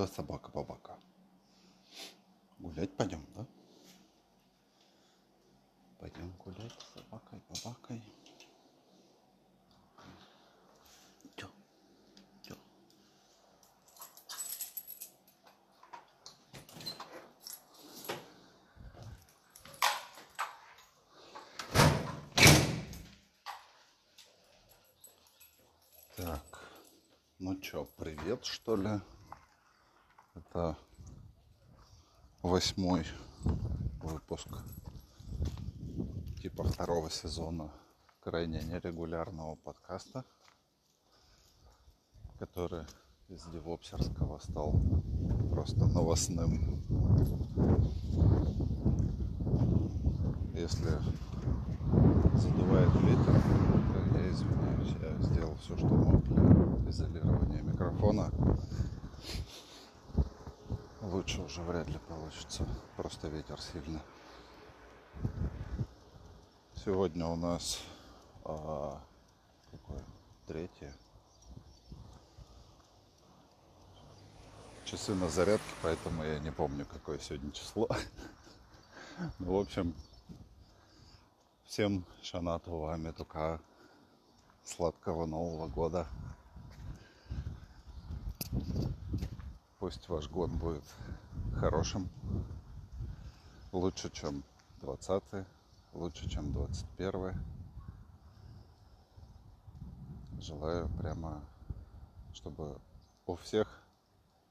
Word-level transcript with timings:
что, 0.00 0.06
собака-бабака? 0.06 0.98
Гулять 2.58 2.96
пойдем, 2.96 3.22
да? 3.34 3.46
Пойдем 5.98 6.32
гулять 6.38 6.72
с 6.72 6.94
собакой-бабакой. 6.94 8.02
Чё? 11.36 11.50
Чё? 12.42 12.56
Так, 26.16 26.70
ну 27.38 27.54
чё, 27.60 27.84
привет, 27.98 28.46
что 28.46 28.76
ли? 28.76 29.00
Это 30.52 30.76
восьмой 32.42 33.06
выпуск 34.02 34.48
типа 36.42 36.64
второго 36.64 37.08
сезона 37.08 37.70
крайне 38.18 38.60
нерегулярного 38.64 39.54
подкаста, 39.54 40.24
который 42.40 42.84
из 43.28 43.44
Девопсерского 43.44 44.40
стал 44.40 44.74
просто 45.52 45.86
новостным. 45.86 46.82
Если 50.52 50.98
задувает 52.34 52.92
ветер, 53.02 53.40
то 53.92 54.18
я 54.18 54.30
извиняюсь, 54.32 54.96
я 55.00 55.22
сделал 55.22 55.54
все, 55.58 55.76
что 55.76 55.86
мог 55.86 56.24
для 56.24 56.90
изолирования 56.90 57.62
микрофона. 57.62 58.32
Лучше 61.10 61.42
уже 61.42 61.60
вряд 61.62 61.88
ли 61.88 61.98
получится, 62.08 62.64
просто 62.96 63.26
ветер 63.26 63.60
сильный. 63.60 64.00
Сегодня 66.84 67.26
у 67.26 67.34
нас 67.34 67.80
а, 68.44 68.96
какое? 69.72 70.04
Третье. 70.46 70.94
Часы 74.84 75.12
на 75.16 75.28
зарядке, 75.28 75.74
поэтому 75.82 76.22
я 76.22 76.38
не 76.38 76.52
помню, 76.52 76.86
какое 76.86 77.18
сегодня 77.18 77.50
число. 77.50 77.88
Ну, 79.40 79.56
в 79.56 79.60
общем, 79.60 79.92
всем 81.64 82.04
шанату 82.22 82.78
вами 82.78 83.10
только 83.10 83.60
сладкого 84.62 85.26
Нового 85.26 85.66
года. 85.66 86.06
Пусть 89.80 90.10
ваш 90.10 90.28
год 90.28 90.50
будет 90.50 90.84
хорошим, 91.58 92.10
лучше, 93.72 94.10
чем 94.10 94.44
20 94.82 95.22
лучше, 95.94 96.28
чем 96.28 96.52
21 96.52 97.34
Желаю 100.38 100.86
прямо, 100.98 101.40
чтобы 102.34 102.78
у 103.24 103.36
всех 103.36 103.80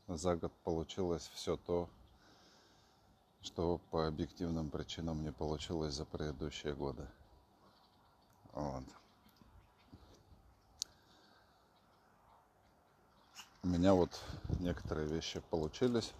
за 0.07 0.35
год 0.35 0.51
получилось 0.63 1.29
все 1.35 1.57
то, 1.57 1.87
что 3.41 3.79
по 3.91 4.07
объективным 4.07 4.71
причинам 4.71 5.21
не 5.21 5.31
получилось 5.31 5.93
за 5.93 6.05
предыдущие 6.05 6.73
годы. 6.73 7.07
Вот. 8.53 8.83
У 13.61 13.67
меня 13.67 13.93
вот 13.93 14.17
некоторые 14.61 15.07
вещи 15.09 15.41
получились. 15.49 16.13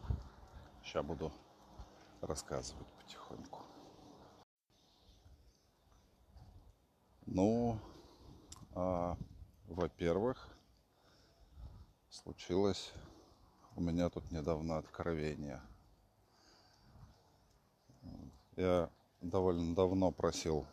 Сейчас 0.84 1.06
буду 1.06 1.32
рассказывать 2.20 2.86
потихоньку. 3.02 3.62
Ну, 7.26 7.80
а, 8.76 9.16
во-первых, 9.68 10.50
случилось 12.10 12.92
у 13.78 13.82
меня 13.82 14.10
тут 14.10 14.30
недавно 14.32 14.78
откровение. 14.78 15.62
Я 18.58 18.90
довольно 19.22 19.74
давно 19.74 20.12
просил 20.12 20.66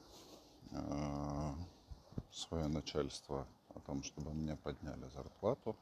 э, 0.72 1.54
свое 2.32 2.66
начальство 2.66 3.46
о 3.68 3.78
том, 3.78 4.02
чтобы 4.02 4.32
мне 4.32 4.56
подняли 4.56 5.08
зарплату, 5.10 5.76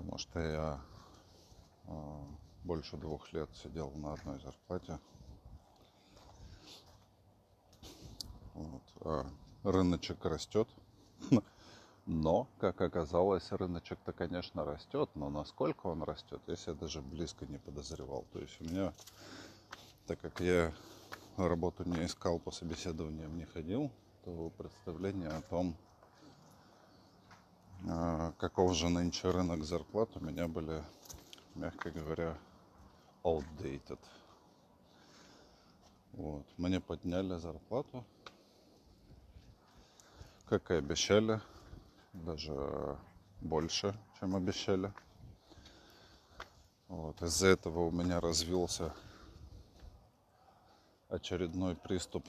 потому 0.00 0.16
что 0.16 0.40
я 0.40 0.80
э, 1.84 2.22
больше 2.64 2.96
двух 2.96 3.30
лет 3.34 3.50
сидел 3.54 3.90
на 3.90 4.14
одной 4.14 4.40
зарплате. 4.40 4.98
Вот. 8.54 8.82
А 9.02 9.26
рыночек 9.62 10.24
растет. 10.24 10.68
Но, 12.06 12.48
как 12.58 12.80
оказалось, 12.80 13.52
рыночек-то, 13.52 14.12
конечно, 14.12 14.64
растет, 14.64 15.10
но 15.14 15.28
насколько 15.28 15.88
он 15.88 16.02
растет, 16.02 16.40
я 16.46 16.56
себя 16.56 16.72
даже 16.72 17.02
близко 17.02 17.44
не 17.44 17.58
подозревал. 17.58 18.24
То 18.32 18.38
есть 18.38 18.58
у 18.62 18.64
меня, 18.64 18.94
так 20.06 20.18
как 20.20 20.40
я 20.40 20.72
работу 21.36 21.84
не 21.84 22.06
искал, 22.06 22.38
по 22.38 22.50
собеседованиям 22.50 23.36
не 23.36 23.44
ходил, 23.44 23.92
то 24.24 24.50
представление 24.56 25.28
о 25.28 25.42
том, 25.42 25.76
а, 25.76 25.89
каков 28.38 28.74
же 28.74 28.88
нынче 28.88 29.30
рынок 29.30 29.64
зарплат, 29.64 30.16
у 30.16 30.20
меня 30.20 30.48
были, 30.48 30.82
мягко 31.54 31.90
говоря, 31.90 32.36
outdated. 33.24 33.98
Вот. 36.12 36.44
Мне 36.56 36.80
подняли 36.80 37.36
зарплату 37.38 38.04
как 40.50 40.72
и 40.72 40.74
обещали, 40.74 41.40
даже 42.12 42.98
больше, 43.40 43.94
чем 44.18 44.34
обещали. 44.34 44.92
Вот. 46.88 47.22
Из-за 47.22 47.46
этого 47.46 47.86
у 47.86 47.92
меня 47.92 48.18
развился 48.18 48.92
очередной 51.08 51.76
приступ 51.76 52.26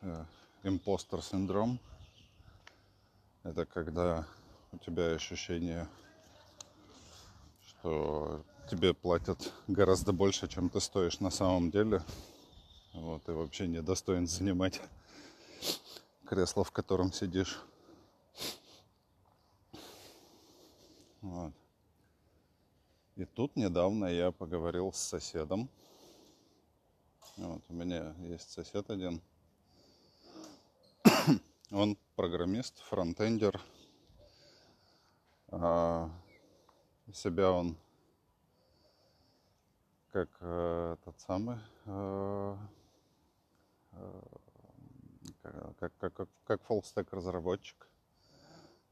э, 0.00 0.24
импостер 0.62 1.22
синдром. 1.22 1.78
Это 3.42 3.66
когда 3.66 4.26
у 4.72 4.78
тебя 4.78 5.12
ощущение, 5.12 5.88
что 7.66 8.44
тебе 8.70 8.94
платят 8.94 9.52
гораздо 9.66 10.12
больше, 10.12 10.48
чем 10.48 10.68
ты 10.68 10.80
стоишь 10.80 11.20
на 11.20 11.30
самом 11.30 11.70
деле. 11.70 12.02
Вот, 12.92 13.28
и 13.28 13.32
вообще 13.32 13.66
не 13.66 13.82
достоин 13.82 14.26
занимать 14.26 14.80
кресло, 16.26 16.64
в 16.64 16.72
котором 16.72 17.12
сидишь. 17.12 17.58
Вот. 21.20 21.52
И 23.16 23.24
тут 23.24 23.56
недавно 23.56 24.06
я 24.06 24.30
поговорил 24.30 24.92
с 24.92 24.98
соседом. 24.98 25.68
Вот, 27.36 27.62
у 27.68 27.72
меня 27.72 28.14
есть 28.20 28.50
сосед 28.50 28.90
один. 28.90 29.20
Он 31.70 31.96
программист, 32.14 32.78
фронтендер. 32.80 33.60
Себя 35.50 37.50
он 37.52 37.76
как 40.12 40.28
э, 40.40 40.96
тот 41.04 41.20
самый 41.20 41.58
э, 41.86 42.56
э, 43.92 44.22
как, 45.78 45.92
как, 45.98 46.14
как, 46.14 46.28
как 46.44 46.62
фоллстек 46.62 47.12
разработчик 47.12 47.86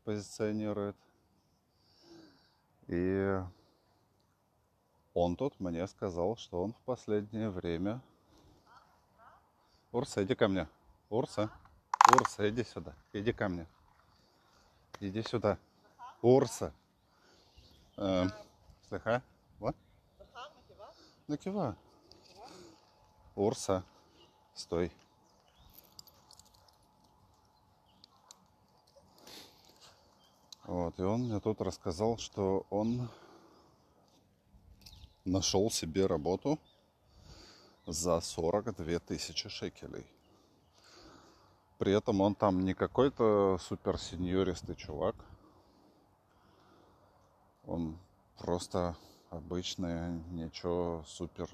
позиционирует. 0.04 0.96
И 2.86 3.40
он 5.14 5.36
тут 5.36 5.58
мне 5.58 5.86
сказал, 5.88 6.36
что 6.36 6.62
он 6.62 6.72
в 6.72 6.80
последнее 6.82 7.50
время... 7.50 8.00
Урса, 9.92 10.22
иди 10.22 10.34
ко 10.34 10.46
мне. 10.46 10.68
Урса, 11.08 11.50
Урса, 12.14 12.48
иди 12.48 12.62
сюда. 12.62 12.94
Иди 13.12 13.32
ко 13.32 13.48
мне. 13.48 13.66
Иди 15.00 15.22
сюда. 15.22 15.58
Урса. 16.22 16.72
Эм, 17.96 18.32
слыха? 18.88 19.22
Вот. 19.58 19.76
Накива. 21.28 21.76
Урса. 23.34 23.84
Стой. 24.54 24.90
Вот, 30.64 30.98
и 30.98 31.02
он 31.02 31.22
мне 31.22 31.38
тут 31.38 31.60
рассказал, 31.60 32.18
что 32.18 32.66
он 32.70 33.08
нашел 35.24 35.70
себе 35.70 36.06
работу 36.06 36.58
за 37.86 38.20
42 38.20 38.98
тысячи 38.98 39.48
шекелей. 39.48 40.06
При 41.78 41.92
этом 41.92 42.20
он 42.20 42.34
там 42.34 42.64
не 42.64 42.74
какой-то 42.74 43.58
суперсеньористый 43.60 44.74
чувак. 44.74 45.14
Он 47.66 47.98
просто 48.38 48.96
обычный, 49.30 50.22
ничего 50.30 51.02
супер 51.04 51.50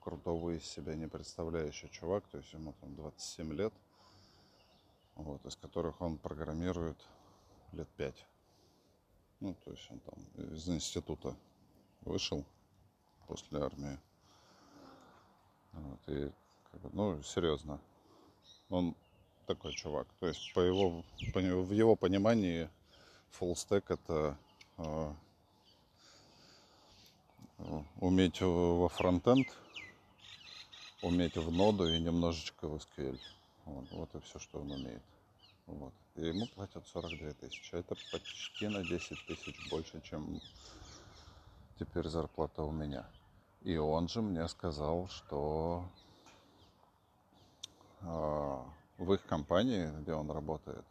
крутого 0.00 0.50
из 0.50 0.64
себя 0.64 0.96
не 0.96 1.06
представляющий 1.06 1.88
чувак, 1.88 2.26
то 2.26 2.38
есть 2.38 2.52
ему 2.52 2.74
там 2.80 2.94
27 2.96 3.52
лет, 3.52 3.72
вот, 5.14 5.44
из 5.46 5.54
которых 5.54 6.00
он 6.00 6.18
программирует 6.18 6.96
лет 7.72 7.88
5. 7.96 8.26
Ну, 9.38 9.54
то 9.64 9.70
есть 9.70 9.88
он 9.90 10.00
там 10.00 10.46
из 10.52 10.68
института 10.68 11.36
вышел 12.00 12.44
после 13.28 13.60
армии. 13.60 13.98
Вот, 15.72 16.00
и, 16.08 16.32
ну, 16.92 17.22
серьезно, 17.22 17.80
он 18.68 18.96
такой 19.46 19.72
чувак. 19.74 20.08
То 20.18 20.26
есть 20.26 20.52
по 20.54 20.60
его, 20.60 21.04
по, 21.32 21.40
в 21.40 21.72
его 21.72 21.94
понимании 21.94 22.68
stack 23.40 23.84
это 23.88 24.36
уметь 28.00 28.40
во 28.40 28.88
фронтенд, 28.88 29.46
уметь 31.02 31.36
в 31.36 31.50
ноду 31.50 31.88
и 31.88 31.98
немножечко 31.98 32.68
в 32.68 32.76
SQL. 32.76 33.18
Вот, 33.64 33.90
вот 33.92 34.14
и 34.14 34.20
все, 34.20 34.38
что 34.38 34.60
он 34.60 34.72
умеет. 34.72 35.02
Вот. 35.66 35.92
И 36.16 36.26
ему 36.26 36.46
платят 36.54 36.86
42 36.88 37.32
тысячи. 37.32 37.74
Это 37.74 37.94
почти 38.10 38.68
на 38.68 38.82
10 38.82 39.26
тысяч 39.26 39.70
больше, 39.70 40.00
чем 40.02 40.40
теперь 41.78 42.08
зарплата 42.08 42.62
у 42.62 42.70
меня. 42.70 43.06
И 43.62 43.76
он 43.76 44.08
же 44.08 44.20
мне 44.20 44.48
сказал, 44.48 45.08
что 45.08 45.84
э, 48.00 48.58
в 48.98 49.12
их 49.14 49.24
компании, 49.24 49.90
где 50.00 50.12
он 50.12 50.30
работает, 50.30 50.84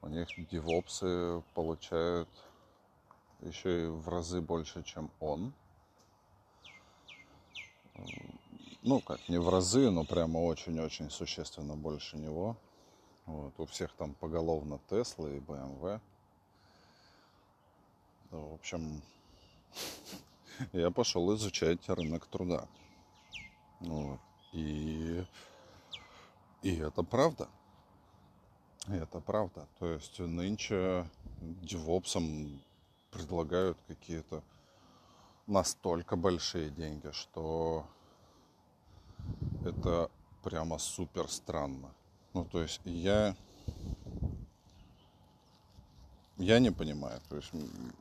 у 0.00 0.08
них 0.08 0.28
девопсы 0.50 1.42
получают 1.54 2.28
еще 3.42 3.84
и 3.84 3.88
в 3.88 4.08
разы 4.08 4.40
больше, 4.40 4.82
чем 4.82 5.10
он. 5.20 5.52
Ну, 8.82 9.00
как, 9.00 9.28
не 9.28 9.38
в 9.38 9.48
разы, 9.48 9.90
но 9.90 10.04
прямо 10.04 10.38
очень-очень 10.38 11.10
существенно 11.10 11.76
больше 11.76 12.16
него. 12.16 12.56
Вот. 13.26 13.54
У 13.58 13.66
всех 13.66 13.92
там 13.92 14.14
поголовно 14.14 14.80
Теслы 14.88 15.36
и 15.36 15.40
БМВ. 15.40 16.00
В 18.30 18.54
общем, 18.54 19.02
я 20.72 20.90
пошел 20.90 21.34
изучать 21.36 21.88
рынок 21.88 22.26
труда. 22.26 22.66
Вот. 23.80 24.20
И, 24.52 25.24
и 26.62 26.76
это 26.76 27.02
правда. 27.02 27.48
И 28.88 28.94
это 28.94 29.20
правда. 29.20 29.68
То 29.78 29.92
есть 29.92 30.18
нынче 30.18 31.08
девопсам 31.40 32.60
предлагают 33.12 33.78
какие-то 33.86 34.42
настолько 35.46 36.16
большие 36.16 36.70
деньги, 36.70 37.10
что 37.12 37.86
это 39.64 40.10
прямо 40.42 40.78
супер 40.78 41.28
странно. 41.28 41.94
Ну, 42.34 42.44
то 42.44 42.62
есть 42.62 42.80
я 42.84 43.36
я 46.38 46.58
не 46.58 46.72
понимаю. 46.72 47.20
То 47.28 47.36
есть 47.36 47.50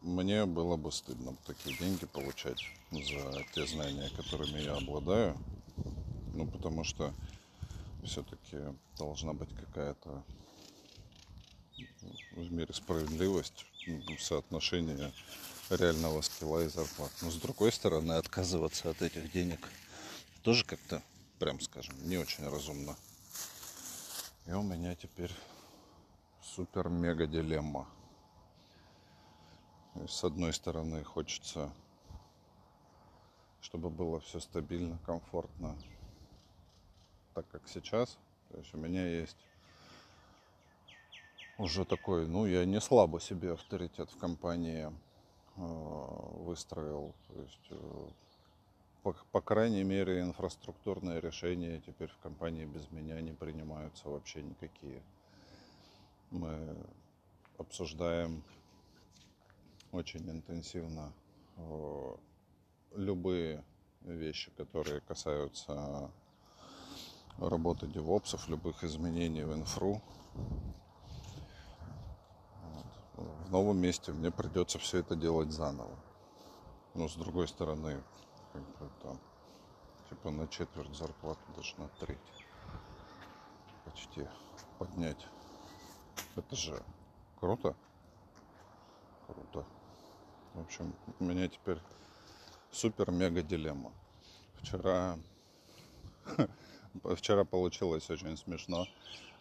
мне 0.02 0.46
было 0.46 0.78
бы 0.78 0.92
стыдно 0.92 1.36
такие 1.46 1.78
деньги 1.78 2.06
получать 2.06 2.64
за 2.92 3.44
те 3.54 3.68
знания, 3.68 4.10
которыми 4.16 4.60
я 4.60 4.78
обладаю. 4.78 5.38
Ну, 6.34 6.48
потому 6.48 6.84
что 6.84 7.14
все-таки 8.04 8.58
должна 8.98 9.34
быть 9.34 9.54
какая-то 9.56 10.24
в 12.32 12.52
мире 12.52 12.74
справедливость, 12.74 13.66
соотношение 14.20 15.12
реального 15.70 16.22
скилла 16.22 16.64
и 16.64 16.68
зарплат. 16.68 17.12
Но 17.22 17.30
с 17.32 17.36
другой 17.36 17.72
стороны, 17.72 18.14
отказываться 18.14 18.90
от 18.90 19.02
этих 19.02 19.32
денег 19.32 19.70
тоже 20.44 20.66
как-то, 20.66 21.02
прям 21.40 21.60
скажем, 21.60 21.96
не 22.08 22.18
очень 22.18 22.48
разумно. 22.48 22.96
И 24.46 24.52
у 24.52 24.64
меня 24.64 24.96
теперь 24.96 25.32
супер-мега 26.42 27.28
дилемма. 27.28 27.88
С 30.08 30.24
одной 30.24 30.54
стороны, 30.54 31.04
хочется, 31.04 31.72
чтобы 33.62 33.90
было 33.90 34.20
все 34.22 34.40
стабильно, 34.40 34.98
комфортно, 35.06 35.78
так 37.34 37.48
как 37.50 37.68
сейчас. 37.68 38.18
То 38.50 38.58
есть 38.58 38.74
у 38.74 38.78
меня 38.78 39.06
есть 39.06 39.38
уже 41.62 41.86
такой, 41.86 42.28
ну, 42.28 42.46
я 42.48 42.66
не 42.66 42.82
слабо 42.82 43.20
себе 43.20 43.54
авторитет 43.54 44.10
в 44.10 44.18
компании 44.18 44.92
э, 45.58 45.62
выстроил. 46.44 47.14
То 47.28 47.42
есть, 47.42 47.68
э, 47.70 48.08
по, 49.04 49.16
по 49.32 49.42
крайней 49.42 49.84
мере, 49.84 50.22
инфраструктурные 50.22 51.22
решения 51.22 51.80
теперь 51.86 52.10
в 52.10 52.18
компании 52.18 52.66
без 52.66 52.90
меня 52.92 53.22
не 53.22 53.34
принимаются 53.34 54.10
вообще 54.10 54.42
никакие. 54.42 55.04
Мы 56.32 56.76
обсуждаем 57.60 58.44
очень 59.92 60.28
интенсивно 60.28 61.14
э, 61.58 62.16
любые 62.96 63.64
вещи, 64.02 64.50
которые 64.58 65.02
касаются 65.02 66.10
работы 67.38 67.86
девопсов, 67.86 68.50
любых 68.50 68.84
изменений 68.84 69.44
в 69.44 69.54
инфру. 69.54 70.02
В 73.46 73.52
новом 73.52 73.78
месте 73.78 74.12
мне 74.12 74.32
придется 74.32 74.80
все 74.80 75.00
это 75.00 75.16
делать 75.16 75.52
заново. 75.52 75.96
Но 76.94 77.08
с 77.08 77.16
другой 77.16 77.48
стороны, 77.48 78.04
там, 79.02 79.20
типа 80.10 80.32
на 80.32 80.48
четверть 80.48 80.96
зарплату, 80.96 81.40
даже 81.56 81.76
на 81.78 81.88
треть 82.00 82.18
почти 83.86 84.28
поднять. 84.78 85.28
Это 86.36 86.56
же 86.56 86.82
круто. 87.40 87.76
Круто. 89.28 89.66
В 90.54 90.62
общем, 90.62 90.94
у 91.20 91.24
меня 91.24 91.48
теперь 91.48 91.78
супер-мега 92.72 93.42
дилемма. 93.42 93.92
Вчера, 94.62 95.18
вчера 97.16 97.46
получилось 97.46 98.10
очень 98.10 98.38
смешно. 98.38 98.86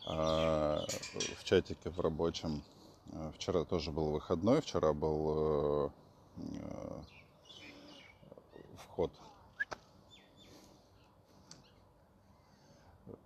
А, 0.06 0.84
в 1.36 1.44
чатике 1.44 1.90
в 1.90 2.00
рабочем. 2.00 2.62
А, 3.12 3.32
вчера 3.32 3.64
тоже 3.64 3.90
был 3.90 4.10
выходной, 4.10 4.60
вчера 4.60 4.92
был 4.92 5.86
э, 5.86 5.90
э, 6.38 7.02
вход. 8.76 9.10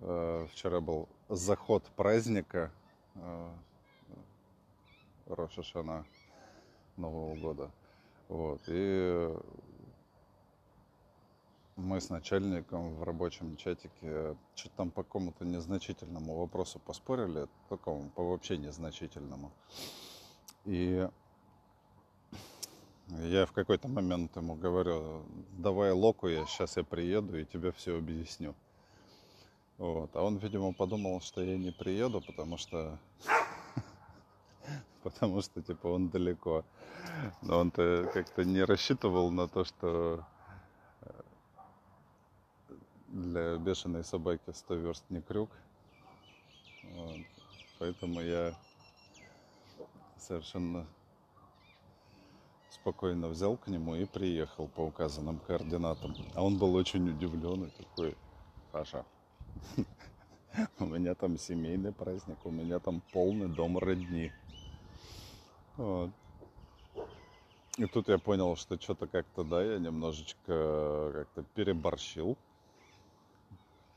Э, 0.00 0.46
вчера 0.52 0.80
был 0.80 1.08
заход 1.28 1.84
праздника 1.96 2.70
Рошашана. 5.26 6.04
Нового 6.96 7.34
года. 7.34 7.70
Вот. 8.28 8.60
И 8.68 9.36
мы 11.76 12.00
с 12.00 12.08
начальником 12.08 12.94
в 12.94 13.02
рабочем 13.02 13.56
чатике 13.56 14.36
что-то 14.54 14.76
там 14.76 14.90
по 14.90 15.02
какому-то 15.02 15.44
незначительному 15.44 16.36
вопросу 16.36 16.78
поспорили, 16.78 17.48
такому, 17.68 18.10
по 18.10 18.22
вообще 18.22 18.56
незначительному. 18.56 19.52
И 20.64 21.08
я 23.08 23.46
в 23.46 23.52
какой-то 23.52 23.88
момент 23.88 24.36
ему 24.36 24.54
говорю, 24.54 25.24
давай 25.58 25.92
локу, 25.92 26.28
я 26.28 26.46
сейчас 26.46 26.76
я 26.76 26.84
приеду 26.84 27.38
и 27.38 27.44
тебе 27.44 27.72
все 27.72 27.98
объясню. 27.98 28.54
Вот. 29.78 30.14
А 30.14 30.22
он, 30.22 30.38
видимо, 30.38 30.72
подумал, 30.72 31.20
что 31.20 31.42
я 31.42 31.58
не 31.58 31.72
приеду, 31.72 32.20
потому 32.20 32.56
что 32.56 32.98
потому 35.02 35.42
что, 35.42 35.60
типа, 35.60 35.88
он 35.88 36.08
далеко. 36.08 36.64
Но 37.42 37.58
он-то 37.58 38.10
как-то 38.14 38.44
не 38.44 38.62
рассчитывал 38.62 39.30
на 39.30 39.48
то, 39.48 39.64
что 39.64 40.24
для 43.14 43.56
бешеной 43.58 44.04
собаки 44.04 44.50
100 44.52 44.74
верст 44.74 45.04
не 45.08 45.20
крюк. 45.20 45.50
Вот. 46.82 47.20
Поэтому 47.78 48.20
я 48.20 48.54
совершенно 50.18 50.86
спокойно 52.70 53.28
взял 53.28 53.56
к 53.56 53.68
нему 53.68 53.94
и 53.94 54.04
приехал 54.04 54.68
по 54.68 54.80
указанным 54.80 55.38
координатам. 55.38 56.14
А 56.34 56.42
он 56.42 56.58
был 56.58 56.74
очень 56.74 57.08
удивлен 57.08 57.64
и 57.64 57.70
такой, 57.70 58.16
Паша, 58.72 59.04
у 60.80 60.86
меня 60.86 61.14
там 61.14 61.38
семейный 61.38 61.92
праздник, 61.92 62.44
у 62.44 62.50
меня 62.50 62.80
там 62.80 63.00
полный 63.12 63.48
дом 63.48 63.78
родни. 63.78 64.32
Вот. 65.76 66.10
И 67.76 67.86
тут 67.86 68.08
я 68.08 68.18
понял, 68.18 68.56
что 68.56 68.80
что-то 68.80 69.06
как-то, 69.06 69.44
да, 69.44 69.62
я 69.62 69.78
немножечко 69.78 71.10
как-то 71.12 71.44
переборщил. 71.54 72.36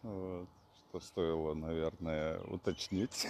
Вот. 0.07 0.47
это 0.93 1.03
стоило, 1.05 1.53
наверное, 1.53 2.39
уточнить. 2.43 3.27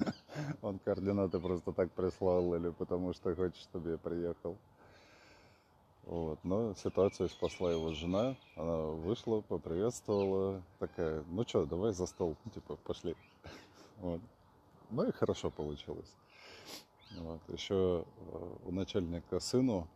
Он 0.62 0.78
координаты 0.78 1.40
просто 1.40 1.72
так 1.72 1.90
прислал 1.92 2.54
или 2.54 2.68
потому 2.68 3.14
что 3.14 3.34
хочет, 3.34 3.56
чтобы 3.56 3.92
я 3.92 3.98
приехал. 3.98 4.58
Вот. 6.04 6.38
Но 6.42 6.74
ситуацию 6.74 7.30
спасла 7.30 7.72
его 7.72 7.94
жена. 7.94 8.36
Она 8.56 8.76
вышла, 8.76 9.40
поприветствовала. 9.40 10.62
Такая, 10.78 11.24
ну 11.28 11.44
что, 11.48 11.64
давай 11.64 11.92
за 11.92 12.06
стол, 12.06 12.36
типа, 12.54 12.76
пошли. 12.76 13.16
Вот. 13.98 14.20
Ну 14.90 15.04
и 15.04 15.12
хорошо 15.12 15.50
получилось. 15.50 16.12
Вот. 17.16 17.40
Еще 17.48 18.04
э, 18.04 18.56
у 18.66 18.72
начальника 18.72 19.40
сыну, 19.40 19.88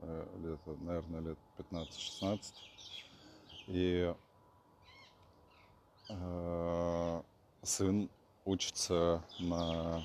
э, 0.00 0.26
лет, 0.44 0.80
наверное, 0.80 1.20
лет 1.20 1.38
15-16. 1.58 2.40
И 3.68 4.14
сын 7.62 8.08
учится 8.44 9.22
на... 9.40 10.02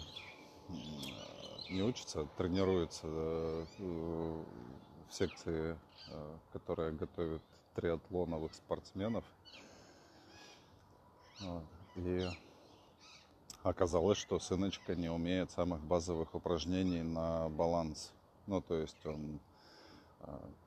Не 1.69 1.83
учится, 1.83 2.21
а 2.21 2.27
тренируется 2.37 3.07
э, 3.07 3.65
в 3.77 4.43
секции, 5.09 5.77
э, 6.09 6.37
которая 6.51 6.91
готовит 6.91 7.41
триатлоновых 7.75 8.53
спортсменов. 8.53 9.23
И 11.95 12.27
оказалось, 13.63 14.17
что 14.17 14.39
сыночка 14.39 14.95
не 14.95 15.09
умеет 15.09 15.51
самых 15.51 15.81
базовых 15.81 16.35
упражнений 16.35 17.03
на 17.03 17.47
баланс. 17.49 18.11
Ну, 18.47 18.61
то 18.61 18.75
есть 18.75 19.05
он 19.05 19.35
э, 19.35 19.50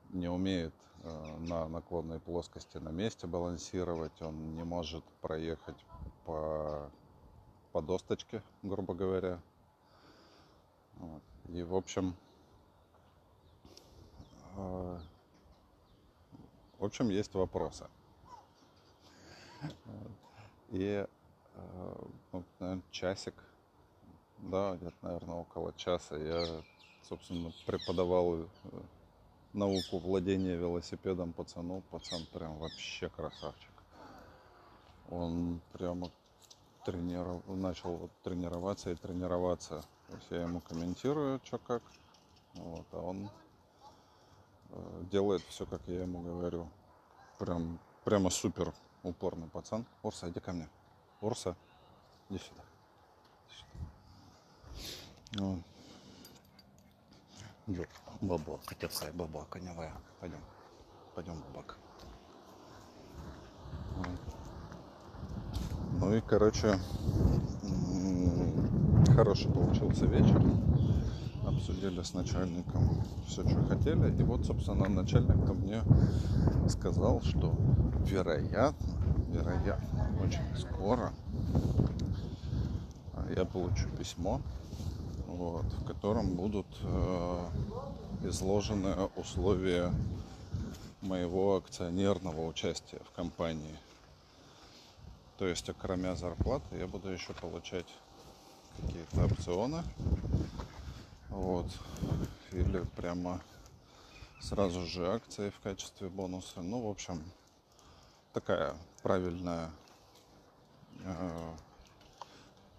не 0.09 0.27
умеет 0.29 0.73
э, 1.03 1.37
на 1.39 1.67
наклонной 1.67 2.19
плоскости 2.19 2.77
на 2.77 2.89
месте 2.89 3.27
балансировать, 3.27 4.21
он 4.21 4.55
не 4.55 4.63
может 4.63 5.03
проехать 5.21 5.77
по, 6.25 6.89
по 7.71 7.81
досточке, 7.81 8.41
грубо 8.63 8.93
говоря. 8.93 9.39
И, 11.49 11.61
в 11.61 11.75
общем, 11.75 12.15
в 14.55 15.01
общем, 16.79 17.09
есть 17.09 17.33
вопросы. 17.33 17.87
И 20.69 21.05
ну, 22.31 22.43
наверное, 22.59 22.83
часик, 22.91 23.33
да, 24.39 24.75
где-то, 24.75 24.95
наверное, 25.01 25.35
около 25.35 25.73
часа 25.73 26.17
я, 26.17 26.61
собственно, 27.03 27.51
преподавал 27.65 28.35
э, 28.35 28.47
науку 29.55 29.99
владения 29.99 30.55
велосипедом 30.55 31.33
пацану. 31.33 31.81
Пацан 31.91 32.25
прям 32.33 32.57
вообще 32.57 33.09
красавчик. 33.09 33.71
Он 35.09 35.61
прямо 35.73 36.11
трениров... 36.85 37.41
начал 37.47 38.09
тренироваться 38.23 38.91
и 38.91 38.95
тренироваться. 38.95 39.83
То 40.07 40.15
есть 40.15 40.27
я 40.31 40.41
ему 40.43 40.59
комментирую, 40.59 41.39
что 41.43 41.57
как. 41.57 41.83
Вот, 42.53 42.85
а 42.91 42.99
он 42.99 43.29
Э, 44.75 45.03
делает 45.11 45.41
все, 45.43 45.65
как 45.65 45.81
я 45.87 46.01
ему 46.01 46.21
говорю. 46.21 46.69
Прям, 47.39 47.79
прямо 48.03 48.29
супер 48.29 48.73
упорный 49.03 49.47
пацан. 49.47 49.85
Урса, 50.03 50.29
иди 50.29 50.39
ко 50.39 50.51
мне. 50.51 50.69
Урса, 51.21 51.55
иди 52.29 52.39
сюда. 52.39 52.63
Иди 53.47 53.55
сюда. 55.39 55.63
Бабак, 58.21 58.59
хотел 58.67 58.91
сказать 58.91 59.15
бабак, 59.15 59.49
коневая. 59.49 59.93
Пойдем. 60.19 60.37
Пойдем, 61.15 61.41
бабак. 61.47 61.77
Ну 65.99 66.13
и, 66.13 66.21
короче, 66.21 66.77
хороший 69.15 69.51
получился 69.51 70.05
вечер 70.05 70.41
обсудили 71.47 72.01
с 72.01 72.13
начальником 72.13 73.03
все, 73.27 73.47
что 73.47 73.63
хотели. 73.65 74.13
И 74.19 74.23
вот, 74.23 74.45
собственно, 74.45 74.87
начальник 74.87 75.49
мне 75.49 75.81
сказал, 76.69 77.21
что 77.21 77.55
вероятно, 78.05 78.93
вероятно, 79.29 80.11
очень 80.23 80.55
скоро 80.55 81.13
я 83.35 83.45
получу 83.45 83.89
письмо, 83.97 84.41
вот, 85.35 85.65
в 85.65 85.85
котором 85.85 86.35
будут 86.35 86.67
э, 86.81 87.47
изложены 88.23 88.95
условия 89.15 89.93
моего 91.01 91.57
акционерного 91.57 92.45
участия 92.47 92.99
в 93.05 93.15
компании. 93.15 93.77
То 95.37 95.47
есть, 95.47 95.69
кроме 95.79 96.15
зарплаты, 96.15 96.77
я 96.77 96.87
буду 96.87 97.09
еще 97.09 97.33
получать 97.33 97.87
какие-то 98.81 99.25
опционы 99.25 99.83
вот. 101.35 101.67
Или 102.53 102.79
прямо 102.95 103.41
сразу 104.39 104.85
же 104.85 105.11
акции 105.11 105.49
в 105.49 105.59
качестве 105.59 106.07
бонуса. 106.07 106.61
Ну, 106.61 106.87
в 106.87 106.89
общем, 106.89 107.21
такая 108.31 108.73
правильная 109.03 109.69
э, 111.03 111.51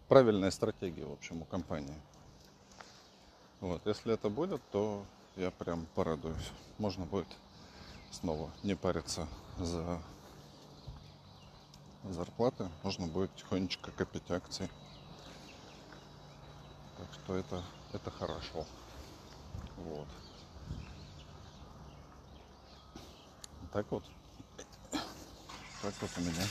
правильная 0.08 0.50
стратегия, 0.50 1.04
в 1.04 1.12
общем, 1.12 1.42
у 1.42 1.44
компании. 1.44 2.00
Вот, 3.66 3.84
если 3.84 4.14
это 4.14 4.28
будет, 4.30 4.62
то 4.70 5.04
я 5.34 5.50
прям 5.50 5.86
порадуюсь. 5.96 6.52
Можно 6.78 7.04
будет 7.04 7.26
снова 8.12 8.48
не 8.62 8.76
париться 8.76 9.26
за 9.58 10.00
зарплаты, 12.04 12.70
можно 12.84 13.08
будет 13.08 13.34
тихонечко 13.34 13.90
копить 13.90 14.30
акции. 14.30 14.70
Так 16.96 17.08
что 17.14 17.34
это 17.34 17.64
это 17.92 18.08
хорошо. 18.12 18.64
Вот. 19.78 20.06
Так 23.72 23.90
вот. 23.90 24.04
Так 25.82 25.94
вот 26.00 26.10
у 26.18 26.20
меня 26.20 26.44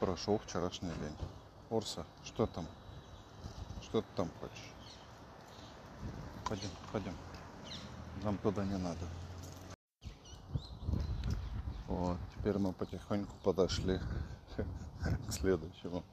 прошел 0.00 0.38
вчерашний 0.38 0.88
день. 0.88 1.16
Орса, 1.68 2.06
что 2.24 2.46
там? 2.46 2.66
Что 3.82 4.00
ты 4.00 4.08
там 4.16 4.30
хочешь? 4.40 4.71
Пойдем, 6.52 6.68
пойдем. 6.92 7.14
Нам 8.22 8.36
туда 8.36 8.62
не 8.66 8.76
надо. 8.76 9.06
Вот, 11.88 12.18
теперь 12.36 12.58
мы 12.58 12.74
потихоньку 12.74 13.32
подошли 13.42 13.98
к 15.28 15.32
следующему 15.32 16.04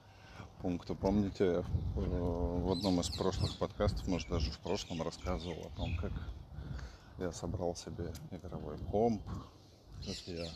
пункту. 0.62 0.96
Помните, 0.96 1.66
в 1.94 2.72
одном 2.72 3.02
из 3.02 3.10
прошлых 3.10 3.58
подкастов, 3.58 4.08
может 4.08 4.30
даже 4.30 4.50
в 4.52 4.60
прошлом, 4.60 5.02
рассказывал 5.02 5.60
о 5.74 5.76
том, 5.76 5.98
как 5.98 6.14
я 7.18 7.34
собрал 7.34 7.76
себе 7.76 8.14
игровой 8.32 8.78
комп, 8.78 9.22
как 9.98 10.16
я 10.26 10.50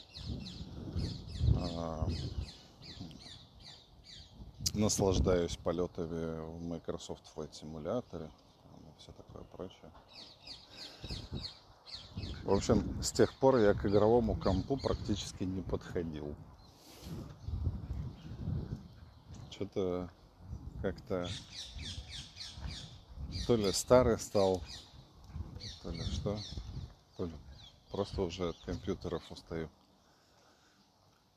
а, 1.57 2.07
наслаждаюсь 4.73 5.57
полетами 5.57 6.39
в 6.39 6.61
Microsoft 6.61 7.23
Flight 7.35 7.51
Simulator 7.51 8.31
все 8.97 9.11
такое 9.11 9.43
прочее. 9.43 9.91
В 12.43 12.53
общем, 12.53 13.01
с 13.01 13.11
тех 13.11 13.33
пор 13.35 13.57
я 13.57 13.73
к 13.73 13.85
игровому 13.85 14.35
компу 14.35 14.77
практически 14.77 15.43
не 15.43 15.61
подходил 15.61 16.35
что-то 19.49 20.09
как-то 20.81 21.29
то 23.47 23.55
ли 23.55 23.71
старый 23.71 24.19
стал, 24.19 24.61
то 25.81 25.89
ли 25.89 26.01
что, 26.03 26.37
то 27.17 27.25
ли 27.25 27.31
просто 27.91 28.21
уже 28.21 28.49
от 28.49 28.57
компьютеров 28.65 29.23
устаю. 29.31 29.69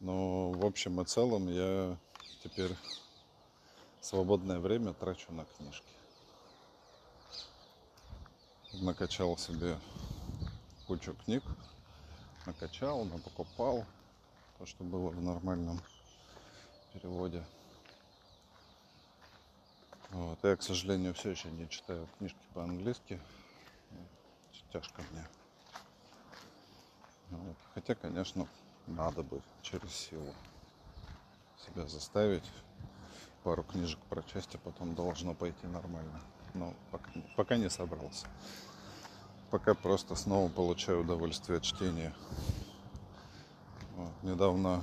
Но 0.00 0.50
в 0.50 0.64
общем 0.64 1.00
и 1.00 1.04
целом 1.04 1.48
я 1.48 1.96
теперь 2.42 2.74
свободное 4.00 4.58
время 4.58 4.92
трачу 4.92 5.32
на 5.32 5.44
книжки. 5.44 5.95
Накачал 8.72 9.38
себе 9.38 9.78
кучу 10.86 11.14
книг, 11.24 11.42
накачал, 12.46 13.04
напокупал 13.04 13.84
то, 14.58 14.66
что 14.66 14.84
было 14.84 15.08
в 15.10 15.22
нормальном 15.22 15.80
переводе. 16.92 17.44
Вот. 20.10 20.38
Я, 20.42 20.56
к 20.56 20.62
сожалению, 20.62 21.14
все 21.14 21.30
еще 21.30 21.50
не 21.50 21.68
читаю 21.68 22.06
книжки 22.18 22.38
по-английски. 22.54 23.20
Тяжко 24.72 25.02
мне. 25.10 25.26
Вот. 27.30 27.56
Хотя, 27.74 27.94
конечно, 27.94 28.46
надо 28.86 29.22
бы 29.22 29.40
через 29.62 29.92
силу 29.92 30.34
себя 31.64 31.86
заставить. 31.86 32.44
Пару 33.42 33.62
книжек 33.62 34.00
прочесть, 34.08 34.54
а 34.54 34.58
потом 34.58 34.94
должно 34.94 35.34
пойти 35.34 35.66
нормально. 35.66 36.20
Но 36.58 36.72
пока, 36.90 37.10
пока 37.36 37.56
не 37.56 37.68
собрался. 37.68 38.26
Пока 39.50 39.74
просто 39.74 40.14
снова 40.14 40.48
получаю 40.48 41.02
удовольствие 41.02 41.58
от 41.58 41.64
чтения. 41.64 42.14
Вот. 43.96 44.12
Недавно 44.22 44.82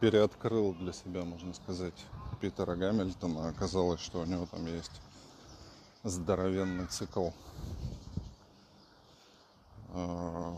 переоткрыл 0.00 0.74
для 0.74 0.92
себя, 0.92 1.24
можно 1.24 1.54
сказать, 1.54 1.94
Питера 2.40 2.74
Гамильтона. 2.74 3.48
Оказалось, 3.48 4.00
что 4.00 4.20
у 4.20 4.24
него 4.24 4.46
там 4.46 4.66
есть 4.66 5.00
здоровенный 6.02 6.86
цикл 6.86 7.30
э, 9.90 10.56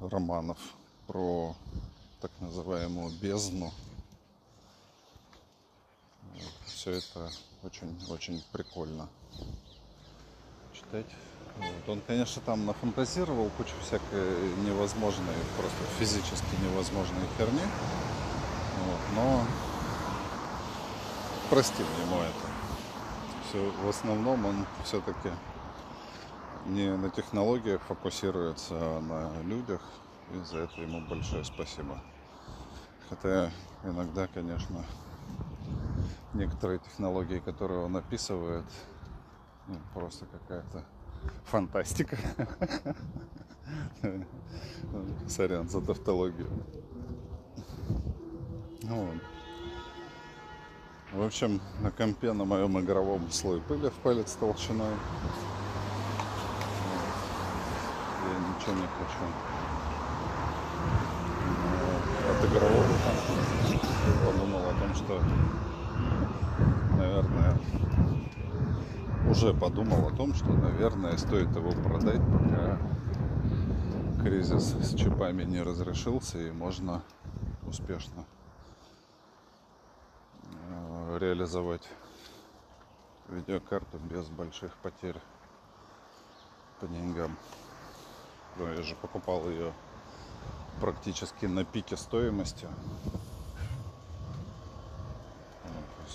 романов 0.00 0.58
про 1.06 1.56
так 2.20 2.30
называемую 2.40 3.10
бездну. 3.20 3.72
Все 6.66 6.92
это 6.92 7.30
очень-очень 7.62 8.42
прикольно 8.52 9.08
читать. 10.92 11.06
Вот. 11.58 11.92
Он, 11.92 12.00
конечно, 12.06 12.42
там 12.44 12.66
нафантазировал 12.66 13.50
кучу 13.56 13.74
всякой 13.82 14.54
невозможной, 14.64 15.34
просто 15.56 15.78
физически 15.98 16.56
невозможной 16.62 17.26
херни. 17.36 17.62
Вот. 18.86 19.00
Но 19.14 19.44
простим 21.50 21.86
ему 22.00 22.20
это. 22.20 22.46
Все, 23.48 23.70
в 23.84 23.88
основном 23.88 24.46
он 24.46 24.66
все-таки 24.84 25.30
не 26.66 26.96
на 26.96 27.10
технологиях 27.10 27.82
фокусируется, 27.82 28.74
а 28.74 29.00
на 29.00 29.42
людях. 29.42 29.82
И 30.32 30.44
за 30.44 30.60
это 30.60 30.80
ему 30.80 31.06
большое 31.08 31.44
спасибо. 31.44 32.00
Хотя 33.08 33.50
иногда, 33.84 34.26
конечно, 34.26 34.84
некоторые 36.32 36.78
технологии, 36.78 37.40
которые 37.40 37.80
он 37.80 37.96
описывает, 37.96 38.64
просто 39.94 40.26
какая-то 40.26 40.84
фантастика. 41.44 42.16
Сорян 45.28 45.68
за 45.68 45.80
тавтологию. 45.80 46.48
Вот. 48.82 49.14
В 51.12 51.22
общем, 51.22 51.60
на 51.80 51.90
компе 51.90 52.32
на 52.32 52.44
моем 52.44 52.80
игровом 52.80 53.30
слой 53.30 53.60
пыли 53.60 53.90
в 53.90 53.94
палец 53.94 54.32
толщиной. 54.32 54.94
Я 58.24 58.38
ничего 58.48 58.74
не 58.74 58.86
хочу. 58.98 59.24
От 62.30 62.44
игрового 62.44 62.84
подумал 64.24 64.62
о 64.70 64.74
том, 64.74 64.94
что, 64.94 65.20
наверное, 66.96 67.58
уже 69.32 69.54
подумал 69.54 70.08
о 70.08 70.10
том, 70.10 70.34
что, 70.34 70.52
наверное, 70.52 71.16
стоит 71.16 71.56
его 71.56 71.70
продать, 71.70 72.20
пока 72.20 72.78
кризис 74.22 74.74
с 74.74 74.94
чипами 74.94 75.42
не 75.44 75.62
разрешился 75.62 76.38
и 76.38 76.50
можно 76.50 77.02
успешно 77.66 78.26
э, 80.44 81.18
реализовать 81.18 81.88
видеокарту 83.28 83.98
без 84.00 84.28
больших 84.28 84.76
потерь 84.82 85.18
по 86.78 86.86
деньгам. 86.86 87.38
Но 88.58 88.68
я 88.68 88.82
же 88.82 88.94
покупал 88.96 89.48
ее 89.48 89.72
практически 90.78 91.46
на 91.46 91.64
пике 91.64 91.96
стоимости 91.96 92.68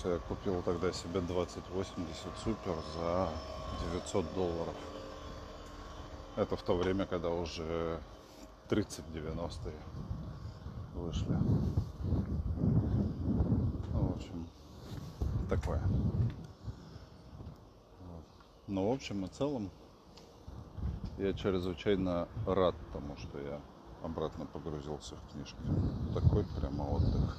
я 0.04 0.18
купил 0.18 0.62
тогда 0.62 0.92
себе 0.92 1.20
2080 1.20 2.26
Супер 2.44 2.74
за 2.96 3.28
900 3.92 4.34
долларов. 4.34 4.74
Это 6.36 6.56
в 6.56 6.62
то 6.62 6.76
время, 6.76 7.06
когда 7.06 7.30
уже 7.30 8.00
3090 8.68 9.72
вышли. 10.94 11.36
Ну, 13.92 14.12
в 14.12 14.16
общем, 14.16 14.48
такое. 15.48 15.82
Но 18.66 18.90
в 18.90 18.92
общем 18.92 19.24
и 19.24 19.28
целом 19.28 19.70
я 21.16 21.32
чрезвычайно 21.32 22.28
рад 22.46 22.74
тому, 22.92 23.16
что 23.16 23.38
я 23.40 23.60
обратно 24.04 24.46
погрузился 24.46 25.16
в 25.16 25.32
книжки. 25.32 25.56
Такой 26.14 26.44
прямо 26.60 26.82
отдых. 26.82 27.38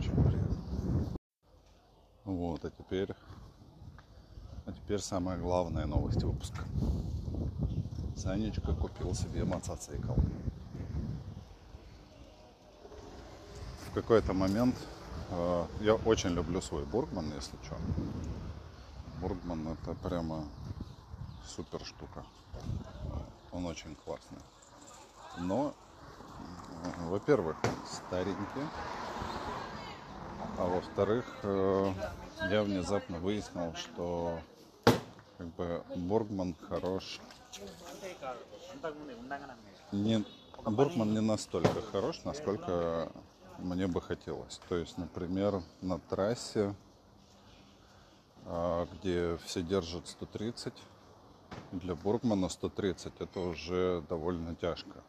Очень 0.00 0.12
приятно. 0.12 0.56
Вот, 2.24 2.64
а 2.64 2.70
теперь, 2.70 3.10
а 4.64 4.72
теперь 4.72 5.00
самая 5.00 5.38
главная 5.38 5.84
новость 5.86 6.22
выпуска. 6.22 6.62
Санечка 8.16 8.72
купил 8.72 9.14
себе 9.14 9.44
мотоцикл. 9.44 10.14
В 13.88 13.94
какой-то 13.94 14.32
момент 14.32 14.74
э, 15.32 15.66
я 15.80 15.94
очень 15.96 16.30
люблю 16.30 16.62
свой 16.62 16.84
Бургман, 16.84 17.26
если 17.34 17.56
что. 17.64 17.76
Бургман 19.20 19.68
это 19.68 19.94
прямо 19.96 20.44
супер 21.46 21.84
штука. 21.84 22.24
Он 23.52 23.66
очень 23.66 23.94
классный. 23.96 24.38
Но, 25.40 25.74
во-первых, 27.10 27.56
старенький. 27.84 28.99
А 30.60 30.66
во-вторых, 30.66 31.24
э, 31.42 31.92
я 32.50 32.62
внезапно 32.62 33.18
выяснил, 33.18 33.74
что 33.76 34.38
как 35.38 35.46
бы 35.54 35.82
Бургман 35.96 36.54
хорош. 36.68 37.18
Не, 39.90 40.22
Бургман 40.62 41.14
не 41.14 41.22
настолько 41.22 41.80
хорош, 41.80 42.24
насколько 42.24 43.10
мне 43.56 43.86
бы 43.86 44.02
хотелось. 44.02 44.60
То 44.68 44.76
есть, 44.76 44.98
например, 44.98 45.62
на 45.80 45.98
трассе, 45.98 46.74
а, 48.44 48.86
где 48.92 49.38
все 49.46 49.62
держат 49.62 50.08
130, 50.08 50.74
для 51.72 51.94
Бургмана 51.94 52.50
130 52.50 53.14
это 53.18 53.40
уже 53.40 54.04
довольно 54.10 54.54
тяжко. 54.54 55.02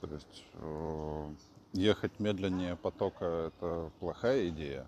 То 0.00 0.08
есть 0.08 0.44
э, 0.54 1.34
ехать 1.72 2.18
медленнее 2.20 2.76
потока 2.76 3.24
это 3.48 3.90
плохая 4.00 4.48
идея. 4.48 4.86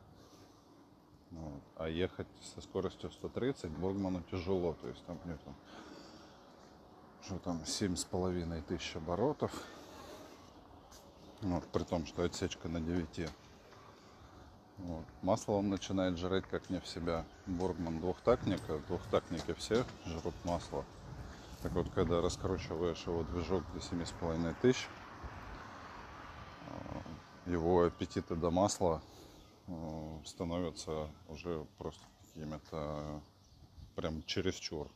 Вот. 1.30 1.62
А 1.76 1.88
ехать 1.88 2.28
со 2.54 2.60
скоростью 2.60 3.10
130 3.10 3.70
Бургману 3.70 4.22
тяжело. 4.30 4.74
То 4.80 4.88
есть 4.88 5.04
там 5.04 5.18
нету 5.24 5.54
что 7.24 7.38
там 7.38 7.64
семь 7.66 7.96
с 7.96 8.04
половиной 8.04 8.62
тысяч 8.62 8.96
оборотов. 8.96 9.52
Вот, 11.42 11.64
при 11.68 11.84
том, 11.84 12.06
что 12.06 12.22
отсечка 12.22 12.68
на 12.68 12.80
9. 12.80 13.30
Вот. 14.78 15.04
Масло 15.22 15.52
он 15.52 15.68
начинает 15.68 16.18
жрать 16.18 16.44
как 16.50 16.68
не 16.70 16.80
в 16.80 16.86
себя. 16.86 17.24
Бургман 17.46 18.00
двухтактник, 18.00 18.60
а 18.68 18.78
двухтактники 18.88 19.52
все 19.54 19.84
жрут 20.06 20.34
масло. 20.44 20.84
Так 21.62 21.72
вот, 21.72 21.90
когда 21.90 22.20
раскручиваешь 22.20 23.06
его 23.06 23.22
движок 23.24 23.62
до 23.74 23.80
семи 23.80 24.04
с 24.04 24.12
половиной 24.12 24.54
тысяч, 24.62 24.88
его 27.46 27.84
аппетиты 27.84 28.36
до 28.36 28.50
масла 28.50 29.02
э, 29.66 30.18
становятся 30.24 31.08
уже 31.28 31.66
просто 31.78 32.04
какими-то 32.22 33.20
прям 33.96 34.22
чересчур. 34.24 34.88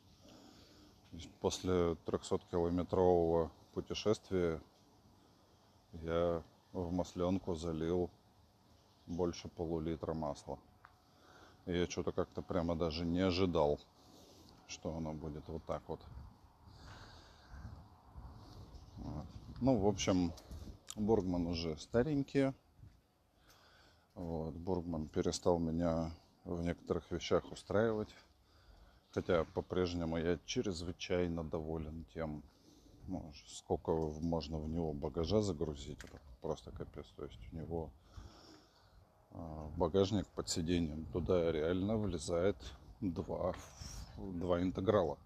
После 1.40 1.96
300-километрового 2.06 3.50
путешествия 3.72 4.60
я 5.92 6.42
в 6.72 6.90
масленку 6.90 7.54
залил 7.54 8.10
больше 9.06 9.48
полулитра 9.48 10.14
масла. 10.14 10.58
И 11.66 11.78
я 11.78 11.86
что-то 11.88 12.12
как-то 12.12 12.42
прямо 12.42 12.74
даже 12.76 13.04
не 13.04 13.20
ожидал, 13.20 13.80
что 14.66 14.94
оно 14.96 15.12
будет 15.12 15.46
вот 15.48 15.64
так 15.64 15.82
вот. 15.86 16.00
вот. 18.96 19.26
Ну, 19.60 19.76
в 19.78 19.86
общем, 19.86 20.32
Бургман 20.94 21.46
уже 21.46 21.76
старенький. 21.76 22.52
Вот, 24.14 24.54
Бургман 24.54 25.08
перестал 25.08 25.58
меня 25.58 26.12
в 26.44 26.62
некоторых 26.62 27.10
вещах 27.10 27.50
устраивать. 27.50 28.14
Хотя 29.10 29.44
по-прежнему 29.44 30.18
я 30.18 30.38
чрезвычайно 30.44 31.42
доволен 31.44 32.04
тем, 32.14 32.42
ну, 33.08 33.32
сколько 33.46 33.92
можно 33.92 34.58
в 34.58 34.68
него 34.68 34.92
багажа 34.92 35.40
загрузить. 35.40 35.98
Это 36.04 36.20
просто 36.40 36.70
капец. 36.70 37.06
То 37.16 37.24
есть 37.24 37.40
у 37.52 37.56
него 37.56 37.90
а, 39.30 39.68
багажник 39.76 40.28
под 40.28 40.48
сиденьем. 40.48 41.06
Туда 41.06 41.50
реально 41.50 41.96
влезает 41.96 42.56
два, 43.00 43.54
два 44.16 44.62
интеграла. 44.62 45.18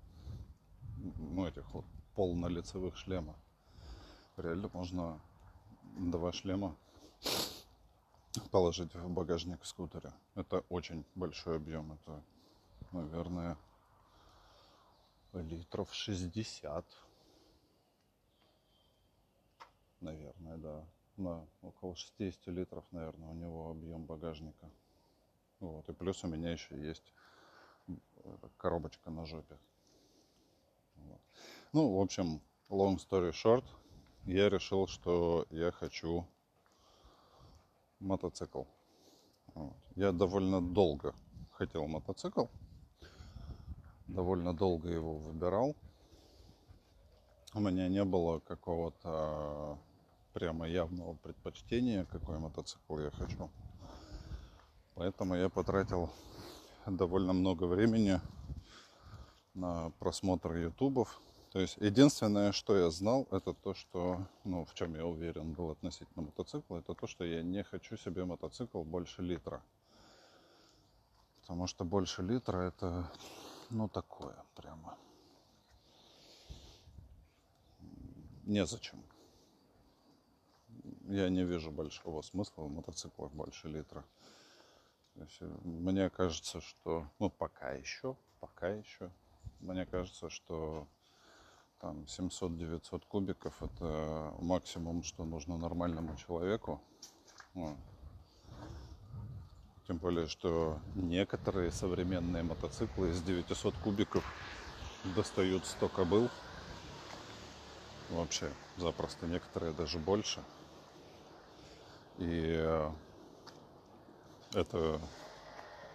Ну, 1.16 1.46
этих 1.46 1.72
вот 1.74 1.84
полнолицевых 2.14 2.96
шлема. 2.96 3.36
Реально 4.36 4.70
можно 4.72 5.20
два 5.96 6.32
шлема 6.32 6.76
положить 8.50 8.94
в 8.94 9.08
багажник 9.08 9.64
скутера. 9.64 10.12
Это 10.34 10.64
очень 10.68 11.04
большой 11.14 11.56
объем. 11.56 11.92
Это, 11.92 12.22
наверное, 12.92 13.56
литров 15.32 15.92
60. 15.94 16.84
наверное, 20.00 20.56
да. 20.58 20.84
На 21.16 21.44
около 21.62 21.96
60 21.96 22.46
литров, 22.46 22.84
наверное, 22.92 23.28
у 23.30 23.34
него 23.34 23.70
объем 23.70 24.04
багажника. 24.04 24.70
Вот. 25.58 25.88
И 25.88 25.92
плюс 25.92 26.22
у 26.22 26.28
меня 26.28 26.52
еще 26.52 26.80
есть 26.80 27.12
коробочка 28.56 29.10
на 29.10 29.26
жопе. 29.26 29.58
Вот. 30.94 31.20
Ну, 31.72 31.96
в 31.96 32.00
общем, 32.00 32.40
long 32.68 32.98
story 32.98 33.32
short, 33.32 33.64
я 34.28 34.50
решил, 34.50 34.86
что 34.86 35.46
я 35.50 35.72
хочу 35.72 36.26
мотоцикл. 37.98 38.64
Вот. 39.54 39.74
Я 39.96 40.12
довольно 40.12 40.60
долго 40.60 41.14
хотел 41.52 41.86
мотоцикл, 41.86 42.44
довольно 44.06 44.54
долго 44.54 44.90
его 44.90 45.16
выбирал. 45.16 45.74
У 47.54 47.60
меня 47.60 47.88
не 47.88 48.04
было 48.04 48.40
какого-то 48.40 49.78
прямо 50.34 50.68
явного 50.68 51.14
предпочтения, 51.14 52.04
какой 52.04 52.38
мотоцикл 52.38 52.98
я 52.98 53.10
хочу. 53.10 53.50
Поэтому 54.94 55.36
я 55.36 55.48
потратил 55.48 56.10
довольно 56.86 57.32
много 57.32 57.64
времени 57.64 58.20
на 59.54 59.90
просмотр 59.98 60.54
ютубов. 60.54 61.18
То 61.52 61.60
есть 61.60 61.78
единственное, 61.78 62.52
что 62.52 62.76
я 62.76 62.90
знал, 62.90 63.26
это 63.30 63.54
то, 63.54 63.72
что, 63.72 64.26
ну, 64.44 64.66
в 64.66 64.74
чем 64.74 64.94
я 64.94 65.06
уверен 65.06 65.54
был 65.54 65.70
относительно 65.70 66.26
мотоцикла, 66.26 66.78
это 66.78 66.94
то, 66.94 67.06
что 67.06 67.24
я 67.24 67.42
не 67.42 67.64
хочу 67.64 67.96
себе 67.96 68.26
мотоцикл 68.26 68.82
больше 68.82 69.22
литра. 69.22 69.62
Потому 71.40 71.66
что 71.66 71.86
больше 71.86 72.22
литра 72.22 72.58
это, 72.58 73.10
ну, 73.70 73.88
такое 73.88 74.36
прямо. 74.56 74.98
Незачем. 78.44 79.02
Я 81.06 81.30
не 81.30 81.44
вижу 81.44 81.70
большого 81.70 82.20
смысла 82.20 82.64
в 82.64 82.70
мотоциклах 82.70 83.32
больше 83.32 83.68
литра. 83.68 84.04
Есть, 85.14 85.40
мне 85.40 86.10
кажется, 86.10 86.60
что, 86.60 87.06
ну, 87.18 87.30
пока 87.30 87.72
еще, 87.72 88.16
пока 88.38 88.68
еще, 88.68 89.10
мне 89.60 89.86
кажется, 89.86 90.28
что 90.28 90.86
там 91.80 92.04
700-900 92.06 93.02
кубиков 93.08 93.62
это 93.62 94.34
максимум, 94.40 95.02
что 95.02 95.24
нужно 95.24 95.56
нормальному 95.56 96.16
человеку. 96.16 96.80
Вот. 97.54 97.76
Тем 99.86 99.96
более, 99.96 100.26
что 100.26 100.78
некоторые 100.94 101.70
современные 101.70 102.42
мотоциклы 102.42 103.10
из 103.10 103.22
900 103.22 103.74
кубиков 103.78 104.24
достают 105.16 105.64
100 105.64 105.88
кобыл. 105.88 106.28
Вообще, 108.10 108.50
запросто. 108.76 109.26
Некоторые 109.26 109.72
даже 109.72 109.98
больше. 109.98 110.42
И 112.18 112.54
э, 112.58 112.90
это, 114.52 115.00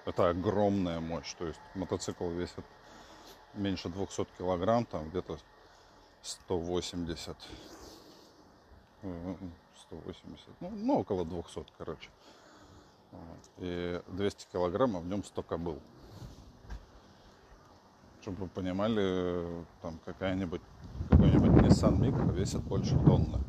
это 0.06 0.30
огромная 0.30 1.00
мощь. 1.00 1.34
То 1.34 1.46
есть 1.48 1.60
мотоцикл 1.76 2.30
весит 2.30 2.66
меньше 3.54 3.90
200 3.90 4.26
килограмм, 4.38 4.86
там 4.86 5.10
где-то 5.10 5.38
180, 6.24 7.38
180, 9.02 10.50
ну, 10.62 10.70
ну 10.70 11.00
около 11.00 11.26
200, 11.26 11.66
короче. 11.78 12.10
И 13.58 14.02
200 14.08 14.48
килограммов 14.52 15.04
в 15.04 15.08
нем 15.08 15.24
100 15.24 15.44
кобыл. 15.44 15.80
Чтобы 18.22 18.44
вы 18.44 18.48
понимали, 18.48 19.66
там 19.82 20.00
какая-нибудь 20.06 20.62
какой-нибудь 21.10 21.50
Nissan 21.62 22.00
Micro 22.00 22.34
весит 22.34 22.62
больше 22.64 22.98
тонны. 23.04 23.40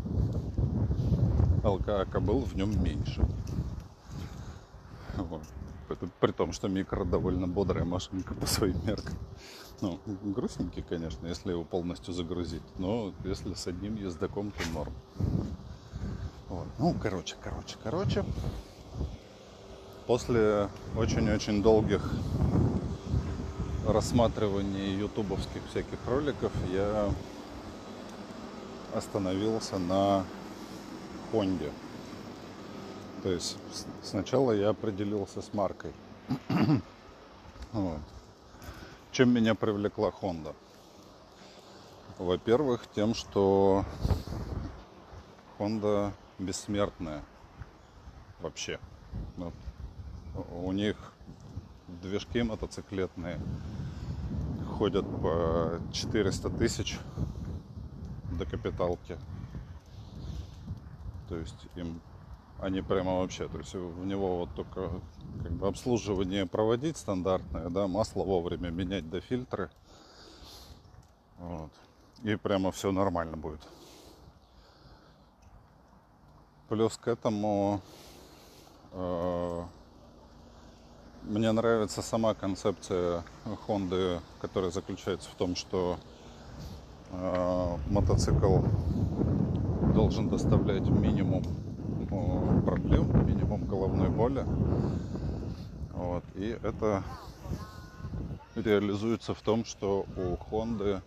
ЛК 1.63 2.11
кобыл 2.11 2.41
в 2.41 2.57
нем 2.57 2.83
меньше. 2.83 3.25
Вот. 5.17 5.43
При 6.21 6.33
том, 6.33 6.53
что 6.53 6.69
микро 6.69 7.05
довольно 7.05 7.47
бодрая 7.47 7.85
машинка 7.85 8.35
по 8.35 8.47
своим 8.47 8.77
меркам. 8.87 9.15
Ну, 9.81 10.01
грустненький, 10.23 10.83
конечно, 10.83 11.27
если 11.27 11.51
его 11.51 11.65
полностью 11.65 12.15
загрузить. 12.15 12.63
Но 12.79 13.13
если 13.25 13.55
с 13.55 13.67
одним 13.67 13.97
ездаком, 13.97 14.51
то 14.53 14.69
норм. 14.73 14.93
Вот. 16.49 16.67
Ну, 16.79 16.95
короче, 17.03 17.37
короче, 17.43 17.77
короче. 17.83 18.25
После 20.07 20.69
очень-очень 20.97 21.63
долгих 21.63 22.03
рассматриваний 23.87 24.97
ютубовских 24.99 25.63
всяких 25.71 25.99
роликов 26.07 26.53
я 26.73 27.11
остановился 28.95 29.79
на 29.79 30.25
Хонде. 31.31 31.71
То 33.25 33.31
есть 33.31 33.57
сначала 34.03 34.53
я 34.53 34.69
определился 34.69 35.41
с 35.41 35.55
маркой. 35.55 35.95
Чем 39.13 39.31
меня 39.31 39.55
привлекла 39.55 40.11
Honda? 40.11 40.55
Во-первых, 42.19 42.87
тем, 42.95 43.15
что 43.15 43.87
Honda 45.59 46.13
бессмертная 46.39 47.25
вообще. 48.41 48.79
Вот. 49.39 49.55
У 50.53 50.71
них 50.73 51.15
движки 52.03 52.43
мотоциклетные 52.43 53.41
ходят 54.77 55.07
по 55.23 55.81
400 55.95 56.51
тысяч 56.51 56.99
до 58.33 58.45
капиталки. 58.45 59.17
То 61.31 61.39
есть 61.39 61.69
им 61.75 62.03
они 62.61 62.81
прямо 62.83 63.19
вообще, 63.19 63.49
то 63.49 63.59
есть 63.59 63.75
в 63.75 64.07
него 64.07 64.39
вот 64.39 64.55
только 64.55 64.91
как 65.43 65.53
бы 65.53 65.67
обслуживание 65.67 66.47
проводить 66.47 66.97
стандартное, 66.97 67.69
да, 67.69 67.87
масло 67.87 68.25
вовремя 68.25 68.71
менять 68.71 69.09
до 69.11 69.21
фильтры. 69.21 69.71
Вот. 71.39 71.71
И 72.23 72.37
прямо 72.37 72.71
все 72.73 72.93
нормально 72.93 73.37
будет. 73.37 73.61
Плюс 76.69 76.97
к 76.97 77.09
этому 77.09 77.83
э, 78.93 79.63
мне 81.25 81.53
нравится 81.53 82.01
сама 82.01 82.35
концепция 82.35 83.25
Honda, 83.67 84.23
которая 84.41 84.71
заключается 84.71 85.29
в 85.31 85.35
том, 85.35 85.57
что 85.57 85.99
э, 87.11 87.77
мотоцикл 87.91 88.61
должен 89.95 90.29
доставлять 90.29 90.89
минимум 90.89 91.45
проблем, 92.65 93.27
минимум 93.27 93.65
головной 93.67 94.09
боли. 94.09 94.45
Вот. 95.93 96.25
И 96.35 96.57
это 96.63 97.03
реализуется 98.55 99.35
в 99.35 99.41
том, 99.43 99.65
что 99.65 100.07
у 100.17 100.37
Honda 100.51 101.03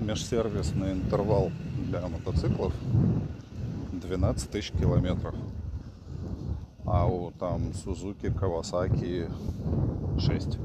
межсервисный 0.00 0.92
интервал 0.92 1.50
для 1.88 2.00
мотоциклов 2.06 2.72
12 3.92 4.50
тысяч 4.50 4.72
километров. 4.72 5.34
А 6.84 7.06
у 7.06 7.30
там 7.32 7.68
Suzuki, 7.70 8.32
Kawasaki 8.32 9.30
6. 10.20 10.58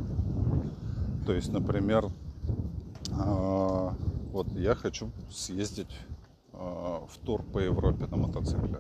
То 1.26 1.34
есть, 1.34 1.52
например, 1.52 2.06
а, 3.12 3.94
вот 4.32 4.48
я 4.54 4.76
хочу 4.76 5.12
съездить 5.32 5.96
а, 6.54 7.06
в 7.08 7.18
тур 7.20 7.44
по 7.44 7.60
Европе 7.60 8.06
на 8.08 8.18
мотоцикле. 8.18 8.80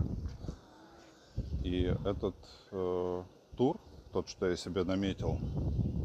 И 1.69 1.83
этот 2.03 2.35
э, 2.71 3.23
тур, 3.55 3.79
тот, 4.11 4.27
что 4.27 4.47
я 4.47 4.55
себе 4.55 4.83
наметил, 4.83 5.37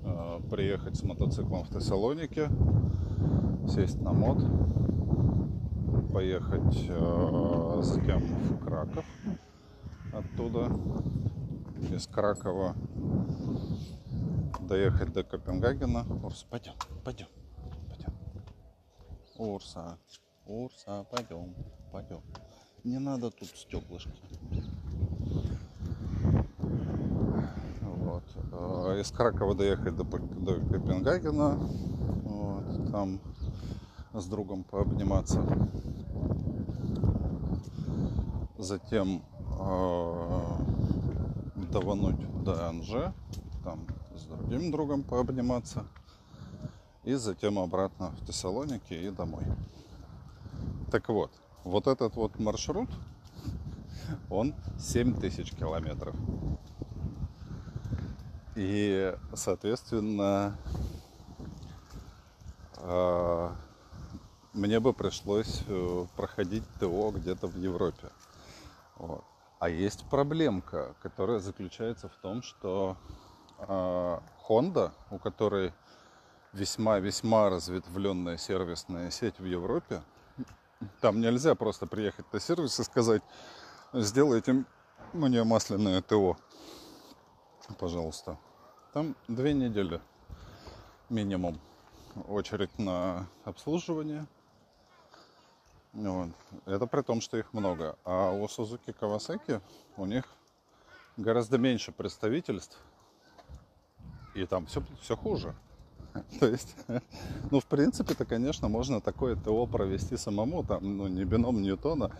э, 0.04 0.40
приехать 0.50 0.94
с 0.94 1.02
мотоциклом 1.02 1.64
в 1.64 1.70
Тессалонике, 1.70 2.50
сесть 3.66 3.98
на 4.02 4.12
мод, 4.12 4.44
поехать 6.12 6.84
э, 6.86 7.78
затем 7.80 8.20
в 8.20 8.62
Краков 8.62 9.06
оттуда, 10.12 10.70
из 11.90 12.06
Кракова 12.08 12.76
доехать 14.68 15.14
до 15.14 15.24
Копенгагена. 15.24 16.04
Урса, 16.22 16.44
пойдем, 16.50 16.74
пойдем, 17.02 17.28
пойдем. 17.88 18.12
Урса, 19.38 19.98
Урса, 20.44 21.06
пойдем, 21.10 21.54
пойдем. 21.90 22.20
Не 22.84 22.98
надо 22.98 23.30
тут 23.30 23.48
стеклышки. 23.48 24.12
Вот. 27.82 28.24
Из 28.98 29.10
Кракова 29.10 29.54
доехать 29.54 29.96
до, 29.96 30.04
до 30.04 30.54
Копенгагена. 30.60 31.56
Вот. 32.24 32.92
Там 32.92 33.20
с 34.12 34.26
другом 34.26 34.64
пообниматься. 34.64 35.42
Затем 38.58 39.22
э, 39.58 40.56
давануть 41.72 42.44
до 42.44 42.68
Анже, 42.68 43.12
там 43.64 43.86
с 44.16 44.24
другим 44.24 44.70
другом 44.70 45.02
пообниматься. 45.02 45.84
И 47.02 47.14
затем 47.14 47.58
обратно 47.58 48.10
в 48.20 48.26
Тессалоники 48.26 48.94
и 48.94 49.10
домой. 49.10 49.44
Так 50.90 51.08
вот, 51.08 51.30
вот 51.64 51.86
этот 51.86 52.16
вот 52.16 52.38
маршрут, 52.38 52.88
он 54.30 54.54
7 54.78 55.20
тысяч 55.20 55.52
километров. 55.52 56.14
И, 58.54 59.14
соответственно, 59.34 60.56
а, 62.76 63.52
мне 64.52 64.78
бы 64.78 64.92
пришлось 64.92 65.62
э, 65.66 66.06
проходить 66.16 66.62
ТО 66.78 67.10
где-то 67.10 67.48
в 67.48 67.56
Европе. 67.56 68.10
Вот. 68.96 69.24
А 69.58 69.68
есть 69.68 70.04
проблемка, 70.08 70.94
которая 71.02 71.40
заключается 71.40 72.08
в 72.08 72.14
том, 72.16 72.42
что 72.42 72.96
э, 73.58 74.18
Honda, 74.48 74.92
у 75.10 75.18
которой 75.18 75.72
весьма-весьма 76.52 77.50
разветвленная 77.50 78.36
сервисная 78.36 79.10
сеть 79.10 79.38
в 79.38 79.44
Европе, 79.44 80.02
там 81.00 81.20
нельзя 81.20 81.54
просто 81.54 81.86
приехать 81.86 82.30
на 82.32 82.38
сервис 82.38 82.78
и 82.78 82.84
сказать, 82.84 83.22
сделайте 83.94 84.64
мне 85.12 85.44
масляное 85.44 86.02
ТО, 86.02 86.36
пожалуйста. 87.78 88.38
Там 88.92 89.16
две 89.28 89.54
недели 89.54 90.00
минимум 91.08 91.60
очередь 92.28 92.78
на 92.78 93.26
обслуживание– 93.44 94.26
вот. 95.94 96.30
Это 96.66 96.86
при 96.86 97.02
том, 97.02 97.20
что 97.20 97.36
их 97.36 97.52
много. 97.52 97.96
А 98.04 98.32
у 98.32 98.44
Suzuki 98.46 98.94
Kawasaki 99.00 99.60
у 99.96 100.06
них 100.06 100.24
гораздо 101.16 101.56
меньше 101.56 101.92
представительств. 101.92 102.76
И 104.34 104.44
там 104.44 104.66
все, 104.66 104.82
все 105.00 105.16
хуже. 105.16 105.54
То 106.40 106.48
есть, 106.48 106.74
ну, 107.50 107.60
в 107.60 107.66
принципе-то, 107.66 108.24
конечно, 108.24 108.68
можно 108.68 109.00
такое 109.00 109.36
ТО 109.36 109.66
провести 109.66 110.16
самому, 110.16 110.64
там, 110.64 110.96
ну, 110.96 111.06
не 111.06 111.24
бином 111.24 111.62
Ньютона, 111.62 112.10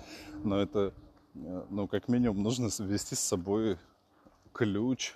но 0.45 0.59
это, 0.59 0.95
ну, 1.35 1.89
как 1.89 2.09
минимум, 2.09 2.43
нужно 2.43 2.71
ввести 2.79 3.15
с 3.15 3.21
собой 3.21 3.79
ключ 4.53 5.15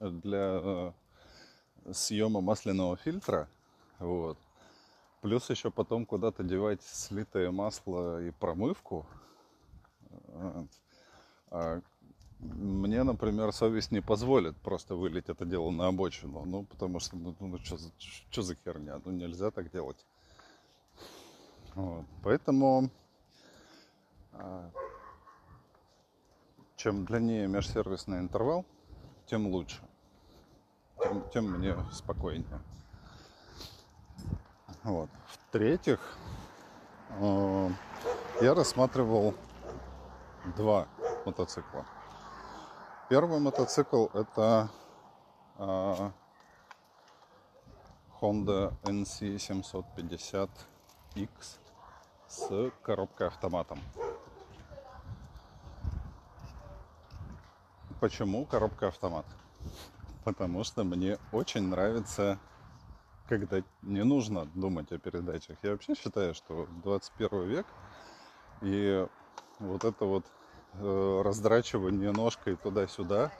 для 0.00 0.60
э, 0.62 0.92
съема 1.92 2.40
масляного 2.40 2.96
фильтра, 2.96 3.48
вот, 3.98 4.38
Плюс 5.24 5.48
еще 5.48 5.70
потом 5.70 6.04
куда-то 6.04 6.42
девать 6.42 6.82
слитое 6.82 7.50
масло 7.50 8.22
и 8.22 8.30
промывку. 8.30 9.06
А 11.48 11.80
мне, 12.40 13.02
например, 13.04 13.50
совесть 13.52 13.90
не 13.90 14.02
позволит 14.02 14.54
просто 14.58 14.94
вылить 14.96 15.30
это 15.30 15.46
дело 15.46 15.70
на 15.70 15.86
обочину. 15.86 16.44
Ну, 16.44 16.64
потому 16.64 17.00
что, 17.00 17.16
ну, 17.16 17.34
ну 17.40 17.58
что, 17.60 17.78
что 18.30 18.42
за 18.42 18.54
херня? 18.54 19.00
Ну, 19.02 19.12
нельзя 19.12 19.50
так 19.50 19.70
делать. 19.72 20.04
Вот. 21.74 22.04
Поэтому, 22.22 22.90
а, 24.32 24.70
чем 26.84 27.06
длиннее 27.06 27.48
межсервисный 27.48 28.18
интервал, 28.18 28.66
тем 29.24 29.46
лучше. 29.46 29.80
Тем, 31.02 31.30
тем 31.30 31.50
мне 31.52 31.74
спокойнее. 31.90 32.60
Вот. 34.82 35.08
В-третьих, 35.28 35.98
э, 37.08 37.70
я 38.42 38.52
рассматривал 38.52 39.34
два 40.58 40.86
мотоцикла. 41.24 41.86
Первый 43.08 43.40
мотоцикл 43.40 44.08
это 44.12 44.68
э, 45.56 46.10
Honda 48.20 48.74
NC 48.82 49.36
750X 51.14 51.30
с 52.28 52.70
коробкой 52.82 53.28
автоматом. 53.28 53.78
Почему 58.00 58.44
коробка 58.44 58.88
автомат? 58.88 59.26
Потому 60.24 60.64
что 60.64 60.84
мне 60.84 61.18
очень 61.32 61.68
нравится 61.68 62.38
когда 63.28 63.62
не 63.82 64.04
нужно 64.04 64.46
думать 64.54 64.92
о 64.92 64.98
передачах. 64.98 65.56
Я 65.62 65.72
вообще 65.72 65.94
считаю, 65.94 66.34
что 66.34 66.68
21 66.82 67.48
век 67.48 67.66
и 68.62 69.06
вот 69.58 69.84
это 69.84 70.04
вот 70.04 70.26
э, 70.74 71.22
раздрачивание 71.24 72.12
ножкой 72.12 72.56
туда-сюда, 72.56 73.32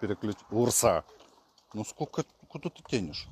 переключ... 0.00 0.36
Урса! 0.50 1.04
Ну 1.74 1.84
сколько, 1.84 2.24
куда 2.48 2.70
ты 2.70 2.82
тянешь? 2.86 3.28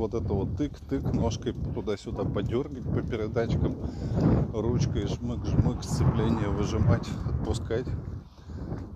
Вот 0.00 0.14
это 0.14 0.32
вот 0.32 0.58
тык-тык, 0.58 1.14
ножкой 1.14 1.52
туда-сюда 1.52 2.24
подергать 2.24 2.84
по 2.84 3.02
передачкам, 3.02 3.76
ручкой 4.50 5.04
жмык-жмык, 5.04 5.82
сцепление 5.82 6.48
выжимать, 6.48 7.06
отпускать. 7.26 7.84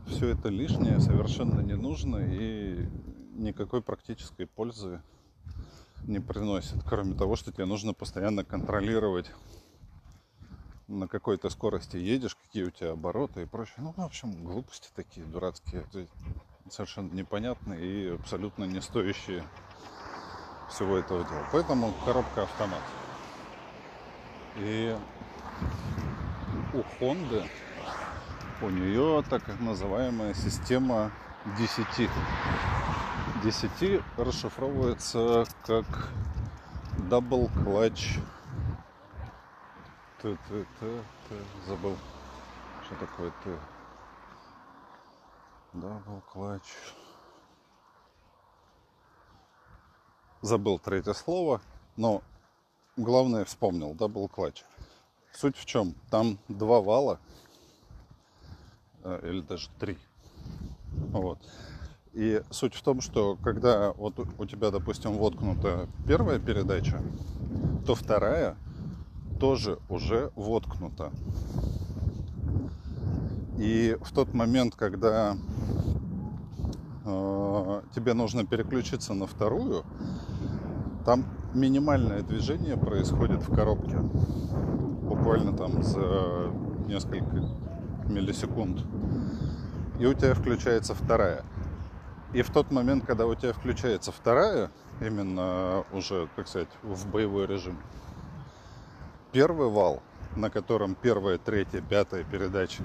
Все 0.06 0.28
это 0.28 0.48
лишнее, 0.48 1.00
совершенно 1.00 1.60
не 1.60 1.74
нужно 1.74 2.20
и 2.24 2.88
никакой 3.34 3.82
практической 3.82 4.46
пользы 4.46 5.02
не 6.06 6.20
приносит, 6.20 6.82
кроме 6.84 7.12
того, 7.12 7.36
что 7.36 7.52
тебе 7.52 7.66
нужно 7.66 7.92
постоянно 7.92 8.42
контролировать, 8.42 9.30
на 10.88 11.06
какой 11.06 11.36
то 11.36 11.50
скорости 11.50 11.98
едешь, 11.98 12.34
какие 12.34 12.62
у 12.62 12.70
тебя 12.70 12.92
обороты 12.92 13.42
и 13.42 13.44
прочее. 13.44 13.76
Ну, 13.76 13.92
в 13.94 14.00
общем, 14.00 14.42
глупости 14.42 14.88
такие 14.96 15.26
дурацкие, 15.26 15.84
совершенно 16.70 17.12
непонятные 17.12 17.84
и 17.84 18.08
абсолютно 18.14 18.64
не 18.64 18.80
стоящие 18.80 19.44
всего 20.68 20.98
этого 20.98 21.24
дела. 21.24 21.46
Поэтому 21.52 21.92
коробка 22.04 22.42
автомат. 22.42 22.82
И 24.56 24.96
у 26.72 26.78
Honda 27.00 27.46
у 28.62 28.70
нее 28.70 29.22
так 29.28 29.42
называемая 29.60 30.32
система 30.34 31.10
10 31.58 32.08
10 33.42 34.02
расшифровывается 34.16 35.44
как 35.66 35.84
double 37.10 37.50
clutch. 37.64 38.20
Ты, 40.22 40.38
ты, 40.48 40.66
ты, 40.80 41.00
ты, 41.28 41.34
забыл, 41.66 41.96
что 42.84 42.94
такое 42.94 43.30
ты. 43.42 43.50
Double 45.74 46.22
clutch. 46.32 46.94
Забыл 50.44 50.78
третье 50.78 51.14
слово, 51.14 51.62
но 51.96 52.20
главное 52.98 53.46
вспомнил. 53.46 53.94
Double 53.94 54.30
clutch. 54.30 54.58
Суть 55.32 55.56
в 55.56 55.64
чем? 55.64 55.94
Там 56.10 56.38
два 56.48 56.82
вала, 56.82 57.18
э, 59.04 59.20
или 59.22 59.40
даже 59.40 59.70
три. 59.80 59.96
Вот. 61.12 61.38
И 62.12 62.42
суть 62.50 62.74
в 62.74 62.82
том, 62.82 63.00
что 63.00 63.36
когда 63.36 63.94
вот 63.94 64.18
у 64.18 64.44
тебя, 64.44 64.70
допустим, 64.70 65.16
воткнута 65.16 65.88
первая 66.06 66.38
передача, 66.38 67.02
то 67.86 67.94
вторая 67.94 68.58
тоже 69.40 69.78
уже 69.88 70.30
воткнута. 70.36 71.10
И 73.56 73.96
в 74.02 74.12
тот 74.12 74.34
момент, 74.34 74.74
когда 74.74 75.38
э, 77.06 77.33
тебе 77.94 78.14
нужно 78.14 78.44
переключиться 78.46 79.14
на 79.14 79.26
вторую, 79.26 79.84
там 81.04 81.24
минимальное 81.54 82.22
движение 82.22 82.76
происходит 82.76 83.42
в 83.46 83.54
коробке. 83.54 83.98
Буквально 83.98 85.56
там 85.56 85.82
за 85.82 86.50
несколько 86.86 87.36
миллисекунд. 88.08 88.80
И 89.98 90.06
у 90.06 90.14
тебя 90.14 90.34
включается 90.34 90.94
вторая. 90.94 91.44
И 92.32 92.42
в 92.42 92.50
тот 92.50 92.72
момент, 92.72 93.06
когда 93.06 93.26
у 93.26 93.34
тебя 93.34 93.52
включается 93.52 94.10
вторая, 94.10 94.70
именно 95.00 95.84
уже, 95.92 96.28
так 96.34 96.48
сказать, 96.48 96.68
в 96.82 97.08
боевой 97.08 97.46
режим, 97.46 97.78
первый 99.30 99.68
вал, 99.68 100.02
на 100.34 100.50
котором 100.50 100.96
первая, 100.96 101.38
третья, 101.38 101.80
пятая 101.80 102.24
передача, 102.24 102.82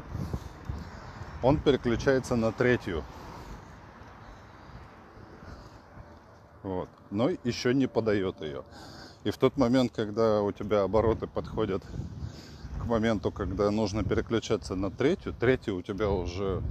он 1.41 1.57
переключается 1.57 2.35
на 2.35 2.51
третью. 2.51 3.03
Вот. 6.63 6.89
Но 7.11 7.29
еще 7.43 7.73
не 7.73 7.87
подает 7.87 8.41
ее. 8.41 8.63
И 9.23 9.31
в 9.31 9.37
тот 9.37 9.57
момент, 9.57 9.91
когда 9.93 10.41
у 10.41 10.51
тебя 10.51 10.83
обороты 10.83 11.27
подходят 11.27 11.83
к 12.81 12.85
моменту, 12.85 13.31
когда 13.31 13.69
нужно 13.71 14.03
переключаться 14.03 14.75
на 14.75 14.89
третью, 14.91 15.33
третья 15.33 15.73
у 15.73 15.81
тебя 15.81 16.09
уже 16.09 16.61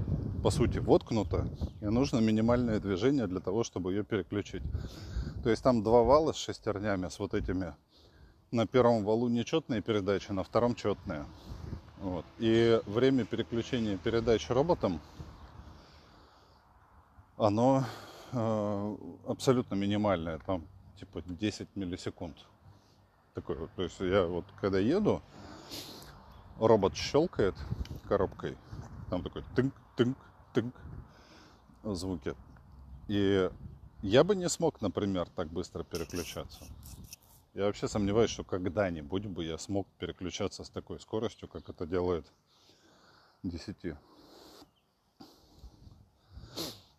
по 0.42 0.50
сути 0.50 0.78
воткнута, 0.78 1.46
и 1.80 1.86
нужно 1.86 2.18
минимальное 2.20 2.80
движение 2.80 3.26
для 3.26 3.40
того, 3.40 3.64
чтобы 3.64 3.92
ее 3.92 4.04
переключить. 4.04 4.62
То 5.42 5.50
есть 5.50 5.62
там 5.62 5.82
два 5.82 6.02
вала 6.02 6.32
с 6.32 6.36
шестернями, 6.36 7.08
с 7.08 7.18
вот 7.18 7.34
этими. 7.34 7.74
На 8.50 8.66
первом 8.66 9.04
валу 9.04 9.28
нечетные 9.28 9.82
передачи, 9.82 10.32
на 10.32 10.42
втором 10.42 10.74
четные. 10.74 11.26
Вот. 11.98 12.24
И 12.38 12.80
время 12.86 13.24
переключения 13.24 13.98
передач 13.98 14.48
роботом, 14.48 15.00
оно 17.36 17.84
абсолютно 18.32 19.74
минимальное, 19.74 20.38
там 20.38 20.66
типа 20.98 21.22
10 21.22 21.76
миллисекунд. 21.76 22.36
такой 23.34 23.56
вот. 23.56 23.70
То 23.76 23.82
есть 23.82 24.00
я 24.00 24.26
вот 24.26 24.44
когда 24.60 24.78
еду, 24.78 25.22
робот 26.58 26.96
щелкает 26.96 27.54
коробкой, 28.08 28.56
там 29.10 29.22
такой 29.22 29.42
тынк-тынк-тынк 29.54 30.74
звуки. 31.94 32.34
И 33.06 33.50
я 34.02 34.24
бы 34.24 34.34
не 34.36 34.48
смог, 34.48 34.80
например, 34.80 35.28
так 35.34 35.48
быстро 35.48 35.84
переключаться. 35.84 36.64
Я 37.54 37.64
вообще 37.64 37.88
сомневаюсь, 37.88 38.30
что 38.30 38.44
когда-нибудь 38.44 39.26
бы 39.26 39.44
я 39.44 39.58
смог 39.58 39.86
переключаться 39.98 40.64
с 40.64 40.70
такой 40.70 41.00
скоростью, 41.00 41.48
как 41.48 41.68
это 41.68 41.86
делает 41.86 42.32
10. 43.42 43.96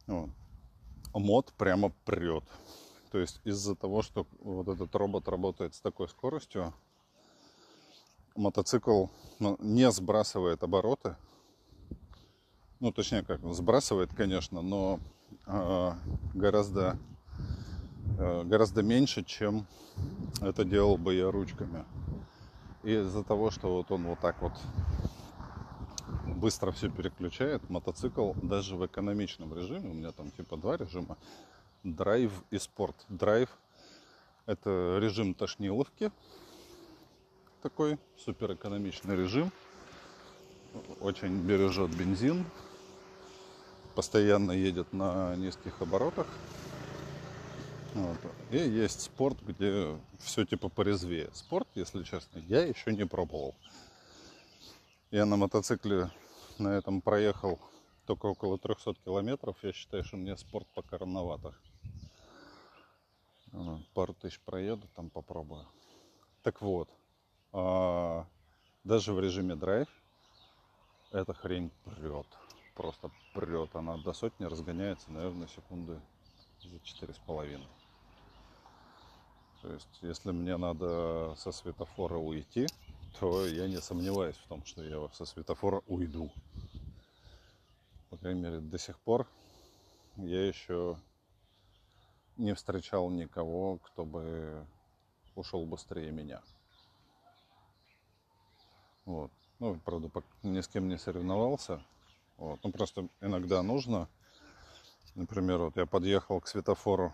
Вот. 0.07 0.29
Мод 1.13 1.53
прямо 1.57 1.91
прет. 2.05 2.43
То 3.11 3.17
есть 3.17 3.41
из-за 3.43 3.75
того, 3.75 4.01
что 4.01 4.27
вот 4.39 4.67
этот 4.67 4.93
робот 4.95 5.27
работает 5.27 5.73
с 5.73 5.81
такой 5.81 6.07
скоростью, 6.07 6.73
мотоцикл 8.35 9.07
ну, 9.39 9.57
не 9.59 9.89
сбрасывает 9.91 10.63
обороты. 10.63 11.15
Ну, 12.79 12.91
точнее, 12.91 13.23
как, 13.23 13.41
сбрасывает, 13.53 14.13
конечно, 14.13 14.61
но 14.61 14.99
э, 15.47 15.91
гораздо, 16.33 16.97
э, 18.17 18.43
гораздо 18.43 18.83
меньше, 18.83 19.23
чем 19.23 19.67
это 20.41 20.63
делал 20.63 20.97
бы 20.97 21.13
я 21.15 21.29
ручками. 21.29 21.83
И 22.83 22.93
из-за 22.93 23.23
того, 23.23 23.51
что 23.51 23.75
вот 23.75 23.91
он 23.91 24.05
вот 24.05 24.19
так 24.19 24.41
вот 24.41 24.53
быстро 26.39 26.71
все 26.71 26.89
переключает, 26.89 27.69
мотоцикл 27.69 28.33
даже 28.41 28.75
в 28.75 28.85
экономичном 28.85 29.53
режиме, 29.53 29.89
у 29.89 29.93
меня 29.93 30.11
там 30.11 30.31
типа 30.31 30.57
два 30.57 30.77
режима, 30.77 31.17
драйв 31.83 32.31
и 32.49 32.57
спорт. 32.57 32.95
Драйв 33.09 33.49
это 34.45 34.97
режим 34.99 35.33
тошниловки, 35.33 36.11
такой 37.61 37.99
супер 38.17 38.53
экономичный 38.53 39.15
режим, 39.15 39.51
очень 41.01 41.39
бережет 41.45 41.95
бензин, 41.95 42.45
постоянно 43.95 44.53
едет 44.53 44.93
на 44.93 45.35
низких 45.35 45.81
оборотах. 45.81 46.27
Вот. 47.95 48.17
И 48.51 48.57
есть 48.57 49.01
спорт, 49.01 49.37
где 49.41 49.97
все 50.19 50.45
типа 50.45 50.69
порезвее. 50.69 51.29
Спорт, 51.33 51.67
если 51.75 52.03
честно, 52.03 52.39
я 52.47 52.63
еще 52.63 52.93
не 52.93 53.05
пробовал. 53.05 53.55
Я 55.11 55.25
на 55.25 55.37
мотоцикле 55.37 56.11
на 56.59 56.69
этом 56.69 57.01
проехал 57.01 57.59
только 58.05 58.25
около 58.25 58.57
300 58.57 58.95
километров. 59.05 59.57
Я 59.63 59.71
считаю, 59.71 60.03
что 60.03 60.17
мне 60.17 60.35
спорт 60.37 60.67
пока 60.73 60.97
рановато. 60.97 61.55
Пару 63.93 64.13
тысяч 64.13 64.39
проеду, 64.41 64.87
там 64.95 65.09
попробую. 65.09 65.65
Так 66.43 66.61
вот, 66.61 66.89
а, 67.51 68.25
даже 68.83 69.13
в 69.13 69.19
режиме 69.19 69.55
драйв 69.55 69.87
эта 71.11 71.33
хрень 71.33 71.71
прет. 71.85 72.27
Просто 72.75 73.11
прет. 73.33 73.75
Она 73.75 73.97
до 73.97 74.13
сотни 74.13 74.45
разгоняется, 74.45 75.11
наверное, 75.11 75.47
секунды 75.47 75.99
за 76.61 76.79
четыре 76.81 77.13
с 77.13 77.17
половиной. 77.17 77.67
То 79.61 79.73
есть, 79.73 79.99
если 80.01 80.31
мне 80.31 80.55
надо 80.57 81.35
со 81.37 81.51
светофора 81.51 82.17
уйти, 82.17 82.67
то 83.19 83.45
я 83.45 83.67
не 83.67 83.81
сомневаюсь 83.81 84.35
в 84.35 84.47
том, 84.47 84.65
что 84.65 84.83
я 84.83 85.07
со 85.13 85.25
светофора 85.25 85.81
уйду. 85.87 86.31
По 88.09 88.17
крайней 88.17 88.41
мере, 88.41 88.59
до 88.59 88.77
сих 88.77 88.99
пор 88.99 89.27
я 90.17 90.47
еще 90.47 90.97
не 92.37 92.53
встречал 92.53 93.09
никого, 93.09 93.77
кто 93.77 94.05
бы 94.05 94.65
ушел 95.35 95.65
быстрее 95.65 96.11
меня. 96.11 96.41
Вот. 99.05 99.31
Ну, 99.59 99.79
правда, 99.83 100.09
ни 100.43 100.61
с 100.61 100.67
кем 100.67 100.87
не 100.87 100.97
соревновался. 100.97 101.83
Вот. 102.37 102.59
Ну, 102.63 102.71
просто 102.71 103.09
иногда 103.21 103.61
нужно. 103.61 104.07
Например, 105.15 105.59
вот 105.59 105.75
я 105.75 105.85
подъехал 105.85 106.39
к 106.39 106.47
светофору 106.47 107.13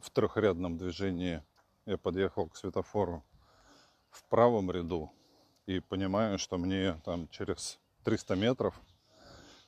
в 0.00 0.10
трехрядном 0.10 0.76
движении. 0.76 1.42
Я 1.86 1.96
подъехал 1.96 2.48
к 2.48 2.56
светофору 2.56 3.22
в 4.16 4.24
правом 4.24 4.70
ряду 4.70 5.12
и 5.66 5.80
понимаю, 5.80 6.38
что 6.38 6.58
мне 6.58 7.00
там 7.04 7.28
через 7.28 7.78
300 8.04 8.36
метров 8.36 8.80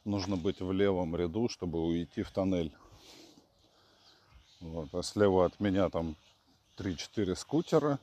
нужно 0.04 0.37
быть 0.37 0.61
в 0.61 0.72
левом 0.72 1.16
ряду, 1.16 1.48
чтобы 1.48 1.85
уйти 1.85 2.22
в 2.22 2.30
тоннель. 2.30 2.72
Вот. 4.61 4.94
А 4.94 5.02
слева 5.02 5.46
от 5.46 5.59
меня 5.61 5.88
там 5.90 6.16
3-4 6.76 7.35
скутера, 7.35 7.98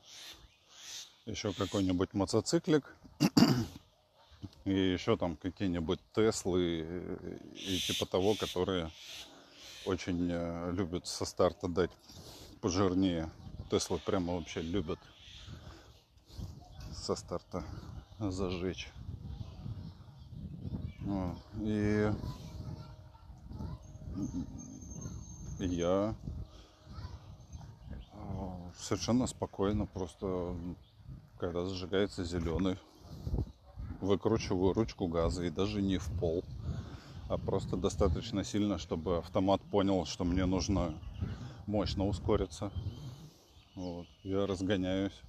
еще 1.26 1.54
какой-нибудь 1.54 2.14
мотоциклик 2.14 2.96
и 4.66 4.74
еще 4.74 5.16
там 5.18 5.38
какие-нибудь 5.38 6.00
Теслы 6.14 7.40
и 7.54 7.78
типа 7.78 8.06
того, 8.06 8.36
которые 8.36 8.92
очень 9.86 10.30
э, 10.32 10.72
любят 10.74 11.08
со 11.08 11.26
старта 11.26 11.68
дать 11.68 11.92
пожирнее. 12.62 13.30
Теслы 13.70 14.00
прямо 14.00 14.36
вообще 14.36 14.62
любят 14.62 15.00
со 17.04 17.18
старта 17.18 17.66
зажечь. 18.18 18.90
И 21.60 22.10
я 25.60 26.16
э, 28.14 28.72
совершенно 28.80 29.28
спокойно 29.28 29.86
просто 29.86 30.56
когда 31.38 31.66
зажигается 31.66 32.24
зеленый, 32.24 32.78
выкручиваю 34.00 34.72
ручку 34.72 35.08
газа 35.08 35.44
и 35.44 35.50
даже 35.50 35.82
не 35.82 35.98
в 35.98 36.08
пол, 36.20 36.46
а 37.28 37.38
просто 37.38 37.76
достаточно 37.76 38.46
сильно, 38.46 38.78
чтобы 38.78 39.18
автомат 39.18 39.62
понял, 39.62 40.06
что 40.06 40.24
мне 40.24 40.46
нужно 40.46 40.94
мощно 41.68 42.08
ускориться. 42.08 42.72
Вот. 43.76 44.08
Я 44.24 44.48
разгоняюсь, 44.48 45.20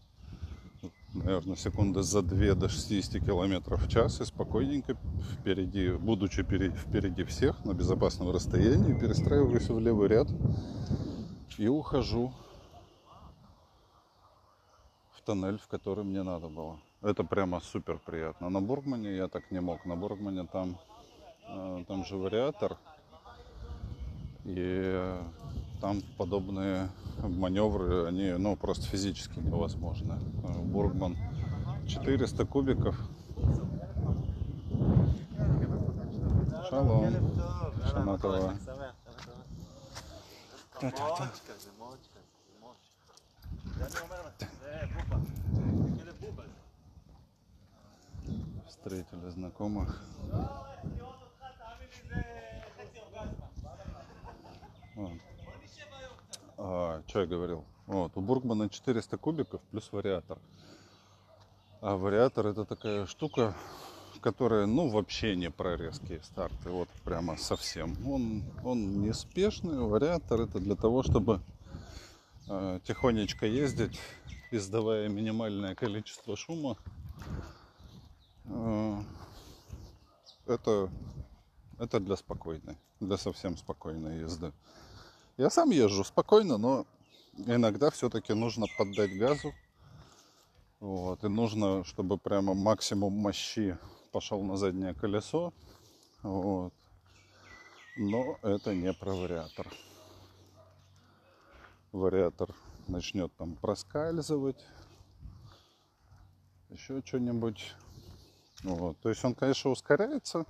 наверное, 1.15 1.57
секунды 1.57 2.03
за 2.03 2.23
2 2.23 2.55
до 2.55 2.69
60 2.69 3.25
километров 3.25 3.85
в 3.85 3.89
час 3.89 4.21
и 4.21 4.25
спокойненько 4.25 4.97
впереди, 5.33 5.91
будучи 5.93 6.43
впереди 6.43 7.25
всех 7.25 7.65
на 7.65 7.73
безопасном 7.73 8.31
расстоянии, 8.31 8.99
перестраиваюсь 8.99 9.69
в 9.69 9.79
левый 9.79 10.09
ряд 10.09 10.29
и 11.59 11.69
ухожу 11.69 12.33
тоннель, 15.25 15.59
в 15.59 15.67
который 15.69 16.05
мне 16.05 16.23
надо 16.23 16.49
было. 16.49 16.79
Это 17.03 17.25
прямо 17.25 17.61
супер 17.61 17.99
приятно. 17.99 18.51
На 18.51 18.61
Бургмане 18.61 19.17
я 19.17 19.29
так 19.29 19.51
не 19.51 19.61
мог. 19.61 19.85
На 19.85 19.97
Бургмане 19.97 20.47
там, 20.47 20.79
э, 21.49 21.85
там 21.89 22.05
же 22.05 22.17
вариатор. 22.17 22.77
И 24.45 25.19
там 25.85 26.01
подобные 26.17 26.89
маневры, 27.19 28.07
они 28.07 28.33
ну, 28.39 28.57
просто 28.57 28.87
физически 28.87 29.39
невозможны. 29.39 30.19
Бургман 30.73 31.15
400 31.87 32.47
кубиков. 32.47 32.99
Шалом. 36.71 37.15
Шанатова. 37.91 38.55
Та-та-та. 40.81 41.31
Встретили 48.67 49.29
знакомых. 49.29 50.03
Вот. 54.97 55.34
А, 56.67 57.03
что 57.07 57.21
я 57.21 57.27
говорил? 57.27 57.63
Вот, 57.87 58.13
у 58.15 58.23
Бургмана 58.23 58.71
400 58.71 59.19
кубиков 59.19 59.61
плюс 59.71 59.93
вариатор. 59.93 60.39
А 61.83 61.99
вариатор 61.99 62.47
это 62.47 62.65
такая 62.65 63.05
штука, 63.05 63.55
которая, 64.23 64.65
ну, 64.65 64.89
вообще 64.89 65.37
не 65.37 65.51
про 65.51 65.77
резкие 65.77 66.23
старты. 66.23 66.71
Вот 66.71 66.89
прямо 67.05 67.37
совсем. 67.37 67.95
Он, 68.09 68.43
он 68.65 69.03
неспешный. 69.03 69.79
Вариатор 69.79 70.41
это 70.41 70.59
для 70.59 70.75
того, 70.75 71.03
чтобы 71.03 71.43
э, 72.49 72.81
тихонечко 72.85 73.45
ездить, 73.45 74.01
издавая 74.51 75.11
минимальное 75.11 75.75
количество 75.75 76.35
шума. 76.35 76.79
Э, 78.47 79.03
это, 80.47 80.89
это 81.79 82.01
для 82.01 82.17
спокойной, 82.17 82.79
для 83.01 83.19
совсем 83.19 83.59
спокойной 83.59 84.21
езды. 84.21 84.51
Я 85.37 85.51
сам 85.51 85.71
езжу 85.71 86.05
спокойно, 86.05 86.59
но 86.59 86.87
иногда 87.37 87.91
все-таки 87.91 88.35
нужно 88.35 88.67
поддать 88.79 89.17
газу. 89.17 89.53
Вот, 90.81 91.25
и 91.25 91.29
нужно, 91.29 91.85
чтобы 91.85 92.19
прямо 92.19 92.55
максимум 92.55 93.13
мощи 93.15 93.79
пошел 94.13 94.43
на 94.43 94.57
заднее 94.57 94.95
колесо. 94.95 95.53
Вот. 96.23 96.73
Но 97.97 98.39
это 98.43 98.75
не 98.75 98.93
про 98.93 99.15
вариатор 99.15 99.67
вариатор 101.95 102.53
начнет 102.89 103.33
там 103.37 103.55
проскальзывать, 103.55 104.67
еще 106.71 107.03
что-нибудь. 107.05 107.75
Вот. 108.65 108.99
То 108.99 109.11
есть 109.11 109.25
он, 109.25 109.35
конечно, 109.35 109.71
ускоряется, 109.71 110.45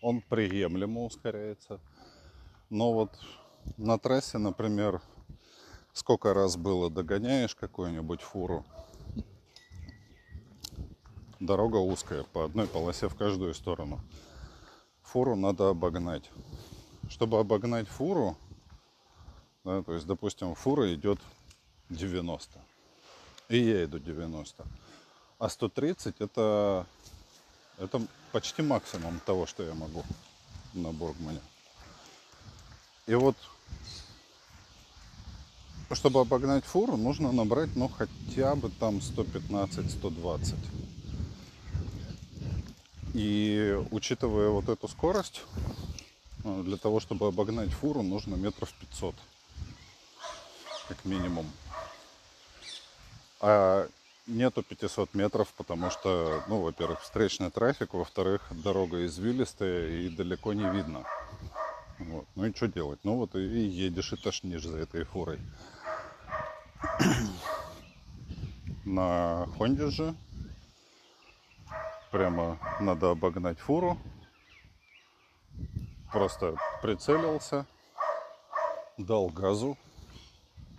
он 0.00 0.22
приемлемо 0.22 1.04
ускоряется. 1.04 1.80
Но 2.72 2.94
вот 2.94 3.10
на 3.76 3.98
трассе, 3.98 4.38
например, 4.38 5.02
сколько 5.92 6.32
раз 6.32 6.56
было 6.56 6.88
догоняешь 6.88 7.54
какую-нибудь 7.54 8.22
фуру, 8.22 8.64
дорога 11.38 11.76
узкая, 11.76 12.22
по 12.22 12.46
одной 12.46 12.66
полосе 12.66 13.10
в 13.10 13.14
каждую 13.14 13.52
сторону. 13.52 14.00
Фуру 15.02 15.36
надо 15.36 15.68
обогнать. 15.68 16.30
Чтобы 17.10 17.38
обогнать 17.38 17.88
фуру, 17.88 18.38
да, 19.64 19.82
то 19.82 19.92
есть, 19.92 20.06
допустим, 20.06 20.54
фура 20.54 20.94
идет 20.94 21.18
90, 21.90 22.58
и 23.50 23.58
я 23.58 23.84
иду 23.84 23.98
90, 23.98 24.64
а 25.38 25.48
130 25.50 26.22
это, 26.22 26.86
это 27.76 28.00
почти 28.32 28.62
максимум 28.62 29.20
того, 29.26 29.44
что 29.44 29.62
я 29.62 29.74
могу 29.74 30.04
на 30.72 30.90
Бургмане. 30.90 31.42
И 33.06 33.14
вот, 33.14 33.36
чтобы 35.92 36.20
обогнать 36.20 36.64
фуру, 36.64 36.96
нужно 36.96 37.32
набрать, 37.32 37.74
ну, 37.74 37.88
хотя 37.88 38.54
бы 38.54 38.70
там 38.70 38.98
115-120. 38.98 40.54
И 43.14 43.78
учитывая 43.90 44.48
вот 44.50 44.68
эту 44.68 44.88
скорость, 44.88 45.42
э, 46.44 46.62
для 46.64 46.76
того, 46.76 47.00
чтобы 47.00 47.26
обогнать 47.26 47.70
фуру, 47.70 48.02
нужно 48.02 48.36
метров 48.36 48.72
500. 48.72 49.14
Как 50.88 51.04
минимум. 51.04 51.50
А 53.40 53.88
нету 54.26 54.62
500 54.62 55.12
метров, 55.14 55.52
потому 55.56 55.90
что, 55.90 56.42
ну, 56.46 56.60
во-первых, 56.60 57.02
встречный 57.02 57.50
трафик, 57.50 57.94
во-вторых, 57.94 58.42
дорога 58.50 59.04
извилистая 59.04 59.88
и 59.88 60.08
далеко 60.08 60.52
не 60.52 60.68
видно. 60.70 61.04
Вот. 62.08 62.26
Ну 62.34 62.46
и 62.46 62.54
что 62.54 62.68
делать? 62.68 63.00
Ну 63.04 63.16
вот 63.16 63.34
и 63.34 63.40
едешь 63.40 64.12
и 64.12 64.16
тошнишь 64.16 64.64
за 64.64 64.78
этой 64.78 65.04
фурой. 65.04 65.38
На 68.84 69.46
Хонде 69.56 69.90
же 69.90 70.14
прямо 72.10 72.58
надо 72.80 73.10
обогнать 73.10 73.58
фуру. 73.58 73.98
Просто 76.12 76.56
прицелился, 76.82 77.66
дал 78.98 79.28
газу, 79.28 79.78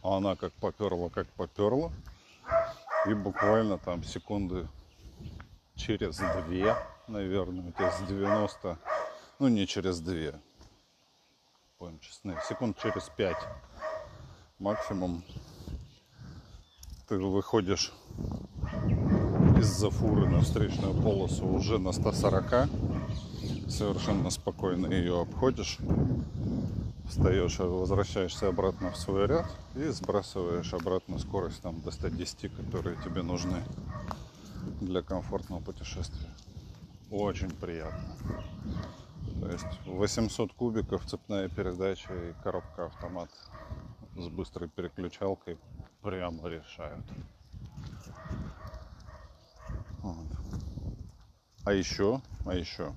а 0.03 0.17
она 0.17 0.35
как 0.35 0.53
поперла, 0.53 1.09
как 1.09 1.27
поперла. 1.29 1.91
И 3.07 3.13
буквально 3.13 3.77
там 3.77 4.03
секунды 4.03 4.67
через 5.75 6.17
две, 6.45 6.75
наверное, 7.07 7.73
с 7.79 8.07
90, 8.07 8.77
ну 9.39 9.47
не 9.47 9.65
через 9.65 9.99
две, 9.99 10.39
честны, 12.01 12.37
секунд 12.47 12.77
через 12.81 13.09
пять 13.17 13.37
максимум 14.59 15.23
ты 17.07 17.17
выходишь 17.17 17.91
из-за 19.57 19.89
фуры 19.89 20.29
на 20.29 20.41
встречную 20.41 20.93
полосу 20.93 21.45
уже 21.45 21.79
на 21.79 21.91
140. 21.91 22.69
Совершенно 23.69 24.29
спокойно 24.29 24.87
ее 24.87 25.21
обходишь. 25.21 25.77
Встаешь, 27.09 27.59
возвращаешься 27.59 28.47
обратно 28.47 28.91
в 28.91 28.97
свой 28.97 29.27
ряд 29.27 29.45
и 29.75 29.83
сбрасываешь 29.89 30.73
обратно 30.73 31.19
скорость 31.19 31.61
там 31.61 31.81
до 31.81 31.91
110, 31.91 32.55
которые 32.55 32.97
тебе 33.03 33.21
нужны 33.21 33.63
для 34.79 35.01
комфортного 35.01 35.59
путешествия. 35.59 36.29
Очень 37.11 37.51
приятно. 37.51 38.15
То 39.41 39.51
есть 39.51 39.85
800 39.85 40.53
кубиков, 40.53 41.05
цепная 41.05 41.49
передача 41.49 42.13
и 42.13 42.33
коробка 42.43 42.85
автомат 42.85 43.29
с 44.15 44.27
быстрой 44.27 44.69
переключалкой 44.69 45.57
прямо 46.01 46.47
решают. 46.47 47.05
Вот. 50.01 50.27
А 51.65 51.73
еще, 51.73 52.21
а 52.45 52.53
еще 52.53 52.93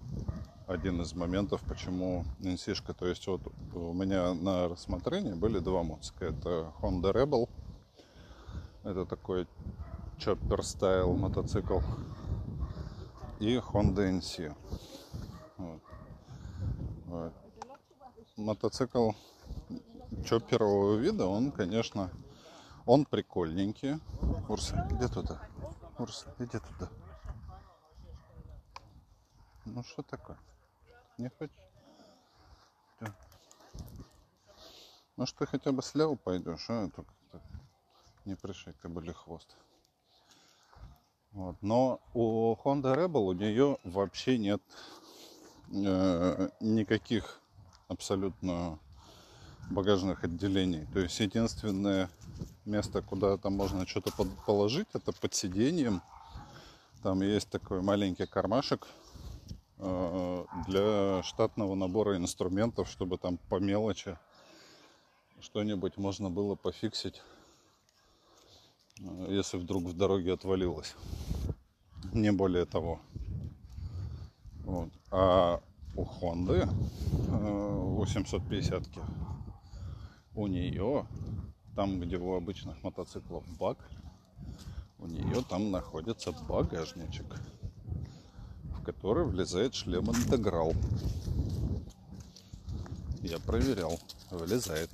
один 0.66 1.01
из 1.01 1.14
моментов, 1.14 1.61
почему 1.68 2.24
NC-шка, 2.41 2.93
то 2.93 3.07
есть 3.07 3.27
вот 3.29 3.41
у 3.74 3.93
меня 3.93 4.35
на 4.35 4.68
рассмотрении 4.68 5.35
были 5.35 5.61
два 5.61 5.85
мотоцикла. 5.85 6.24
Это 6.24 6.72
Honda 6.81 7.12
Rebel, 7.12 7.49
это 8.83 9.07
такой 9.07 9.47
chopper 10.18 10.62
стайл 10.62 11.14
мотоцикл, 11.14 11.81
и 13.39 13.57
Honda 13.57 14.11
NC. 14.18 14.55
Вот. 15.59 15.81
Мотоцикл 18.36 19.12
чопперового 20.26 20.96
вида, 20.96 21.26
он, 21.26 21.52
конечно, 21.52 22.11
он 22.84 23.04
прикольненький. 23.04 24.00
Урса, 24.48 24.86
где 24.90 25.09
туда? 25.09 25.40
Урс, 25.98 26.26
иди 26.38 26.59
туда. 26.59 26.90
Ну 29.64 29.82
что 29.82 30.02
такое? 30.02 30.38
Не 31.18 31.28
хочешь? 31.30 31.57
Да. 33.00 33.14
Может, 35.16 35.36
ты 35.36 35.46
хотя 35.46 35.72
бы 35.72 35.82
слева 35.82 36.14
пойдешь, 36.14 36.66
а? 36.68 36.86
Это 36.86 37.02
как-то 37.02 37.42
не 38.24 38.34
пришей 38.34 38.74
ты 38.82 38.88
были 38.88 39.12
хвост. 39.12 39.57
Вот. 41.32 41.57
Но 41.62 42.00
у 42.14 42.54
Honda 42.64 42.94
Rebel 42.94 43.20
у 43.20 43.32
нее 43.32 43.78
вообще 43.84 44.38
нет 44.38 44.62
э, 45.72 46.48
никаких 46.60 47.40
абсолютно 47.88 48.78
багажных 49.70 50.24
отделений. 50.24 50.86
То 50.92 51.00
есть 51.00 51.18
единственное 51.20 52.10
место, 52.64 53.02
куда 53.02 53.36
там 53.36 53.54
можно 53.54 53.86
что-то 53.86 54.12
положить, 54.46 54.88
это 54.92 55.12
под 55.12 55.34
сиденьем. 55.34 56.02
Там 57.02 57.22
есть 57.22 57.48
такой 57.50 57.82
маленький 57.82 58.26
кармашек 58.26 58.86
э, 59.78 60.44
для 60.66 61.22
штатного 61.22 61.74
набора 61.74 62.16
инструментов, 62.16 62.88
чтобы 62.88 63.18
там 63.18 63.38
по 63.48 63.60
мелочи 63.60 64.18
что-нибудь 65.40 65.96
можно 65.96 66.30
было 66.30 66.54
пофиксить, 66.54 67.22
э, 69.00 69.26
если 69.28 69.58
вдруг 69.58 69.84
в 69.84 69.96
дороге 69.96 70.32
отвалилось. 70.32 70.94
Не 72.12 72.32
более 72.32 72.64
того. 72.64 73.00
Вот. 74.66 74.90
А 75.12 75.62
у 75.94 76.02
Honda 76.02 76.68
850 77.28 78.82
э, 78.82 79.00
у 80.34 80.48
нее 80.48 81.06
там, 81.76 82.00
где 82.00 82.16
у 82.16 82.34
обычных 82.34 82.82
мотоциклов 82.82 83.44
бак, 83.58 83.78
у 84.98 85.06
нее 85.06 85.44
там 85.48 85.70
находится 85.70 86.32
багажничек, 86.48 87.26
в 88.64 88.82
который 88.82 89.24
влезает 89.24 89.74
шлем 89.74 90.10
интеграл. 90.10 90.72
Я 93.22 93.38
проверял, 93.38 94.00
влезает. 94.30 94.90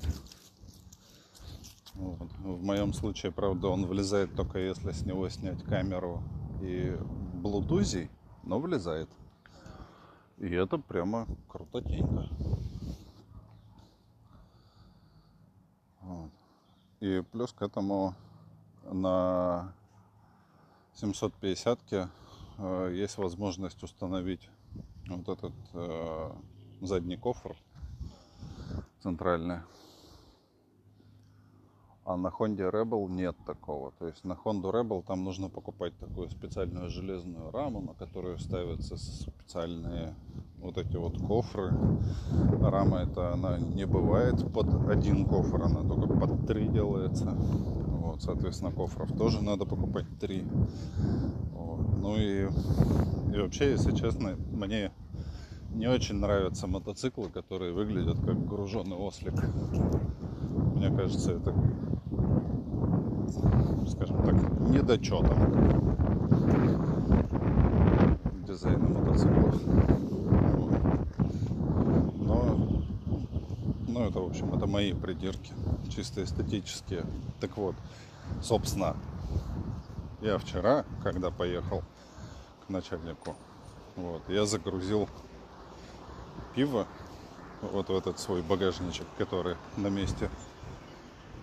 Вот. 1.94 2.30
В 2.40 2.62
моем 2.62 2.92
случае, 2.92 3.32
правда, 3.32 3.68
он 3.68 3.86
влезает 3.86 4.34
только 4.36 4.58
если 4.58 4.92
с 4.92 5.06
него 5.06 5.28
снять 5.30 5.62
камеру 5.64 6.22
и 6.60 6.94
блутузий, 7.34 8.10
но 8.42 8.58
влезает. 8.58 9.08
И 10.39 10.51
это 10.51 10.78
прямо 10.78 11.26
крутотенько. 11.49 12.28
И 17.01 17.22
плюс 17.33 17.53
к 17.53 17.62
этому 17.62 18.14
на 18.85 19.74
750-ке 20.95 22.09
э, 22.59 22.93
есть 22.95 23.18
возможность 23.18 23.83
установить 23.83 24.49
вот 25.09 25.28
этот 25.28 25.53
э, 25.74 26.33
задний 26.80 27.16
кофр 27.16 27.57
центральный. 29.03 29.61
А 32.05 32.16
на 32.16 32.28
Honda 32.28 32.70
Rebel 32.70 33.09
нет 33.09 33.36
такого. 33.46 33.92
То 33.98 34.09
есть 34.09 34.24
на 34.24 34.32
Honda 34.32 34.72
Rebel 34.72 35.05
там 35.07 35.22
нужно 35.24 35.48
покупать 35.48 35.96
такую 35.98 36.28
специальную 36.30 36.90
железную 36.90 37.53
раму, 37.53 37.80
на 37.80 37.94
которую 37.94 38.38
ставятся 38.38 38.96
специальные 38.96 40.14
вот 40.59 40.78
эти 40.78 40.96
вот 40.96 41.18
кофры. 41.18 41.72
Рама 42.61 42.98
это 42.98 43.32
она 43.32 43.59
не 43.59 43.86
бывает 43.86 44.53
под 44.53 44.88
один 44.88 45.26
кофр, 45.26 45.62
она 45.62 45.82
только 45.82 46.14
под 46.16 46.46
три 46.46 46.68
делается. 46.68 47.30
Вот, 47.32 48.20
соответственно, 48.22 48.72
кофров 48.72 49.16
тоже 49.16 49.42
надо 49.42 49.64
покупать 49.64 50.07
три. 50.20 50.44
Вот. 51.53 51.98
Ну 51.98 52.16
и, 52.16 52.48
и 53.32 53.40
вообще, 53.40 53.70
если 53.70 53.92
честно, 53.94 54.36
мне 54.50 54.90
не 55.72 55.86
очень 55.86 56.16
нравятся 56.16 56.66
мотоциклы, 56.66 57.28
которые 57.28 57.72
выглядят 57.72 58.18
как 58.18 58.44
груженный 58.44 58.96
ослик. 58.96 59.34
Мне 60.83 60.97
кажется, 60.97 61.33
это, 61.35 61.55
скажем 63.89 64.20
так, 64.24 64.35
недочетом 64.68 65.39
дизайна 68.45 68.89
мотоциклов. 68.89 69.62
Но, 72.16 72.57
ну, 73.87 74.09
это, 74.09 74.18
в 74.18 74.26
общем, 74.26 74.53
это 74.55 74.66
мои 74.66 74.93
придирки, 74.93 75.53
чисто 75.89 76.24
эстетические. 76.24 77.05
Так 77.39 77.57
вот, 77.57 77.76
собственно, 78.41 78.97
я 80.20 80.37
вчера, 80.39 80.85
когда 81.05 81.30
поехал 81.30 81.85
к 82.66 82.70
начальнику, 82.70 83.37
вот, 83.95 84.22
я 84.28 84.47
загрузил 84.47 85.09
пиво 86.57 86.89
вот 87.61 87.89
в 87.89 87.97
этот 87.97 88.18
свой 88.18 88.43
багажничек, 88.43 89.07
который 89.16 89.55
на 89.76 89.87
месте, 89.87 90.28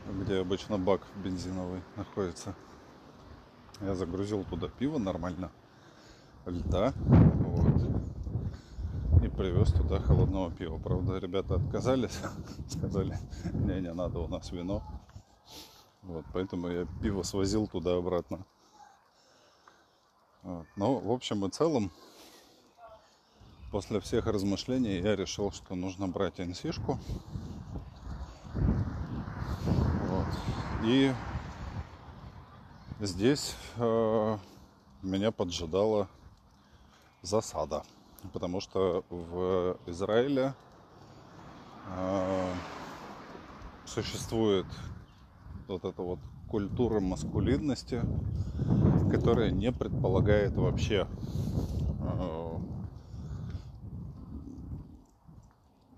где 0.10 0.40
обычно 0.40 0.78
бак 0.78 1.02
бензиновый 1.24 1.82
находится. 1.96 2.56
Я 3.82 3.96
загрузил 3.96 4.44
туда 4.44 4.68
пиво 4.68 4.98
нормально, 4.98 5.52
льда, 6.46 6.94
вот, 6.98 7.82
и 9.24 9.28
привез 9.30 9.72
туда 9.72 10.00
холодного 10.00 10.52
пива. 10.52 10.78
Правда, 10.80 11.18
ребята 11.18 11.56
отказались, 11.56 12.20
сказали, 12.68 13.18
не, 13.54 13.82
не 13.82 13.94
надо, 13.94 14.20
у 14.20 14.28
нас 14.28 14.52
вино. 14.52 14.84
Вот, 16.02 16.26
поэтому 16.34 16.68
я 16.70 16.88
пиво 17.02 17.24
свозил 17.24 17.68
туда-обратно. 17.68 18.46
Вот. 20.44 20.66
Но, 20.76 20.96
в 20.96 21.12
общем 21.12 21.46
и 21.46 21.50
целом, 21.50 21.92
после 23.72 24.00
всех 24.00 24.26
размышлений 24.26 25.00
я 25.00 25.16
решил, 25.16 25.52
что 25.52 25.76
нужно 25.76 26.08
брать 26.08 26.40
NC-шку. 26.40 26.98
И 30.84 31.12
здесь 33.02 33.56
э, 33.76 34.38
меня 35.02 35.32
поджидала 35.32 36.08
засада. 37.22 37.84
Потому 38.32 38.62
что 38.62 39.04
в 39.10 39.78
Израиле 39.88 40.54
э, 41.88 42.54
существует 43.86 44.66
вот 45.68 45.84
эта 45.84 46.02
вот 46.02 46.20
культура 46.50 47.00
маскулинности, 47.02 48.02
которая 49.12 49.52
не 49.52 49.74
предполагает 49.74 50.56
вообще 50.56 51.08
э, 52.00 52.60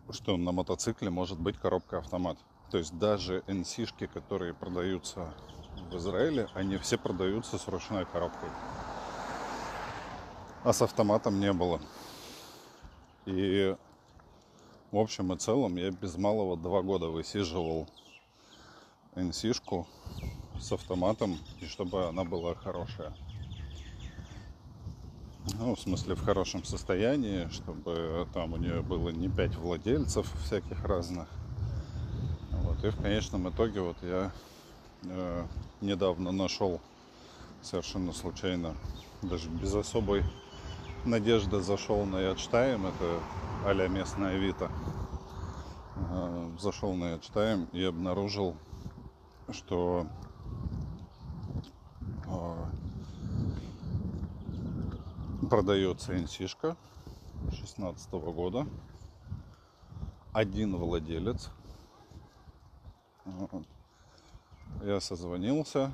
что 0.09 0.37
на 0.37 0.51
мотоцикле 0.51 1.09
может 1.09 1.39
быть 1.39 1.57
коробка 1.57 1.99
автомат. 1.99 2.37
То 2.71 2.77
есть 2.77 2.97
даже 2.97 3.43
NC-шки, 3.47 4.07
которые 4.07 4.53
продаются 4.53 5.33
в 5.91 5.97
Израиле, 5.97 6.47
они 6.53 6.77
все 6.77 6.97
продаются 6.97 7.57
с 7.57 7.67
ручной 7.67 8.05
коробкой. 8.05 8.49
А 10.63 10.71
с 10.71 10.81
автоматом 10.81 11.41
не 11.41 11.51
было. 11.51 11.81
И 13.25 13.75
в 14.91 14.97
общем 14.97 15.33
и 15.33 15.37
целом 15.37 15.75
я 15.75 15.91
без 15.91 16.15
малого 16.15 16.55
два 16.55 16.81
года 16.81 17.07
высиживал 17.07 17.89
NC-шку 19.15 19.85
с 20.57 20.71
автоматом, 20.71 21.37
и 21.59 21.65
чтобы 21.65 22.07
она 22.07 22.23
была 22.23 22.55
хорошая. 22.55 23.13
Ну, 25.59 25.75
в 25.75 25.79
смысле, 25.79 26.15
в 26.15 26.23
хорошем 26.23 26.63
состоянии, 26.63 27.49
чтобы 27.49 28.29
там 28.33 28.53
у 28.53 28.57
нее 28.57 28.81
было 28.81 29.09
не 29.09 29.27
пять 29.27 29.55
владельцев 29.55 30.31
всяких 30.45 30.85
разных. 30.85 31.27
Вот. 32.81 32.87
И 32.87 32.89
в 32.89 33.01
конечном 33.01 33.49
итоге 33.49 33.81
вот 33.81 33.97
я 34.01 34.31
э, 35.03 35.45
недавно 35.81 36.31
нашел 36.31 36.79
совершенно 37.61 38.11
случайно, 38.13 38.75
даже 39.21 39.49
без 39.49 39.73
особой 39.75 40.23
надежды 41.05 41.61
зашел 41.61 42.05
на 42.05 42.19
Ядштайм, 42.19 42.87
это 42.87 43.19
а 43.65 43.87
местная 43.87 44.35
Авито. 44.35 44.71
Э, 46.09 46.51
зашел 46.59 46.93
на 46.93 47.13
Ядштайм 47.13 47.65
и 47.71 47.83
обнаружил, 47.83 48.55
что 49.51 50.07
э, 52.25 52.65
продается 55.49 56.17
инсишка 56.17 56.75
16 57.53 58.11
года. 58.11 58.65
Один 60.33 60.77
владелец. 60.77 61.51
Я 64.83 64.99
созвонился, 64.99 65.93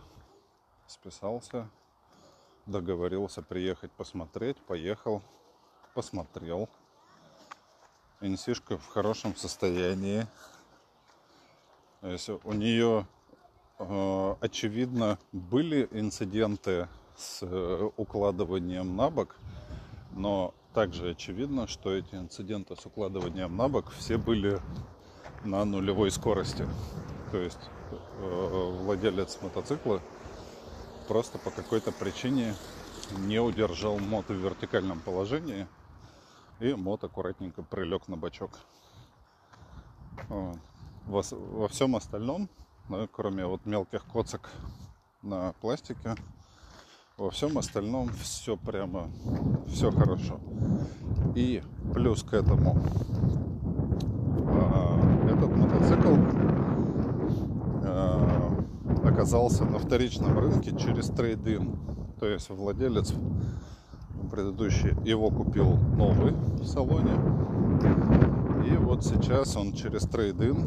списался, 0.88 1.70
договорился 2.66 3.42
приехать 3.42 3.92
посмотреть, 3.92 4.58
поехал, 4.58 5.22
посмотрел. 5.94 6.70
Инсишка 8.22 8.78
в 8.78 8.88
хорошем 8.88 9.36
состоянии. 9.36 10.26
Если 12.02 12.40
у 12.44 12.54
нее 12.54 13.06
э, 13.80 14.36
очевидно 14.40 15.20
были 15.32 15.88
инциденты 15.92 16.88
с 17.18 17.40
э, 17.42 17.90
укладыванием 17.98 18.96
на 18.96 19.10
бок, 19.10 19.36
но 20.12 20.54
также 20.74 21.10
очевидно, 21.10 21.68
что 21.68 21.94
эти 21.94 22.16
инциденты 22.16 22.76
с 22.76 22.86
укладыванием 22.86 23.56
на 23.58 23.68
бок 23.68 23.92
все 23.92 24.18
были 24.18 24.60
на 25.44 25.66
нулевой 25.66 26.12
скорости. 26.12 26.66
То 27.38 27.44
есть 27.44 27.70
э, 27.92 28.72
владелец 28.82 29.38
мотоцикла 29.44 30.02
просто 31.08 31.38
по 31.38 31.52
какой-то 31.52 31.92
причине 31.92 32.56
не 33.20 33.40
удержал 33.40 34.00
мото 34.00 34.34
в 34.34 34.38
вертикальном 34.38 35.00
положении, 35.00 35.68
и 36.60 36.74
мот 36.74 37.04
аккуратненько 37.04 37.62
прилег 37.62 38.08
на 38.08 38.18
бачок. 38.18 38.50
Во, 40.30 40.56
во 41.06 41.68
всем 41.68 41.96
остальном, 41.96 42.50
да, 42.90 43.08
кроме 43.12 43.46
вот 43.46 43.68
мелких 43.68 44.04
коцок 44.06 44.50
на 45.22 45.54
пластике, 45.62 46.16
во 47.18 47.30
всем 47.30 47.60
остальном 47.60 48.10
все 48.16 48.58
прямо, 48.58 49.12
все 49.68 49.92
хорошо. 49.92 50.40
И 51.36 51.62
плюс 51.94 52.24
к 52.24 52.34
этому 52.34 52.82
а, 54.50 55.30
этот 55.30 55.56
мотоцикл 55.56 56.37
оказался 59.08 59.66
на 59.66 59.80
вторичном 59.80 60.38
рынке 60.38 60.76
через 60.78 61.08
трейдин. 61.08 61.80
То 62.20 62.28
есть 62.28 62.50
владелец 62.50 63.14
предыдущий 64.32 64.96
его 65.04 65.30
купил 65.30 65.78
новый 65.96 66.34
в 66.34 66.66
салоне. 66.66 67.14
И 68.68 68.76
вот 68.76 69.06
сейчас 69.06 69.56
он 69.56 69.74
через 69.74 70.04
трейдин 70.04 70.58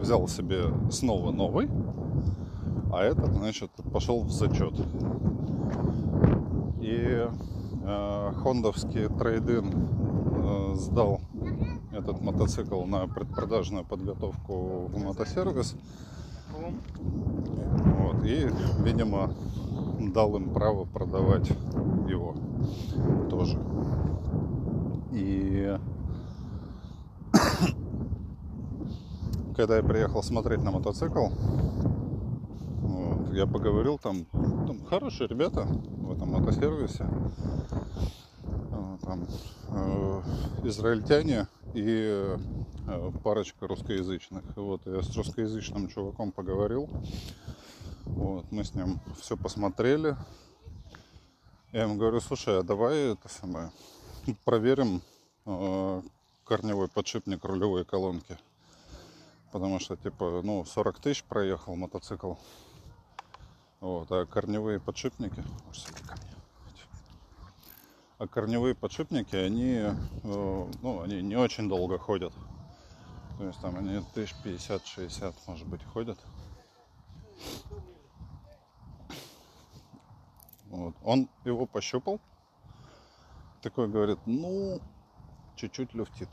взял 0.00 0.28
себе 0.28 0.64
снова 0.90 1.32
новый, 1.32 1.68
а 2.92 3.02
этот, 3.02 3.32
значит, 3.32 3.70
пошел 3.92 4.22
в 4.22 4.30
зачет. 4.30 4.74
И 6.80 7.26
э, 7.84 8.32
хондовский 8.42 9.08
трейдин 9.08 9.72
э, 9.72 10.74
сдал 10.74 11.20
этот 11.92 12.20
мотоцикл 12.20 12.84
на 12.84 13.06
предпродажную 13.06 13.84
подготовку 13.84 14.88
в 14.92 15.02
мотосервис. 15.02 15.76
Вот, 18.22 18.28
и, 18.28 18.48
видимо, 18.82 19.34
дал 20.00 20.36
им 20.36 20.52
право 20.52 20.84
продавать 20.84 21.48
его 22.08 22.34
тоже. 23.28 23.58
И 25.12 25.76
когда 29.56 29.76
я 29.76 29.82
приехал 29.82 30.22
смотреть 30.22 30.62
на 30.62 30.70
мотоцикл, 30.70 31.28
я 33.32 33.46
поговорил, 33.46 33.98
там, 33.98 34.26
там 34.32 34.84
хорошие 34.84 35.26
ребята 35.26 35.62
в 35.62 36.12
этом 36.12 36.30
мотосервисе. 36.30 37.06
Там 39.04 39.26
э, 39.70 40.22
израильтяне 40.62 41.48
и 41.74 42.36
э, 42.86 43.10
парочка 43.24 43.66
русскоязычных. 43.66 44.44
Вот 44.54 44.82
я 44.86 45.02
с 45.02 45.16
русскоязычным 45.16 45.88
чуваком 45.88 46.30
поговорил. 46.30 46.88
Вот, 48.04 48.50
мы 48.50 48.64
с 48.64 48.74
ним 48.74 49.00
все 49.20 49.36
посмотрели. 49.36 50.16
Я 51.72 51.82
ему 51.82 51.96
говорю, 51.96 52.20
слушай, 52.20 52.58
а 52.58 52.62
давай 52.62 53.12
это 53.12 53.28
самое 53.28 53.70
проверим 54.44 55.02
э, 55.46 56.02
корневой 56.44 56.88
подшипник 56.88 57.44
рулевой 57.44 57.84
колонки. 57.84 58.38
Потому 59.52 59.80
что, 59.80 59.96
типа, 59.96 60.40
ну, 60.42 60.64
40 60.64 60.98
тысяч 60.98 61.24
проехал 61.24 61.76
мотоцикл. 61.76 62.34
Вот, 63.80 64.10
а 64.12 64.26
корневые 64.26 64.78
подшипники, 64.78 65.42
а 68.18 68.28
корневые 68.28 68.76
подшипники, 68.76 69.34
они, 69.34 69.80
э, 69.80 69.94
ну, 70.22 71.00
они 71.00 71.22
не 71.22 71.34
очень 71.34 71.68
долго 71.68 71.98
ходят. 71.98 72.32
То 73.38 73.46
есть 73.46 73.60
там 73.60 73.76
они 73.76 74.00
тысяч 74.14 74.34
50-60, 74.44 75.34
может 75.48 75.66
быть, 75.66 75.82
ходят. 75.92 76.18
Вот. 80.72 80.94
Он 81.04 81.28
его 81.44 81.66
пощупал. 81.66 82.18
Такой 83.60 83.88
говорит, 83.88 84.18
ну, 84.26 84.80
чуть-чуть 85.54 85.94
люфтит. 85.94 86.28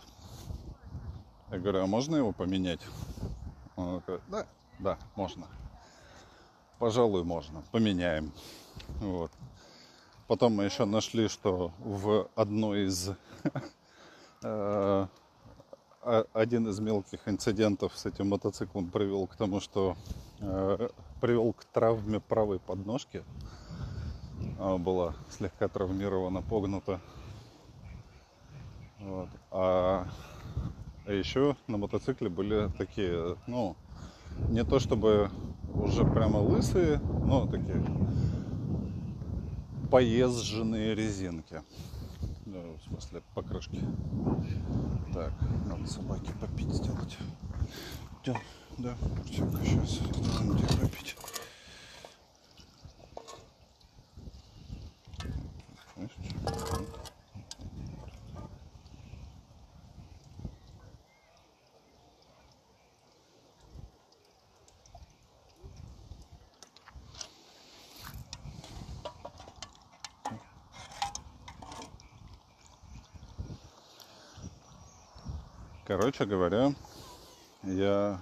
Я 1.52 1.60
говорю, 1.60 1.84
а 1.84 1.88
можно 1.88 2.16
его 2.16 2.32
поменять? 2.32 2.80
Он 3.76 4.00
говорит, 4.00 4.24
да, 4.30 4.48
да, 4.80 4.98
можно. 5.16 5.46
Пожалуй, 6.80 7.24
можно. 7.24 7.62
Поменяем. 7.72 8.32
Вот. 9.02 9.32
Потом 10.28 10.56
мы 10.56 10.64
еще 10.64 10.86
нашли, 10.86 11.28
что 11.28 11.74
в 11.80 12.30
одной 12.36 12.86
из 12.86 13.12
э, 14.44 15.08
один 16.34 16.68
из 16.70 16.80
мелких 16.80 17.28
инцидентов 17.28 17.92
с 17.98 18.06
этим 18.06 18.30
мотоциклом 18.30 18.90
привел 18.90 19.28
к 19.28 19.36
тому, 19.36 19.60
что 19.60 19.98
э, 20.40 20.90
привел 21.20 21.52
к 21.52 21.66
травме 21.66 22.22
правой 22.22 22.60
подножки. 22.60 23.24
Она 24.60 24.78
была 24.78 25.14
слегка 25.30 25.70
травмирована, 25.70 26.42
погнута. 26.42 27.00
Вот. 29.00 29.30
А, 29.52 30.06
а 31.06 31.12
еще 31.12 31.56
на 31.68 31.78
мотоцикле 31.78 32.28
были 32.28 32.70
такие, 32.78 33.38
ну, 33.48 33.78
не 34.50 34.66
то 34.66 34.80
чтобы 34.80 35.32
уже 35.74 36.04
прямо 36.04 36.40
лысые, 36.40 37.00
но 37.26 37.48
такие 37.48 37.82
поезженные 39.90 40.94
резинки. 40.94 41.62
Ну, 42.46 42.78
в 42.78 42.84
смысле, 42.90 43.22
покрышки. 43.34 43.80
Так, 45.14 45.32
надо 45.68 45.88
собаке 45.88 46.34
попить 46.42 46.74
сделать. 46.74 47.18
Да, 48.26 48.36
да, 48.78 48.96
сейчас 49.26 50.00
попить. 50.82 51.16
Короче 76.10 76.26
говоря, 76.26 76.74
я 77.62 78.20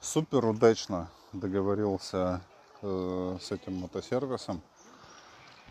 супер 0.00 0.44
удачно 0.46 1.08
договорился 1.32 2.40
э, 2.82 3.38
с 3.40 3.52
этим 3.52 3.76
мотосервисом. 3.76 4.60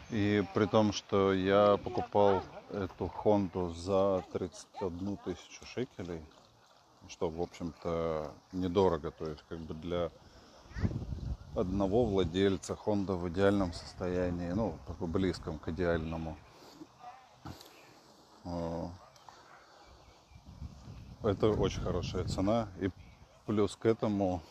И 0.09 0.41
при 0.53 0.65
том, 0.67 0.93
что 0.93 1.33
я 1.33 1.75
покупал 1.75 2.43
эту 2.71 3.09
Хонду 3.09 3.73
за 3.73 4.23
31 4.31 5.17
тысячу 5.17 5.65
шекелей, 5.65 6.21
что, 7.09 7.27
в 7.29 7.41
общем-то, 7.41 8.31
недорого. 8.53 9.11
То 9.11 9.25
есть, 9.25 9.43
как 9.49 9.57
бы 9.57 9.73
для 9.73 10.11
одного 11.57 12.05
владельца 12.05 12.77
Honda 12.85 13.17
в 13.17 13.27
идеальном 13.27 13.73
состоянии, 13.73 14.51
ну, 14.51 14.77
такой 14.87 15.09
близком 15.09 15.59
к 15.59 15.67
идеальному. 15.67 16.37
Э, 21.25 21.31
это 21.31 21.49
очень 21.49 21.81
хорошая 21.81 22.25
цена. 22.25 22.69
И 22.79 22.89
плюс 23.45 23.75
к 23.75 23.85
этому 23.85 24.41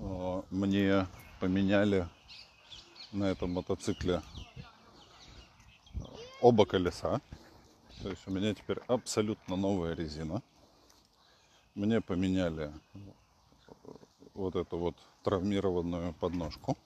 э, 0.00 0.42
мне 0.50 1.06
поменяли 1.40 2.08
на 3.12 3.24
этом 3.24 3.52
мотоцикле 3.52 4.22
оба 6.40 6.66
колеса. 6.66 7.20
То 8.02 8.08
есть 8.10 8.26
у 8.26 8.30
меня 8.30 8.54
теперь 8.54 8.78
абсолютно 8.86 9.56
новая 9.56 9.94
резина. 9.94 10.42
Мне 11.74 12.00
поменяли 12.00 12.72
вот 14.34 14.56
эту 14.56 14.78
вот 14.78 14.96
травмированную 15.24 16.12
подножку. 16.14 16.76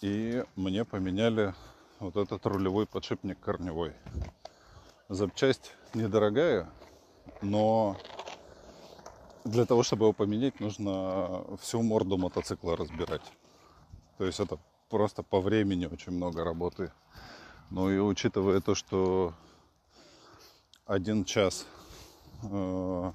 И 0.00 0.44
мне 0.56 0.84
поменяли 0.84 1.54
вот 2.00 2.16
этот 2.16 2.44
рулевой 2.46 2.86
подшипник 2.86 3.40
корневой. 3.40 3.94
Запчасть 5.08 5.72
недорогая, 5.94 6.68
но 7.42 7.96
для 9.44 9.66
того, 9.66 9.82
чтобы 9.82 10.06
его 10.06 10.12
поменять, 10.12 10.60
нужно 10.60 11.44
всю 11.60 11.82
морду 11.82 12.16
мотоцикла 12.16 12.76
разбирать. 12.76 13.22
То 14.18 14.24
есть 14.24 14.40
это 14.40 14.58
просто 14.88 15.22
по 15.22 15.40
времени 15.40 15.86
очень 15.86 16.12
много 16.12 16.44
работы. 16.44 16.92
Ну 17.70 17.90
и 17.90 17.98
учитывая 17.98 18.60
то, 18.60 18.74
что 18.74 19.34
один 20.86 21.24
час 21.24 21.66
э, 22.42 23.12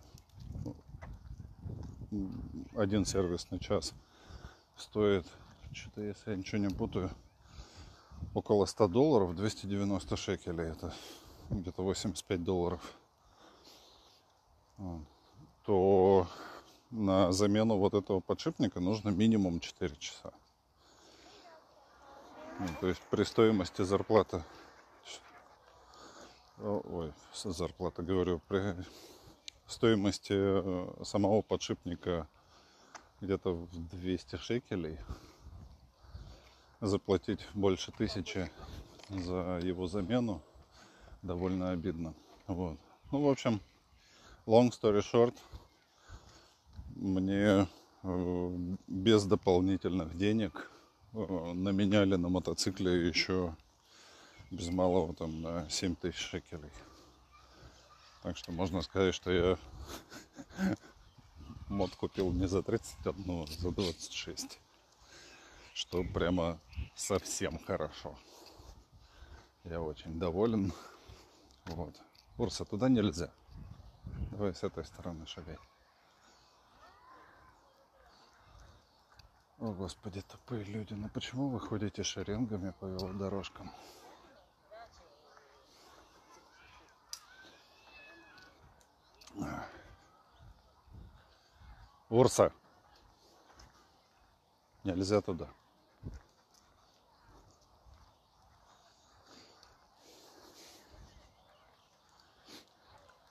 один 2.76 3.06
сервисный 3.06 3.60
час 3.60 3.94
стоит, 4.78 5.26
что-то 5.74 6.02
если 6.02 6.32
я 6.32 6.38
ничего 6.38 6.58
не 6.58 6.70
путаю, 6.70 7.12
около 8.34 8.66
100 8.66 8.88
долларов, 8.88 9.36
290 9.36 10.18
шекелей, 10.18 10.72
это 10.72 10.94
где-то 11.50 11.84
85 11.84 12.44
долларов 12.44 12.82
то 15.66 16.28
на 16.92 17.32
замену 17.32 17.78
вот 17.78 17.94
этого 17.94 18.20
подшипника 18.20 18.80
нужно 18.80 19.10
минимум 19.10 19.60
4 19.60 19.96
часа. 19.98 20.34
Ну, 22.60 22.68
то 22.82 22.88
есть 22.88 23.02
при 23.10 23.24
стоимости 23.24 23.84
зарплаты, 23.84 24.44
ой, 26.58 27.14
зарплата 27.34 28.04
говорю, 28.04 28.42
при 28.48 28.76
стоимости 29.68 30.34
э, 30.34 31.04
самого 31.04 31.42
подшипника 31.42 32.28
где-то 33.22 33.54
в 33.54 33.90
200 33.90 34.36
шекелей 34.38 34.98
заплатить 36.82 37.48
больше 37.54 37.92
тысячи 37.92 38.50
за 39.10 39.60
его 39.64 39.88
замену 39.88 40.42
довольно 41.22 41.72
обидно. 41.72 42.14
Вот. 42.48 42.78
Ну, 43.12 43.22
в 43.22 43.30
общем, 43.30 43.62
long 44.50 44.72
story 44.72 45.02
short, 45.02 45.36
мне 46.96 47.68
э, 48.02 48.58
без 48.88 49.26
дополнительных 49.26 50.18
денег 50.18 50.72
э, 51.14 51.54
наменяли 51.54 52.16
на 52.16 52.30
мотоцикле 52.30 53.08
еще 53.08 53.56
без 54.50 54.70
малого 54.70 55.14
там 55.14 55.44
на 55.44 55.70
7 55.70 55.96
тысяч 55.96 56.18
шекелей. 56.18 56.72
Так 58.24 58.38
что 58.38 58.52
можно 58.52 58.82
сказать, 58.82 59.14
что 59.14 59.32
я 59.32 59.58
мод 61.70 61.96
купил 61.96 62.32
не 62.32 62.48
за 62.48 62.64
31, 62.64 63.44
а 63.44 63.46
за 63.46 63.70
26. 63.72 64.60
Что 65.76 66.04
прямо 66.04 66.60
совсем 66.96 67.60
хорошо. 67.60 68.18
Я 69.64 69.80
очень 69.80 70.18
доволен. 70.18 70.74
Вот. 71.66 71.96
Урса, 72.40 72.66
туда 72.66 72.90
нельзя. 72.90 73.32
Давай 74.32 74.54
с 74.54 74.64
этой 74.64 74.86
стороны 74.86 75.26
шагай. 75.26 75.58
О, 79.60 79.74
Господи, 79.74 80.22
тупые 80.22 80.64
люди. 80.64 80.94
Ну 80.94 81.10
почему 81.10 81.50
вы 81.50 81.60
ходите 81.60 82.04
шеренгами 82.04 82.72
по 82.80 82.86
велодорожкам? 82.86 83.72
Урса. 92.10 92.52
Нельзя 94.84 95.22
туда. 95.22 95.48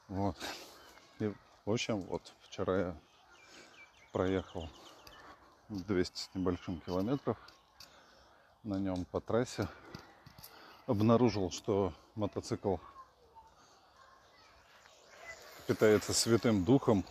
Вот. 0.09 0.37
И, 1.21 1.33
в 1.65 1.71
общем, 1.73 2.03
вот 2.03 2.33
вчера 2.43 2.79
я 2.79 2.97
проехал 4.13 4.69
200 5.69 6.17
с 6.17 6.31
небольшим 6.35 6.81
километров 6.81 7.37
на 8.63 8.77
нем 8.77 9.05
по 9.05 9.21
трассе. 9.21 9.69
Обнаружил, 10.87 11.51
что 11.51 11.93
мотоцикл 12.15 12.77
питается 15.67 16.13
святым 16.13 16.65
духом 16.65 17.05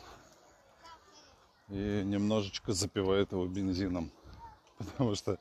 и 1.68 2.02
немножечко 2.06 2.72
запивает 2.72 3.34
его 3.34 3.46
бензином. 3.46 4.10
Потому 4.78 5.16
что 5.16 5.38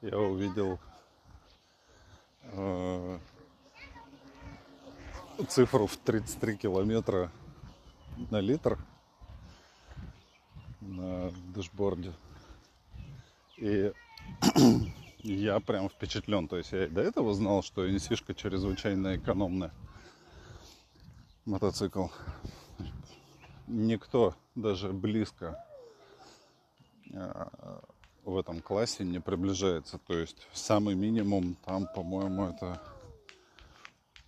я 0.00 0.18
увидел 0.18 0.80
э, 2.44 3.18
цифру 5.48 5.86
в 5.86 5.98
33 5.98 6.56
километра 6.56 7.30
на 8.30 8.40
литр 8.40 8.78
на 10.80 11.30
дэшборде. 11.54 12.12
И 13.58 13.92
я 15.18 15.60
прям 15.60 15.88
впечатлен. 15.88 16.48
То 16.48 16.56
есть 16.56 16.72
я 16.72 16.88
до 16.88 17.02
этого 17.02 17.34
знал, 17.34 17.62
что 17.62 17.90
инсишка 17.90 18.34
чрезвычайно 18.34 19.16
экономная 19.16 19.72
мотоцикл. 21.44 22.06
Никто 23.66 24.34
даже 24.54 24.92
близко 24.92 25.64
а, 27.12 27.82
в 28.24 28.36
этом 28.36 28.60
классе 28.60 29.04
не 29.04 29.20
приближается. 29.20 29.98
То 29.98 30.18
есть 30.18 30.46
самый 30.52 30.94
минимум 30.94 31.56
там, 31.64 31.86
по-моему, 31.94 32.46
это 32.46 32.80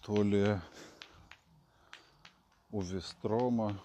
то 0.02 0.22
ли 0.22 0.58
у 2.72 2.80
Вестрома, 2.80 3.78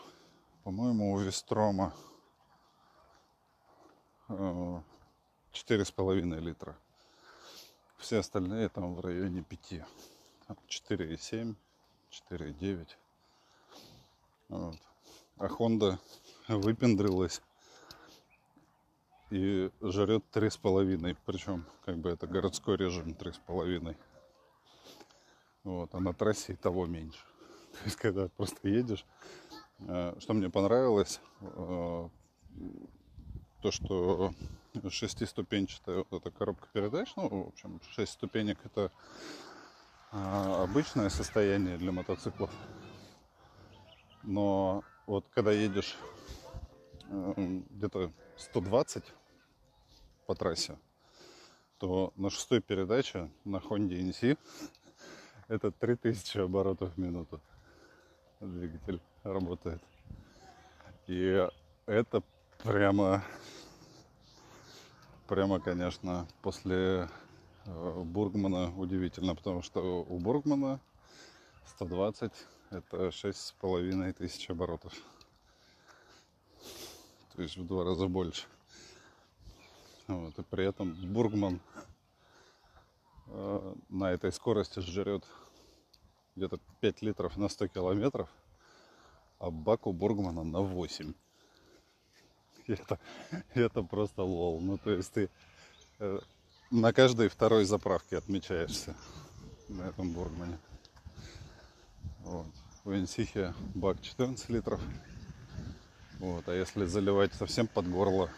по-моему, 0.63 1.13
у 1.13 1.19
Вестрома 1.19 1.93
э, 4.29 4.81
четыре 5.51 5.83
с 5.83 5.91
половиной 5.91 6.39
литра. 6.39 6.77
Все 7.97 8.19
остальные 8.19 8.69
там 8.69 8.95
в 8.95 9.01
районе 9.01 9.43
5. 9.43 9.83
4,7, 10.69 11.55
4,9. 12.29 12.87
Вот. 14.47 14.77
А 15.35 15.47
Honda 15.47 15.99
выпендрилась 16.47 17.41
и 19.29 19.69
жрет 19.81 20.23
три 20.31 20.49
с 20.49 20.55
половиной. 20.55 21.17
Причем, 21.25 21.65
как 21.83 21.97
бы 21.97 22.09
это 22.09 22.25
городской 22.25 22.77
режим 22.77 23.13
три 23.15 23.33
с 23.33 23.37
половиной. 23.37 23.97
Вот, 25.65 25.93
а 25.93 25.99
на 25.99 26.13
трассе 26.13 26.53
и 26.53 26.55
того 26.55 26.85
меньше. 26.85 27.25
То 27.79 27.83
есть, 27.85 27.97
когда 27.97 28.27
просто 28.29 28.67
едешь, 28.67 29.05
э, 29.79 30.15
что 30.19 30.33
мне 30.33 30.49
понравилось, 30.49 31.19
э, 31.41 32.09
то, 33.61 33.71
что 33.71 34.33
шестиступенчатая 34.89 36.05
вот 36.09 36.21
эта 36.21 36.31
коробка 36.31 36.67
передач, 36.71 37.13
ну, 37.15 37.45
в 37.45 37.47
общем, 37.49 37.81
шесть 37.91 38.13
ступенек 38.13 38.59
это 38.63 38.91
э, 40.11 40.17
обычное 40.63 41.09
состояние 41.09 41.77
для 41.77 41.91
мотоциклов. 41.91 42.51
Но 44.23 44.83
вот 45.05 45.25
когда 45.33 45.51
едешь 45.51 45.97
где-то 47.09 48.11
120 48.35 49.03
по 50.25 50.35
трассе, 50.35 50.77
то 51.77 52.11
на 52.17 52.29
шестой 52.29 52.59
передаче 52.61 53.29
на 53.45 53.57
Honda 53.57 53.97
NC 54.09 54.37
это 55.47 55.71
3000 55.71 56.39
оборотов 56.39 56.93
в 56.93 56.97
минуту 56.97 57.39
двигатель 58.39 59.01
работает. 59.23 59.81
И 61.07 61.47
это 61.85 62.23
прямо, 62.63 63.23
прямо, 65.27 65.59
конечно, 65.59 66.27
после 66.41 67.09
э, 67.65 68.03
Бургмана 68.03 68.75
удивительно, 68.77 69.35
потому 69.35 69.61
что 69.61 70.03
у 70.03 70.19
Бургмана 70.19 70.79
120 71.75 72.31
это 72.71 73.11
шесть 73.11 73.39
с 73.39 73.51
половиной 73.53 74.13
тысяч 74.13 74.49
оборотов. 74.49 74.93
То 77.35 77.41
есть 77.41 77.57
в 77.57 77.65
два 77.65 77.83
раза 77.83 78.07
больше. 78.07 78.45
Вот, 80.07 80.37
и 80.37 80.43
при 80.43 80.65
этом 80.65 80.93
Бургман 81.13 81.59
э, 83.27 83.75
на 83.89 84.11
этой 84.11 84.31
скорости 84.31 84.79
жрет 84.79 85.25
где-то 86.37 86.59
5 86.81 87.01
литров 87.01 87.35
на 87.35 87.49
100 87.49 87.67
километров, 87.67 88.29
а 89.39 89.49
бак 89.49 89.87
у 89.87 89.91
Бургмана 89.91 90.43
на 90.43 90.61
8. 90.61 91.13
И 92.67 92.71
это, 92.73 92.99
это 93.53 93.81
просто 93.81 94.21
лол. 94.21 94.61
Ну, 94.61 94.77
то 94.77 94.91
есть 94.91 95.11
ты 95.11 95.29
э, 95.99 96.19
на 96.69 96.93
каждой 96.93 97.27
второй 97.29 97.65
заправке 97.65 98.17
отмечаешься 98.17 98.95
на 99.67 99.83
этом 99.83 100.13
Бургмане. 100.13 100.59
Вот. 102.19 102.47
В 102.83 102.95
Инсихе 102.95 103.53
бак 103.73 103.99
14 104.01 104.49
литров. 104.49 104.79
Вот. 106.19 106.47
А 106.47 106.53
если 106.53 106.85
заливать 106.85 107.33
совсем 107.33 107.67
под 107.67 107.89
горло, 107.89 108.29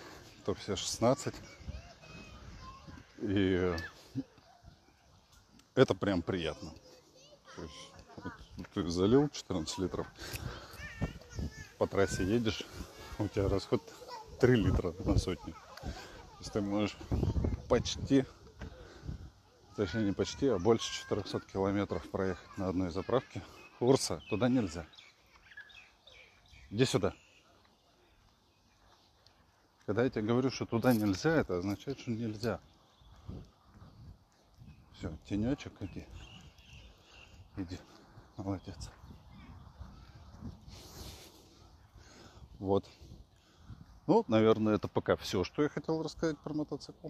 то 0.46 0.54
все 0.54 0.78
16. 0.78 1.36
И 3.24 3.74
это 5.76 5.94
прям 5.96 6.22
приятно. 6.22 6.72
То 7.56 7.64
есть 7.64 7.89
ты 8.74 8.88
залил 8.90 9.30
14 9.30 9.78
литров, 9.80 10.08
по 11.78 11.88
трассе 11.88 12.24
едешь, 12.24 12.64
у 13.18 13.28
тебя 13.28 13.48
расход 13.48 13.82
3 14.40 14.56
литра 14.56 14.94
на 15.06 15.18
сотню. 15.18 15.54
То 15.82 16.40
есть 16.40 16.54
ты 16.54 16.62
можешь 16.62 16.98
почти, 17.68 18.26
точнее 19.76 20.06
не 20.06 20.14
почти, 20.14 20.48
а 20.48 20.60
больше 20.60 20.92
400 20.94 21.42
километров 21.42 22.10
проехать 22.10 22.58
на 22.58 22.70
одной 22.70 22.92
заправке. 22.92 23.44
Урса, 23.80 24.22
туда 24.30 24.50
нельзя. 24.50 24.86
Иди 26.70 26.86
сюда. 26.86 27.14
Когда 29.86 30.04
я 30.04 30.10
тебе 30.10 30.22
говорю, 30.22 30.52
что 30.52 30.66
туда 30.66 30.94
нельзя, 30.94 31.32
это 31.32 31.58
означает, 31.58 32.00
что 32.00 32.12
нельзя. 32.12 32.60
Все, 34.94 35.12
тенечек 35.28 35.74
иди. 35.80 36.06
Иди. 37.58 37.80
Молодец. 38.40 38.90
Вот. 42.58 42.86
Ну, 44.08 44.24
наверное, 44.30 44.76
это 44.76 44.88
пока 44.88 45.18
все, 45.18 45.44
что 45.44 45.62
я 45.62 45.68
хотел 45.68 46.02
рассказать 46.02 46.38
про 46.40 46.54
мотоцикл. 46.54 47.10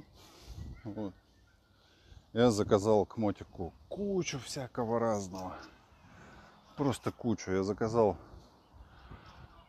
Вот. 0.84 1.14
Я 2.34 2.50
заказал 2.50 3.06
к 3.06 3.18
мотику 3.18 3.74
кучу 3.90 4.40
всякого 4.40 5.00
разного. 5.00 5.56
Просто 6.76 7.12
кучу. 7.12 7.52
Я 7.52 7.64
заказал 7.64 8.18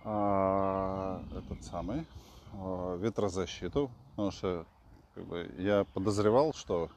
а, 0.03 1.23
этот 1.37 1.63
самый 1.65 2.07
а, 2.55 2.97
ветрозащиту. 2.97 3.91
Потому 4.11 4.31
что 4.31 4.67
как 5.15 5.27
бы, 5.27 5.55
я 5.59 5.85
подозревал, 5.93 6.55
что 6.55 6.91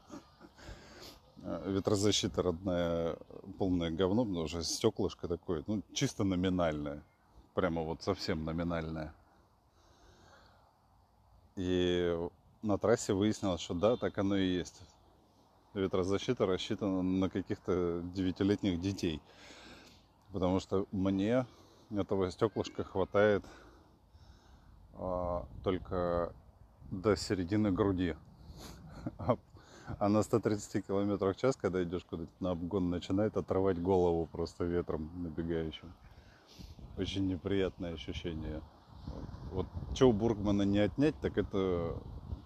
ветрозащита 1.66 2.41
родная 2.41 3.18
полное 3.58 3.91
говно, 3.91 4.26
потому 4.26 4.48
что 4.48 4.64
стеклышко 4.64 5.28
такое, 5.28 5.64
ну, 5.68 5.82
чисто 5.94 6.24
номинальное. 6.24 7.04
Прямо 7.54 7.84
вот 7.84 8.02
совсем 8.02 8.46
номинальное. 8.46 9.14
И 11.56 12.18
на 12.62 12.78
трассе 12.78 13.14
выяснилось, 13.14 13.62
что 13.62 13.74
да, 13.74 13.96
так 13.98 14.18
оно 14.18 14.38
и 14.38 14.48
есть. 14.48 14.82
Ветрозащита 15.74 16.46
рассчитана 16.46 17.02
на 17.02 17.30
каких-то 17.30 18.02
девятилетних 18.16 18.80
детей. 18.80 19.22
Потому 20.32 20.60
что 20.60 20.88
мне 20.91 21.46
этого 21.91 22.32
стеклышка 22.32 22.84
хватает 22.84 23.44
а, 24.94 25.46
только 25.64 26.34
до 26.89 27.16
середины 27.16 27.72
груди. 27.72 28.16
А 29.18 29.38
а 30.00 30.10
на 30.10 30.24
130 30.24 30.86
км 30.86 31.34
в 31.34 31.36
час, 31.36 31.56
когда 31.56 31.84
идешь 31.84 32.06
куда-то 32.06 32.32
на 32.40 32.52
обгон, 32.52 32.90
начинает 32.90 33.38
отрывать 33.38 33.82
голову 33.82 34.28
просто 34.32 34.64
ветром 34.64 35.10
набегающим. 35.16 35.94
Очень 36.98 37.28
неприятное 37.28 37.94
ощущение. 37.94 38.62
Вот, 39.08 39.24
вот 39.52 39.96
что 39.96 40.10
у 40.10 40.14
Бургмана 40.14 40.64
не 40.64 40.80
отнять, 40.80 41.16
так 41.20 41.38
это 41.38 41.96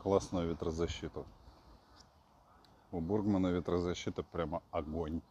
классную 0.01 0.49
ветрозащиту. 0.49 1.25
У 2.91 3.01
Бургмана 3.01 3.47
ветрозащита 3.47 4.23
прямо 4.23 4.63
огонь. 4.71 5.21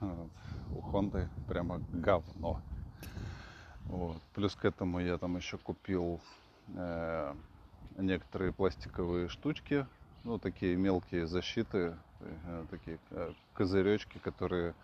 Вот. 0.00 0.30
У 0.76 0.80
Хонды 0.80 1.28
прямо 1.48 1.80
говно. 1.92 2.60
Вот. 3.86 4.22
Плюс 4.34 4.54
к 4.54 4.64
этому 4.64 5.00
я 5.00 5.18
там 5.18 5.36
еще 5.36 5.58
купил 5.58 6.20
э, 6.74 7.34
некоторые 7.98 8.52
пластиковые 8.52 9.28
штучки, 9.28 9.86
ну, 10.24 10.38
такие 10.38 10.76
мелкие 10.76 11.26
защиты, 11.26 11.96
э, 12.20 12.66
такие 12.70 12.98
э, 13.10 13.32
козыречки, 13.54 14.18
которые 14.18 14.74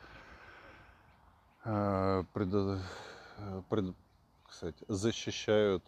э, 1.65 2.25
пред, 2.33 2.83
пред, 3.69 3.95
кстати, 4.47 4.85
защищают 4.89 5.83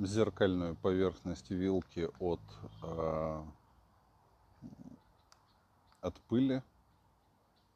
зеркальную 0.00 0.74
поверхность 0.74 1.50
вилки 1.50 2.08
от, 2.18 2.40
от 6.00 6.20
пыли. 6.22 6.60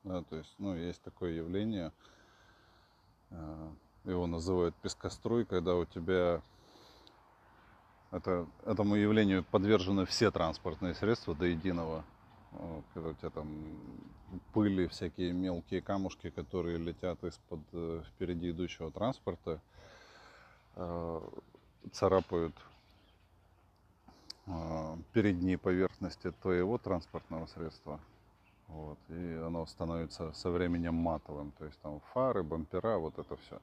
Да, 0.03 0.23
то 0.23 0.37
есть, 0.37 0.53
ну, 0.59 0.75
есть 0.75 1.01
такое 1.03 1.35
явление, 1.35 1.93
его 4.05 4.27
называют 4.27 4.75
пескоструй, 4.83 5.45
когда 5.45 5.77
у 5.77 5.85
тебя 5.85 6.43
это, 8.13 8.47
этому 8.65 8.95
явлению 8.95 9.43
подвержены 9.43 10.05
все 10.05 10.31
транспортные 10.31 10.95
средства 10.95 11.35
до 11.35 11.47
единого. 11.47 12.05
Вот, 12.53 12.85
когда 12.93 13.09
у 13.09 13.15
тебя 13.15 13.31
там 13.31 13.49
пыли, 14.53 14.87
всякие 14.87 15.33
мелкие 15.33 15.81
камушки, 15.81 16.29
которые 16.29 16.77
летят 16.77 17.25
из-под 17.25 17.61
э, 17.73 18.03
впереди 18.09 18.51
идущего 18.51 18.91
транспорта, 18.91 19.61
э, 20.77 21.21
царапают 21.93 22.55
э, 24.47 24.97
передние 25.15 25.57
поверхности 25.57 26.31
твоего 26.43 26.77
транспортного 26.77 27.47
средства. 27.47 27.99
Вот, 28.69 28.99
и 29.09 29.35
оно 29.47 29.65
становится 29.65 30.33
со 30.33 30.51
временем 30.51 30.95
матовым. 30.95 31.53
То 31.53 31.65
есть 31.65 31.79
там 31.81 32.01
фары, 32.13 32.43
бампера, 32.43 32.99
вот 32.99 33.19
это 33.19 33.37
все. 33.37 33.59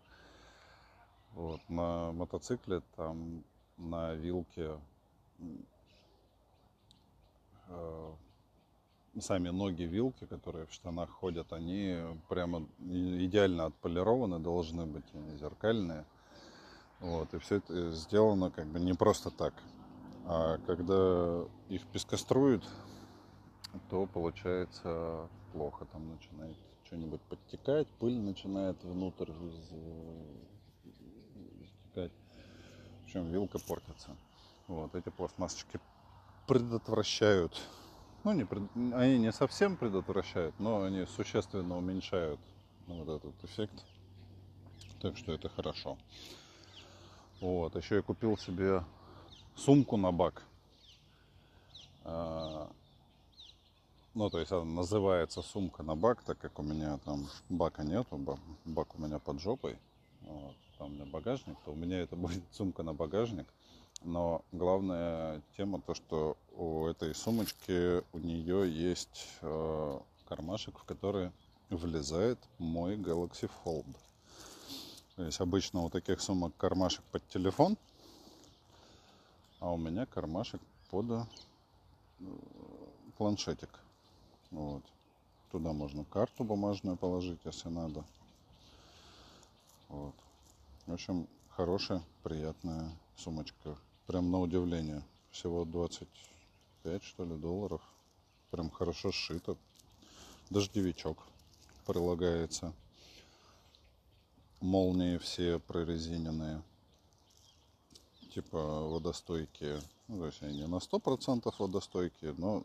Вот, 1.34 1.62
на 1.70 2.12
мотоцикле 2.12 2.82
там 2.96 3.44
на 3.80 4.14
вилке 4.14 4.80
э, 7.68 8.12
сами 9.20 9.50
ноги 9.50 9.84
вилки, 9.84 10.26
которые 10.26 10.66
в 10.68 10.74
штанах 10.74 11.10
ходят, 11.10 11.52
они 11.54 11.98
прямо 12.28 12.66
идеально 12.80 13.66
отполированы 13.66 14.40
должны 14.40 14.86
быть, 14.86 15.06
они 15.14 15.36
зеркальные. 15.38 16.06
Вот, 17.00 17.34
и 17.34 17.40
все 17.40 17.56
это 17.56 17.92
сделано 17.92 18.52
как 18.52 18.68
бы 18.68 18.80
не 18.80 18.94
просто 18.94 19.32
так. 19.32 19.54
А 20.26 20.58
когда 20.68 21.46
их 21.70 21.86
пескоструют, 21.88 22.68
то 23.90 24.06
получается 24.06 25.30
плохо. 25.54 25.86
Там 25.86 26.10
начинает 26.10 26.58
что-нибудь 26.84 27.22
подтекать, 27.22 27.88
пыль 28.00 28.20
начинает 28.20 28.84
внутрь 28.84 29.32
стекать. 31.66 32.12
Общем, 33.10 33.32
вилка 33.32 33.58
портится. 33.58 34.16
Вот, 34.68 34.94
эти 34.94 35.10
пластмассочки 35.10 35.80
предотвращают 36.46 37.60
ну, 38.24 38.34
не, 38.34 38.46
они 38.94 39.18
не 39.18 39.32
совсем 39.32 39.78
предотвращают, 39.78 40.54
но 40.60 40.84
они 40.84 41.08
существенно 41.08 41.76
уменьшают 41.76 42.40
вот 42.86 43.10
этот 43.10 43.44
эффект. 43.44 43.84
Так 45.02 45.18
что 45.18 45.32
это 45.32 45.50
хорошо. 45.50 45.98
Вот, 47.42 47.76
еще 47.76 47.96
я 47.96 48.02
купил 48.04 48.38
себе 48.38 48.84
сумку 49.56 49.98
на 49.98 50.12
бак. 50.12 50.44
А, 52.04 52.70
ну, 54.14 54.30
то 54.30 54.40
есть 54.40 54.52
она 54.52 54.66
называется 54.66 55.42
сумка 55.42 55.82
на 55.82 55.96
бак, 55.96 56.22
так 56.22 56.38
как 56.38 56.60
у 56.60 56.62
меня 56.62 57.00
там 57.00 57.28
бака 57.50 57.84
нету, 57.84 58.20
бак 58.66 59.00
у 59.00 59.02
меня 59.02 59.18
под 59.18 59.42
жопой. 59.42 59.80
Вот, 60.22 60.56
там 60.80 60.88
у 60.88 60.92
меня 60.92 61.06
багажник, 61.06 61.58
то 61.66 61.72
у 61.72 61.76
меня 61.76 62.00
это 62.00 62.16
будет 62.16 62.42
сумка 62.52 62.82
на 62.82 62.94
багажник. 62.94 63.46
Но 64.02 64.44
главная 64.54 65.42
тема 65.58 65.82
то, 65.82 65.94
что 65.94 66.38
у 66.56 66.86
этой 66.86 67.14
сумочки 67.14 68.02
у 68.14 68.20
нее 68.20 68.72
есть 68.72 69.28
э, 69.42 70.00
кармашек, 70.28 70.80
в 70.80 70.86
который 70.86 71.32
влезает 71.70 72.40
мой 72.58 72.96
Galaxy 72.96 73.52
Fold. 73.64 73.94
То 75.18 75.26
есть 75.26 75.42
обычно 75.42 75.82
у 75.82 75.90
таких 75.90 76.22
сумок 76.22 76.56
кармашек 76.56 77.04
под 77.12 77.28
телефон, 77.28 77.78
а 79.60 79.74
у 79.74 79.78
меня 79.78 80.06
кармашек 80.06 80.62
под 80.90 81.12
э, 81.12 82.26
планшетик. 83.18 83.70
Вот. 84.52 84.84
Туда 85.52 85.74
можно 85.74 86.06
карту 86.06 86.46
бумажную 86.46 86.96
положить, 86.96 87.40
если 87.44 87.68
надо. 87.68 88.06
Вот. 89.90 90.16
В 90.90 90.94
общем, 90.94 91.28
хорошая, 91.50 92.02
приятная 92.24 92.90
сумочка 93.16 93.78
Прям 94.08 94.32
на 94.32 94.42
удивление. 94.42 95.04
Всего 95.30 95.64
25, 95.64 97.04
что 97.04 97.26
ли, 97.26 97.38
долларов. 97.38 97.80
Прям 98.50 98.72
хорошо 98.72 99.12
сшито. 99.12 99.56
Дождевичок 100.50 101.20
прилагается. 101.86 102.74
Молнии 104.62 105.20
все 105.20 105.60
прорезиненные. 105.60 106.64
Типа 108.34 108.58
водостойкие. 108.58 109.80
Ну, 110.08 110.18
то 110.18 110.26
есть 110.26 110.42
они 110.42 110.58
не 110.58 110.66
на 110.66 110.78
100% 110.78 111.54
водостойкие, 111.60 112.34
но 112.36 112.64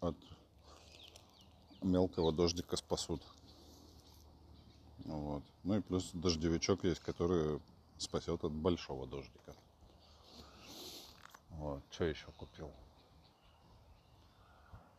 от 0.00 0.16
мелкого 1.80 2.34
дождика 2.34 2.76
спасут. 2.76 3.22
Вот. 5.04 5.42
Ну 5.64 5.76
и 5.76 5.80
плюс 5.80 6.10
дождевичок 6.12 6.84
есть, 6.84 7.00
который 7.00 7.60
спасет 7.98 8.44
от 8.44 8.52
большого 8.52 9.06
дождика. 9.06 9.54
Вот, 11.50 11.82
что 11.90 12.04
еще 12.04 12.26
купил? 12.36 12.70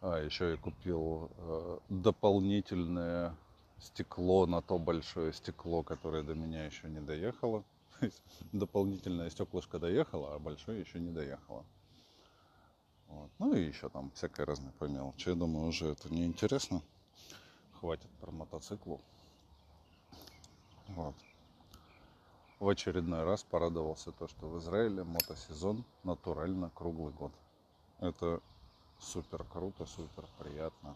А, 0.02 0.24
еще 0.24 0.52
я 0.52 0.58
купил 0.58 1.30
э, 1.38 1.80
дополнительное 1.89 3.36
стекло 3.80 4.45
на 4.45 4.62
то 4.62 4.78
большое 4.78 5.34
стекло, 5.34 5.84
которое 5.84 6.24
до 6.24 6.34
меня 6.34 6.66
еще 6.66 6.89
не 6.89 7.00
доехало. 7.00 7.64
Дополнительное 8.52 9.30
стеклышко 9.30 9.80
доехало, 9.80 10.36
а 10.36 10.39
большое 10.39 10.82
еще 10.82 11.00
не 11.00 11.12
доехало. 11.12 11.66
Вот. 13.08 13.30
Ну 13.39 13.54
и 13.54 13.66
еще 13.66 13.89
там 13.89 14.12
всякое 14.12 14.45
разное 14.45 14.72
по 14.74 14.86
мелочи. 14.86 15.30
Я 15.30 15.36
думаю, 15.36 15.68
уже 15.68 15.88
это 15.88 16.14
не 16.14 16.26
интересно. 16.26 16.82
Хватит 17.80 18.10
про 18.20 18.32
мотоциклу. 18.32 19.02
Вот 20.89 21.15
в 22.59 22.67
очередной 22.67 23.23
раз 23.23 23.43
порадовался 23.43 24.11
то, 24.11 24.27
что 24.27 24.47
в 24.47 24.57
Израиле 24.59 25.03
мотосезон 25.03 25.85
натурально 26.03 26.71
круглый 26.73 27.13
год. 27.13 27.31
Это 27.99 28.41
супер 28.99 29.43
круто, 29.43 29.85
супер 29.85 30.27
приятно. 30.39 30.95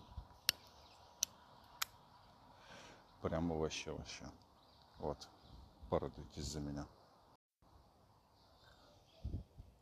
Прямо 3.21 3.55
вообще 3.55 3.91
вообще. 3.91 4.25
Вот, 4.97 5.29
порадуйтесь 5.89 6.45
за 6.45 6.59
меня. 6.59 6.85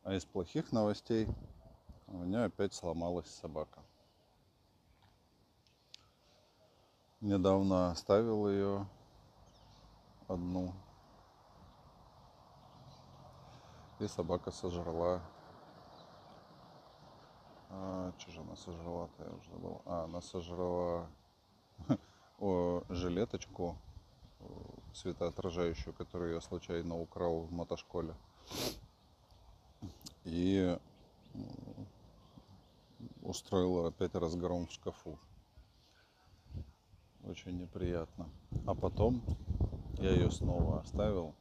А 0.04 0.14
из 0.14 0.26
плохих 0.26 0.72
новостей 0.72 1.28
у 2.08 2.18
меня 2.18 2.46
опять 2.46 2.74
сломалась 2.74 3.30
собака. 3.30 3.82
Недавно 7.22 7.92
оставил 7.92 8.50
ее 8.50 8.88
одну 10.30 10.74
И 14.00 14.08
собака 14.08 14.50
сожрала. 14.52 15.22
А, 17.70 18.14
что 18.18 18.32
же 18.32 18.40
она 18.40 18.56
сожрала-то, 18.56 19.24
я 19.26 19.32
уже 19.32 19.52
забыл. 19.52 19.82
А, 19.86 20.06
она 20.06 20.22
сожрала 20.22 21.10
о, 22.40 22.84
жилеточку 22.88 23.78
светоотражающую, 24.94 25.94
которую 25.94 26.36
я 26.36 26.42
случайно 26.42 26.98
украл 26.98 27.42
в 27.42 27.52
мотошколе. 27.52 28.16
И 30.24 30.80
устроила 33.22 33.90
опять 33.90 34.16
разгром 34.16 34.68
в 34.68 34.72
шкафу. 34.72 35.20
Очень 37.26 37.60
неприятно. 37.60 38.30
А 38.66 38.74
потом 38.74 39.22
я 40.00 40.12
ее 40.12 40.32
снова 40.32 40.82
оставил 40.82 41.36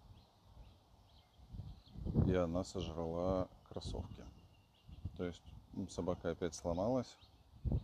и 2.26 2.34
она 2.34 2.64
сожрала 2.64 3.48
кроссовки. 3.68 4.24
То 5.16 5.24
есть 5.24 5.42
собака 5.90 6.30
опять 6.30 6.54
сломалась, 6.54 7.16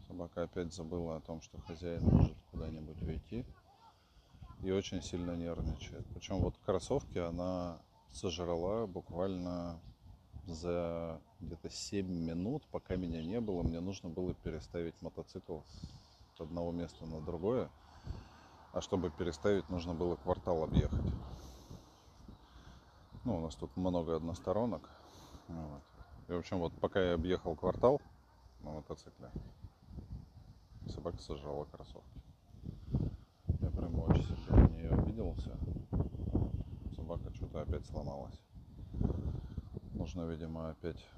собака 0.07 0.43
опять 0.43 0.73
забыла 0.73 1.17
о 1.17 1.21
том, 1.21 1.41
что 1.41 1.59
хозяин 1.63 2.05
может 2.05 2.37
куда-нибудь 2.51 3.03
уйти 3.03 3.45
и 4.63 4.71
очень 4.71 5.03
сильно 5.03 5.33
нервничает. 5.33 6.07
Причем 6.15 6.41
вот 6.41 6.55
кроссовки 6.65 7.19
она 7.19 7.79
сожрала 8.13 8.87
буквально 8.87 9.81
за 10.47 11.21
где-то 11.41 11.71
7 11.71 12.07
минут, 12.07 12.63
пока 12.71 12.97
меня 12.97 13.23
не 13.23 13.41
было, 13.41 13.63
мне 13.63 13.81
нужно 13.81 14.11
было 14.11 14.35
переставить 14.35 15.01
мотоцикл 15.01 15.61
с 16.37 16.41
одного 16.41 16.71
места 16.73 17.07
на 17.07 17.21
другое. 17.21 17.71
А 18.75 18.81
чтобы 18.81 19.11
переставить, 19.11 19.69
нужно 19.69 19.95
было 19.95 20.17
квартал 20.17 20.65
объехать. 20.65 21.07
Ну, 23.23 23.37
у 23.37 23.41
нас 23.41 23.55
тут 23.55 23.75
много 23.77 24.17
односторонок. 24.17 24.91
Вот. 25.47 25.83
И, 26.27 26.33
в 26.33 26.39
общем, 26.39 26.59
вот 26.59 26.73
пока 26.81 27.01
я 27.01 27.15
объехал 27.15 27.55
квартал 27.55 28.03
на 28.63 28.73
мотоцикле, 28.73 29.31
собака 30.89 31.19
сожрала 31.19 31.67
кроссовки. 31.67 32.21
Я 33.61 33.71
прям 33.71 33.97
очень 34.01 34.37
сильно 34.45 34.69
на 34.69 34.73
нее 34.73 34.91
обиделся. 34.91 35.57
Собака 36.97 37.33
что-то 37.33 37.63
опять 37.63 37.87
сломалась. 37.87 38.41
Нужно, 39.93 40.23
видимо, 40.23 40.71
опять 40.71 41.09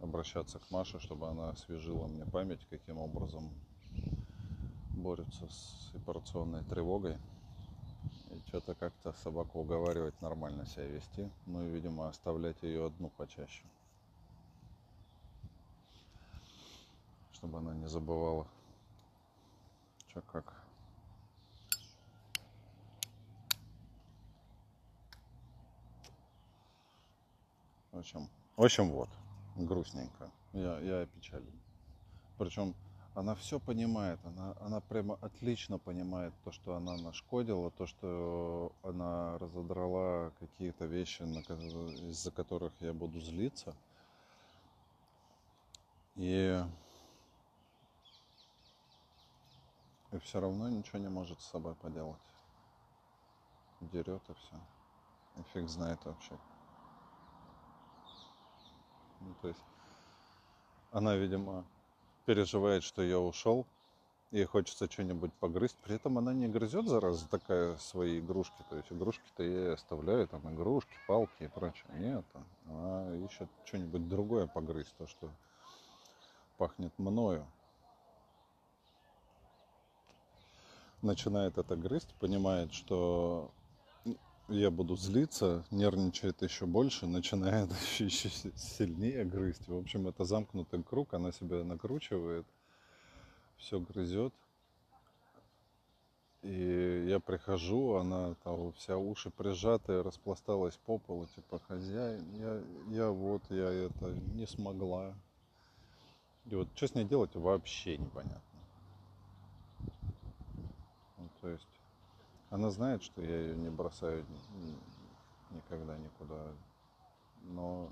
обращаться 0.00 0.58
к 0.58 0.68
Маше, 0.72 0.98
чтобы 0.98 1.28
она 1.28 1.50
освежила 1.50 2.08
мне 2.08 2.24
память, 2.26 2.66
каким 2.70 2.98
образом 2.98 3.52
борется 4.96 5.46
с 5.48 5.92
операционной 5.94 6.64
тревогой 6.64 7.16
что-то 8.48 8.74
как-то 8.74 9.12
собаку 9.24 9.60
уговаривать 9.60 10.20
нормально 10.20 10.66
себя 10.66 10.86
вести. 10.86 11.30
Ну 11.46 11.66
и, 11.66 11.70
видимо, 11.70 12.08
оставлять 12.08 12.62
ее 12.62 12.86
одну 12.86 13.10
почаще. 13.10 13.64
чтобы 17.36 17.58
она 17.58 17.74
не 17.74 17.86
забывала, 17.86 18.46
что 20.08 20.22
как. 20.22 20.54
В 27.92 27.98
общем, 27.98 28.28
в 28.56 28.62
общем, 28.64 28.90
вот, 28.90 29.10
грустненько. 29.54 30.30
Я, 30.54 30.80
я 30.80 31.02
опечален. 31.02 31.60
Причем 32.38 32.74
она 33.16 33.34
все 33.34 33.58
понимает, 33.58 34.20
она, 34.26 34.54
она 34.60 34.80
прямо 34.80 35.14
отлично 35.22 35.78
понимает 35.78 36.34
то, 36.44 36.52
что 36.52 36.76
она 36.76 36.98
нашкодила, 36.98 37.70
то, 37.70 37.86
что 37.86 38.72
она 38.82 39.38
разодрала 39.38 40.32
какие-то 40.38 40.84
вещи, 40.84 41.22
из-за 42.10 42.30
которых 42.30 42.74
я 42.80 42.92
буду 42.92 43.18
злиться. 43.20 43.74
И, 46.16 46.62
и 50.12 50.18
все 50.18 50.38
равно 50.38 50.68
ничего 50.68 50.98
не 50.98 51.08
может 51.08 51.40
с 51.40 51.46
собой 51.46 51.74
поделать. 51.74 52.20
Дерет 53.80 54.28
и 54.28 54.34
все. 54.34 54.56
И 55.38 55.42
фиг 55.54 55.70
знает 55.70 56.04
вообще. 56.04 56.38
Ну, 59.20 59.34
то 59.40 59.48
есть 59.48 59.64
она, 60.92 61.16
видимо, 61.16 61.64
переживает, 62.26 62.82
что 62.82 63.02
я 63.02 63.18
ушел, 63.18 63.66
и 64.32 64.44
хочется 64.44 64.90
что-нибудь 64.90 65.32
погрызть. 65.34 65.76
При 65.78 65.94
этом 65.94 66.18
она 66.18 66.34
не 66.34 66.48
грызет, 66.48 66.86
зараза, 66.88 67.28
такая 67.28 67.76
свои 67.78 68.18
игрушки. 68.18 68.62
То 68.68 68.76
есть 68.76 68.92
игрушки-то 68.92 69.42
я 69.42 69.48
ей 69.48 69.74
оставляю, 69.74 70.26
там 70.28 70.52
игрушки, 70.52 70.92
палки 71.06 71.44
и 71.44 71.48
прочее. 71.48 71.86
Нет, 71.94 72.24
она 72.68 73.16
ищет 73.24 73.48
что-нибудь 73.64 74.08
другое 74.08 74.46
погрызть, 74.46 74.94
то, 74.98 75.06
что 75.06 75.30
пахнет 76.58 76.92
мною. 76.98 77.46
Начинает 81.02 81.56
это 81.56 81.76
грызть, 81.76 82.12
понимает, 82.14 82.72
что 82.72 83.50
я 84.48 84.70
буду 84.70 84.96
злиться, 84.96 85.64
нервничает 85.70 86.42
еще 86.42 86.66
больше, 86.66 87.06
начинает 87.06 87.70
еще, 87.82 88.04
еще 88.06 88.28
сильнее 88.56 89.24
грызть. 89.24 89.66
В 89.68 89.76
общем, 89.76 90.08
это 90.08 90.24
замкнутый 90.24 90.82
круг, 90.82 91.14
она 91.14 91.32
себя 91.32 91.64
накручивает, 91.64 92.46
все 93.56 93.80
грызет. 93.80 94.32
И 96.42 97.06
я 97.08 97.18
прихожу, 97.18 97.94
она 97.94 98.34
там 98.44 98.72
вся 98.74 98.96
уши 98.96 99.30
прижатая, 99.30 100.04
распласталась 100.04 100.76
по 100.76 100.98
полу, 100.98 101.26
типа, 101.34 101.60
хозяин, 101.66 102.24
я, 102.34 102.62
я 102.96 103.10
вот, 103.10 103.42
я 103.50 103.68
это 103.68 104.12
не 104.34 104.46
смогла. 104.46 105.14
И 106.44 106.54
вот 106.54 106.68
что 106.76 106.86
с 106.86 106.94
ней 106.94 107.04
делать, 107.04 107.34
вообще 107.34 107.98
непонятно. 107.98 108.40
Ну, 111.18 111.28
то 111.40 111.48
есть 111.48 111.66
она 112.50 112.70
знает, 112.70 113.02
что 113.02 113.22
я 113.22 113.36
ее 113.36 113.56
не 113.56 113.70
бросаю 113.70 114.24
никогда 115.50 115.96
никуда, 115.96 116.52
но 117.42 117.90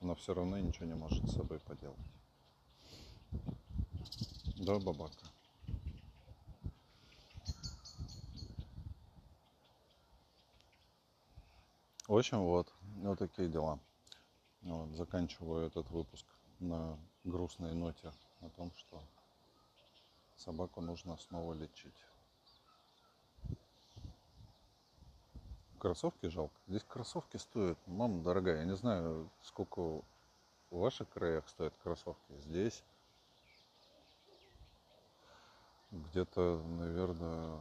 она 0.00 0.14
все 0.14 0.34
равно 0.34 0.58
ничего 0.58 0.86
не 0.86 0.94
может 0.94 1.28
с 1.28 1.34
собой 1.34 1.58
поделать. 1.60 1.98
Да, 4.56 4.78
бабака. 4.78 5.12
В 12.08 12.16
общем, 12.16 12.44
вот, 12.44 12.72
вот 13.02 13.18
такие 13.18 13.48
дела. 13.48 13.80
Вот, 14.62 14.90
заканчиваю 14.96 15.66
этот 15.66 15.90
выпуск 15.90 16.24
на 16.60 16.98
грустной 17.24 17.74
ноте 17.74 18.12
о 18.40 18.48
том, 18.50 18.72
что 18.76 19.02
собаку 20.36 20.80
нужно 20.80 21.16
снова 21.16 21.52
лечить. 21.52 21.94
Кроссовки 25.86 26.26
жалко. 26.26 26.52
Здесь 26.66 26.82
кроссовки 26.82 27.36
стоят, 27.36 27.78
мама 27.86 28.20
дорогая, 28.20 28.58
я 28.58 28.64
не 28.64 28.74
знаю, 28.74 29.30
сколько 29.40 29.80
в 29.80 30.02
ваших 30.72 31.08
краях 31.10 31.48
стоят 31.48 31.74
кроссовки. 31.80 32.32
Здесь 32.40 32.82
где-то, 35.92 36.60
наверное, 36.66 37.60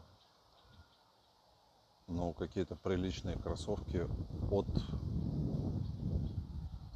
ну, 2.07 2.33
какие-то 2.33 2.75
приличные 2.75 3.37
кроссовки 3.37 4.07
от 4.51 4.65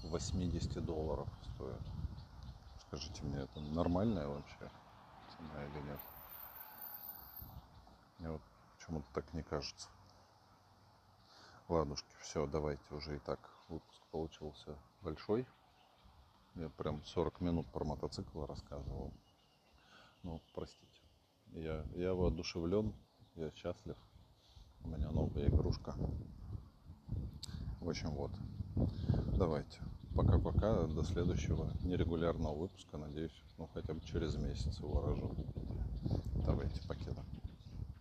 80 0.02 0.84
долларов 0.84 1.30
стоят. 1.54 1.84
Скажите 2.88 3.24
мне, 3.24 3.42
это 3.42 3.60
нормальная 3.60 4.28
вообще 4.28 4.72
цена 5.38 5.64
или 5.64 5.90
нет? 5.90 6.00
Мне 8.18 8.32
вот 8.32 8.42
почему-то 8.76 9.06
так 9.14 9.32
не 9.36 9.44
кажется. 9.44 9.90
Ладушки, 11.70 12.16
все, 12.20 12.48
давайте 12.48 12.82
уже 12.90 13.18
и 13.18 13.20
так. 13.20 13.40
Выпуск 13.68 14.02
получился 14.10 14.76
большой. 15.04 15.46
Я 16.56 16.68
прям 16.70 17.06
40 17.06 17.42
минут 17.42 17.68
про 17.68 17.86
мотоцикл 17.86 18.44
рассказывал. 18.48 19.14
Ну, 20.24 20.42
простите. 20.56 21.02
Я, 21.52 21.86
я 21.94 22.16
воодушевлен, 22.16 22.92
я 23.36 23.52
счастлив. 23.52 23.96
У 24.84 24.88
меня 24.88 25.12
новая 25.12 25.48
игрушка. 25.48 25.94
В 27.82 27.88
общем, 27.88 28.16
вот. 28.16 28.32
Давайте. 29.38 29.80
Пока-пока. 30.16 30.88
До 30.88 31.04
следующего 31.04 31.72
нерегулярного 31.84 32.56
выпуска. 32.56 32.98
Надеюсь, 32.98 33.44
ну 33.60 33.70
хотя 33.76 33.94
бы 33.94 34.02
через 34.02 34.36
месяц 34.38 34.80
его 34.80 35.02
рожу. 35.02 35.36
Давайте, 36.44 36.82
покеда. 36.88 37.24